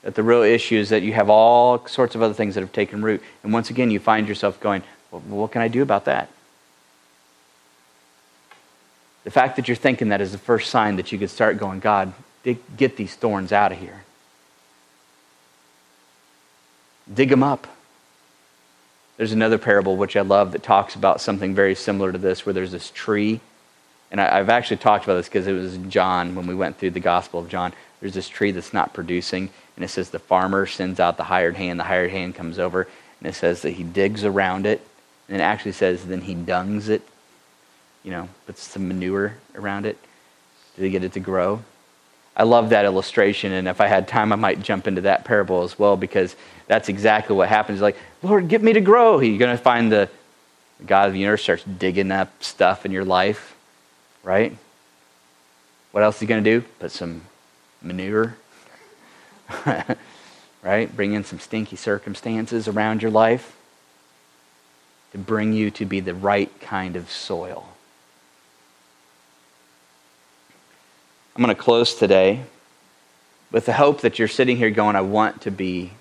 that 0.04 0.16
the 0.16 0.24
real 0.24 0.44
issue 0.44 0.76
is 0.76 0.90
that 0.90 1.02
you 1.02 1.14
have 1.14 1.30
all 1.30 1.88
sorts 1.88 2.14
of 2.14 2.22
other 2.22 2.34
things 2.34 2.56
that 2.56 2.62
have 2.62 2.74
taken 2.74 3.02
root. 3.02 3.24
And 3.42 3.52
once 3.52 3.70
again, 3.70 3.90
you 3.90 4.00
find 4.00 4.28
yourself 4.28 4.60
going, 4.60 4.84
well, 5.12 5.22
what 5.22 5.52
can 5.52 5.62
I 5.62 5.70
do 5.70 5.82
about 5.82 6.06
that? 6.06 6.30
The 9.24 9.32
fact 9.32 9.56
that 9.56 9.70
you're 9.70 9.76
thinking 9.76 10.10
that 10.10 10.20
is 10.20 10.34
the 10.34 10.38
first 10.38 10.70
sign 10.70 10.98
that 10.98 11.12
you 11.12 11.18
could 11.18 11.30
start 11.30 11.58
going, 11.58 11.80
God, 11.80 12.14
get 12.78 12.98
these 12.98 13.16
thorns 13.16 13.54
out 13.54 13.72
of 13.72 13.80
here. 13.80 14.04
Dig 17.12 17.30
them 17.30 17.44
up. 17.44 17.68
There's 19.16 19.32
another 19.32 19.58
parable 19.58 19.96
which 19.96 20.18
I 20.18 20.22
love 20.22 20.52
that 20.52 20.64
talks 20.64 20.96
about 20.96 21.22
something 21.22 21.56
very 21.56 21.76
similar 21.76 22.12
to 22.12 22.18
this, 22.18 22.46
where 22.46 22.52
there's 22.52 22.72
this 22.72 22.90
tree. 22.90 23.40
And 24.12 24.20
I, 24.20 24.38
have 24.38 24.50
actually 24.50 24.78
talked 24.78 25.06
about 25.06 25.16
this 25.16 25.28
because 25.28 25.48
it 25.48 25.54
was 25.54 25.78
John 25.90 26.36
when 26.36 26.46
we 26.46 26.56
went 26.56 26.78
through 26.78 26.92
the 26.92 27.00
Gospel 27.00 27.40
of 27.40 27.48
John. 27.48 27.74
There's 28.02 28.14
this 28.14 28.28
tree 28.28 28.52
that's 28.52 28.74
not 28.74 28.94
producing 28.94 29.50
and 29.76 29.84
it 29.84 29.88
says 29.88 30.10
the 30.10 30.20
farmer 30.20 30.66
sends 30.66 31.00
out 31.00 31.18
the 31.18 31.24
hired 31.24 31.56
hand. 31.56 31.80
The 31.80 31.86
hired 31.86 32.12
hand 32.12 32.36
comes 32.36 32.60
over, 32.60 32.88
and 33.20 33.28
it 33.28 33.36
says 33.36 33.62
that 33.64 33.72
he 33.72 33.84
digs 33.84 34.24
around 34.24 34.66
it. 34.66 34.86
And 35.28 35.38
it 35.38 35.44
actually 35.44 35.72
says 35.72 36.06
then 36.06 36.22
he 36.22 36.36
dungs 36.36 36.90
it, 36.90 37.02
you 38.04 38.12
know, 38.12 38.30
puts 38.46 38.62
some 38.62 38.88
manure 38.88 39.36
around 39.56 39.86
it 39.86 39.98
to 40.76 40.90
get 40.90 41.04
it 41.04 41.14
to 41.14 41.20
grow. 41.20 41.62
I 42.36 42.44
love 42.44 42.70
that 42.70 42.86
illustration, 42.86 43.52
and 43.54 43.68
if 43.68 43.80
I 43.80 43.88
had 43.88 44.08
time, 44.08 44.34
I 44.34 44.36
might 44.36 44.62
jump 44.62 44.88
into 44.88 45.02
that 45.02 45.24
parable 45.24 45.62
as 45.62 45.78
well 45.78 45.96
because 45.96 46.36
that's 46.68 46.90
exactly 46.90 47.36
what 47.36 47.48
happens. 47.48 47.80
Like, 47.80 47.96
Lord, 48.24 48.48
get 48.48 48.64
me 48.64 48.74
to 48.74 48.82
grow. 48.82 49.20
You're 49.20 49.38
going 49.38 49.56
to 49.56 49.64
find 49.64 49.92
the, 49.92 50.10
God 50.86 51.08
of 51.08 51.14
the 51.14 51.20
universe 51.20 51.44
starts 51.44 51.64
digging 51.64 52.12
up 52.12 52.44
stuff 52.44 52.86
in 52.86 52.92
your 52.92 53.06
life, 53.06 53.56
right? 54.24 54.56
What 55.92 56.04
else 56.04 56.16
is 56.16 56.22
he 56.22 56.26
going 56.26 56.44
to 56.44 56.60
do? 56.60 56.66
Put 56.80 56.92
some 56.92 57.22
manure 57.84 58.36
right? 60.64 60.96
Bring 60.96 61.14
in 61.14 61.24
some 61.24 61.40
stinky 61.40 61.76
circumstances 61.76 62.68
around 62.68 63.02
your 63.02 63.12
life 63.12 63.56
to 65.12 65.18
bring 65.18 65.54
you 65.54 65.70
to 65.72 65.86
be 65.86 66.00
the 66.00 66.14
right 66.14 66.52
kind 66.60 66.96
of 66.96 67.10
soil. 67.10 67.68
I'm 71.36 71.44
going 71.44 71.56
to 71.56 71.62
close 71.62 71.96
today 71.96 72.44
with 73.52 73.66
the 73.66 73.74
hope 73.74 74.02
that 74.02 74.20
you're 74.20 74.28
sitting 74.28 74.58
here 74.58 74.72
going, 74.72 74.96
I 74.96 75.02
want 75.02 75.42
to 75.42 75.52
be 75.52 75.92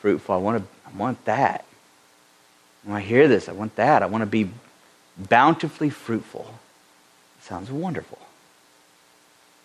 fruitful. 0.00 0.34
I 0.34 0.38
want, 0.38 0.62
to, 0.62 0.88
I 0.88 0.96
want 0.96 1.24
that. 1.26 1.64
When 2.84 2.96
I 2.96 3.00
hear 3.00 3.28
this, 3.28 3.48
I 3.48 3.52
want 3.52 3.76
that. 3.76 4.02
I 4.02 4.06
want 4.06 4.22
to 4.22 4.26
be 4.26 4.50
bountifully 5.16 5.90
fruitful. 5.90 6.54
It 7.38 7.44
sounds 7.44 7.70
wonderful. 7.70 8.18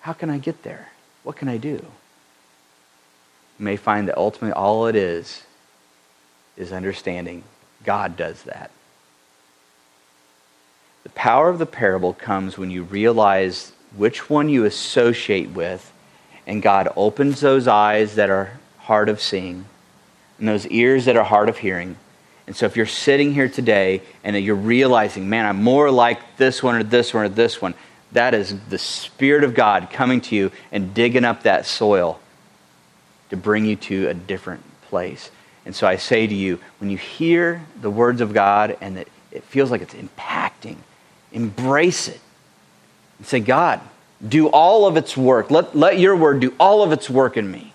How 0.01 0.11
can 0.13 0.30
I 0.30 0.38
get 0.38 0.63
there? 0.63 0.89
What 1.24 1.38
can 1.38 1.47
I 1.47 1.57
do? 1.57 1.86
May 3.64 3.78
find 3.78 4.07
that 4.07 4.18
ultimately 4.18 4.53
all 4.53 4.88
it 4.88 4.95
is 4.95 5.43
is 6.57 6.72
understanding 6.72 7.43
God 7.84 8.16
does 8.16 8.43
that. 8.43 8.72
The 11.03 11.09
power 11.09 11.49
of 11.49 11.59
the 11.59 11.66
parable 11.66 12.14
comes 12.14 12.57
when 12.57 12.72
you 12.72 12.84
realize 12.84 13.74
which 13.95 14.30
one 14.30 14.49
you 14.49 14.66
associate 14.66 15.49
with, 15.49 15.91
and 16.47 16.61
God 16.61 16.89
opens 16.95 17.41
those 17.41 17.68
eyes 17.68 18.16
that 18.16 18.30
are 18.30 18.59
hard 18.80 19.09
of 19.09 19.22
seeing 19.22 19.66
and 20.39 20.47
those 20.47 20.68
ears 20.68 21.05
that 21.05 21.16
are 21.16 21.24
hard 21.24 21.49
of 21.49 21.57
hearing. 21.57 21.97
And 22.47 22.55
so, 22.55 22.66
if 22.66 22.76
you're 22.76 22.86
sitting 22.86 23.34
here 23.34 23.47
today 23.47 24.01
and 24.24 24.36
you're 24.38 24.55
realizing, 24.55 25.30
man, 25.30 25.45
I'm 25.45 25.64
more 25.64 25.89
like 25.89 26.38
this 26.38 26.61
one 26.61 26.76
or 26.76 26.84
this 26.84 27.14
one 27.14 27.26
or 27.26 27.30
this 27.30 27.61
one, 27.61 27.74
that 28.11 28.34
is 28.34 28.57
the 28.70 28.78
Spirit 28.78 29.43
of 29.43 29.53
God 29.53 29.89
coming 29.89 30.22
to 30.22 30.36
you 30.36 30.51
and 30.72 30.93
digging 30.93 31.24
up 31.24 31.43
that 31.43 31.66
soil 31.66 32.20
to 33.34 33.38
bring 33.38 33.65
you 33.65 33.75
to 33.75 34.09
a 34.09 34.13
different 34.13 34.61
place. 34.84 35.31
And 35.65 35.75
so 35.75 35.88
I 35.88 35.95
say 35.95 36.27
to 36.27 36.36
you, 36.36 36.59
when 36.79 36.91
you 36.91 36.97
hear 36.97 37.65
the 37.81 37.89
words 37.89 38.21
of 38.21 38.31
God 38.31 38.77
and 38.79 38.95
that 38.97 39.07
it 39.31 39.43
feels 39.43 39.71
like 39.71 39.81
it's 39.81 39.95
impacting, 39.95 40.75
embrace 41.31 42.07
it 42.07 42.19
and 43.17 43.25
say, 43.25 43.39
God, 43.39 43.81
do 44.25 44.49
all 44.49 44.86
of 44.86 44.97
its 44.97 45.17
work. 45.17 45.49
Let, 45.49 45.75
let 45.75 45.97
your 45.97 46.15
word 46.15 46.41
do 46.41 46.53
all 46.59 46.84
of 46.84 46.91
its 46.91 47.09
work 47.09 47.36
in 47.36 47.49
me. 47.49 47.73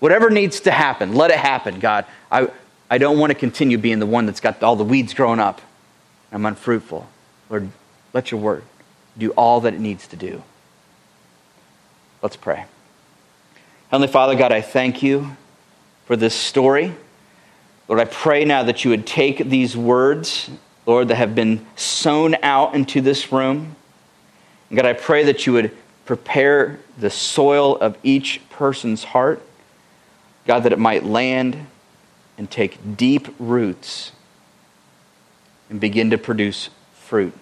Whatever 0.00 0.28
needs 0.28 0.58
to 0.62 0.72
happen, 0.72 1.14
let 1.14 1.30
it 1.30 1.38
happen, 1.38 1.78
God. 1.78 2.04
I, 2.32 2.48
I 2.90 2.98
don't 2.98 3.20
want 3.20 3.30
to 3.30 3.38
continue 3.38 3.78
being 3.78 4.00
the 4.00 4.06
one 4.06 4.26
that's 4.26 4.40
got 4.40 4.60
all 4.60 4.74
the 4.74 4.82
weeds 4.82 5.14
growing 5.14 5.38
up. 5.38 5.60
I'm 6.32 6.44
unfruitful. 6.44 7.06
Lord, 7.48 7.70
let 8.12 8.32
your 8.32 8.40
word 8.40 8.64
do 9.16 9.30
all 9.30 9.60
that 9.60 9.72
it 9.72 9.80
needs 9.80 10.08
to 10.08 10.16
do. 10.16 10.42
Let's 12.22 12.34
pray. 12.34 12.64
Heavenly 13.94 14.08
Father, 14.08 14.34
God, 14.34 14.50
I 14.50 14.60
thank 14.60 15.04
you 15.04 15.36
for 16.06 16.16
this 16.16 16.34
story. 16.34 16.92
Lord, 17.86 18.00
I 18.00 18.06
pray 18.06 18.44
now 18.44 18.64
that 18.64 18.84
you 18.84 18.90
would 18.90 19.06
take 19.06 19.38
these 19.38 19.76
words, 19.76 20.50
Lord, 20.84 21.06
that 21.06 21.14
have 21.14 21.36
been 21.36 21.64
sown 21.76 22.34
out 22.42 22.74
into 22.74 23.00
this 23.00 23.30
room. 23.30 23.76
And 24.68 24.76
God, 24.76 24.84
I 24.84 24.94
pray 24.94 25.22
that 25.22 25.46
you 25.46 25.52
would 25.52 25.70
prepare 26.06 26.80
the 26.98 27.08
soil 27.08 27.76
of 27.76 27.96
each 28.02 28.40
person's 28.50 29.04
heart. 29.04 29.40
God, 30.44 30.64
that 30.64 30.72
it 30.72 30.78
might 30.80 31.04
land 31.04 31.64
and 32.36 32.50
take 32.50 32.96
deep 32.96 33.28
roots 33.38 34.10
and 35.70 35.78
begin 35.78 36.10
to 36.10 36.18
produce 36.18 36.68
fruit. 36.94 37.32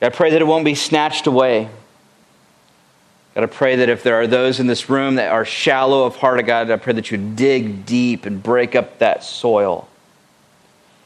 God, 0.00 0.06
I 0.08 0.16
pray 0.16 0.30
that 0.30 0.42
it 0.42 0.48
won't 0.48 0.64
be 0.64 0.74
snatched 0.74 1.28
away. 1.28 1.68
God, 3.38 3.44
I 3.44 3.54
pray 3.54 3.76
that 3.76 3.88
if 3.88 4.02
there 4.02 4.16
are 4.16 4.26
those 4.26 4.58
in 4.58 4.66
this 4.66 4.90
room 4.90 5.14
that 5.14 5.30
are 5.30 5.44
shallow 5.44 6.04
of 6.04 6.16
heart, 6.16 6.44
God, 6.44 6.72
I 6.72 6.76
pray 6.76 6.92
that 6.94 7.12
you 7.12 7.18
dig 7.18 7.86
deep 7.86 8.26
and 8.26 8.42
break 8.42 8.74
up 8.74 8.98
that 8.98 9.22
soil. 9.22 9.86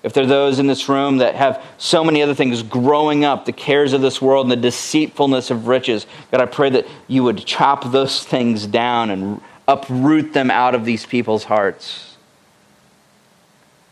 If 0.02 0.14
there 0.14 0.24
are 0.24 0.26
those 0.26 0.58
in 0.58 0.66
this 0.66 0.88
room 0.88 1.18
that 1.18 1.34
have 1.34 1.62
so 1.76 2.02
many 2.02 2.22
other 2.22 2.34
things 2.34 2.62
growing 2.62 3.22
up, 3.26 3.44
the 3.44 3.52
cares 3.52 3.92
of 3.92 4.00
this 4.00 4.22
world 4.22 4.46
and 4.46 4.50
the 4.50 4.56
deceitfulness 4.56 5.50
of 5.50 5.66
riches, 5.66 6.06
God, 6.30 6.40
I 6.40 6.46
pray 6.46 6.70
that 6.70 6.86
you 7.06 7.22
would 7.22 7.44
chop 7.44 7.92
those 7.92 8.24
things 8.24 8.66
down 8.66 9.10
and 9.10 9.38
uproot 9.68 10.32
them 10.32 10.50
out 10.50 10.74
of 10.74 10.86
these 10.86 11.04
people's 11.04 11.44
hearts. 11.44 12.16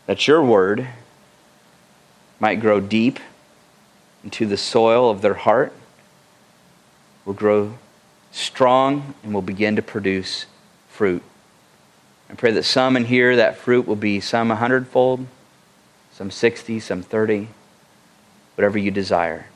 That 0.07 0.27
your 0.27 0.41
word 0.41 0.87
might 2.39 2.55
grow 2.55 2.79
deep 2.79 3.19
into 4.23 4.47
the 4.47 4.57
soil 4.57 5.11
of 5.11 5.21
their 5.21 5.35
heart, 5.35 5.73
will 7.23 7.33
grow 7.33 7.75
strong 8.31 9.13
and 9.23 9.33
will 9.33 9.41
begin 9.41 9.75
to 9.75 9.81
produce 9.81 10.45
fruit. 10.89 11.23
I 12.29 12.33
pray 12.35 12.51
that 12.51 12.63
some 12.63 12.95
in 12.95 13.05
here, 13.05 13.35
that 13.35 13.57
fruit 13.57 13.85
will 13.85 13.95
be 13.95 14.19
some 14.19 14.51
a 14.51 14.55
hundredfold, 14.55 15.27
some 16.13 16.31
60, 16.31 16.79
some 16.79 17.01
30, 17.01 17.49
whatever 18.55 18.77
you 18.77 18.91
desire. 18.91 19.47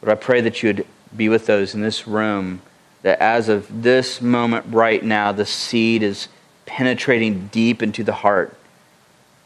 But 0.00 0.10
I 0.10 0.14
pray 0.14 0.40
that 0.40 0.62
you 0.62 0.70
would 0.70 0.86
be 1.16 1.28
with 1.28 1.46
those 1.46 1.74
in 1.74 1.82
this 1.82 2.06
room 2.06 2.62
that 3.02 3.20
as 3.20 3.48
of 3.48 3.82
this 3.82 4.20
moment 4.20 4.66
right 4.68 5.02
now, 5.02 5.32
the 5.32 5.46
seed 5.46 6.02
is 6.02 6.28
penetrating 6.66 7.48
deep 7.48 7.82
into 7.82 8.02
the 8.04 8.12
heart. 8.12 8.54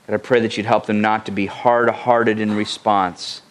But 0.07 0.15
I 0.15 0.19
pray 0.19 0.41
that 0.41 0.57
you'd 0.57 0.67
help 0.67 0.87
them 0.87 1.01
not 1.01 1.27
to 1.27 1.33
be 1.33 1.47
hard 1.47 1.89
hearted 1.89 2.41
in 2.41 2.55
response, 2.55 3.43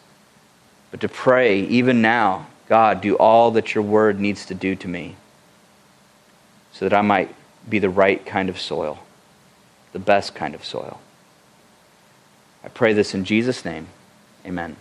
but 0.89 0.99
to 1.01 1.09
pray, 1.09 1.61
even 1.61 2.01
now, 2.01 2.47
God, 2.71 3.01
do 3.01 3.17
all 3.17 3.51
that 3.51 3.75
your 3.75 3.83
word 3.83 4.17
needs 4.17 4.45
to 4.45 4.55
do 4.55 4.77
to 4.77 4.87
me 4.87 5.17
so 6.71 6.87
that 6.87 6.97
I 6.97 7.01
might 7.01 7.35
be 7.67 7.79
the 7.79 7.89
right 7.89 8.25
kind 8.25 8.47
of 8.47 8.57
soil, 8.57 8.99
the 9.91 9.99
best 9.99 10.33
kind 10.35 10.55
of 10.55 10.63
soil. 10.63 11.01
I 12.63 12.69
pray 12.69 12.93
this 12.93 13.13
in 13.13 13.25
Jesus' 13.25 13.65
name. 13.65 13.87
Amen. 14.45 14.77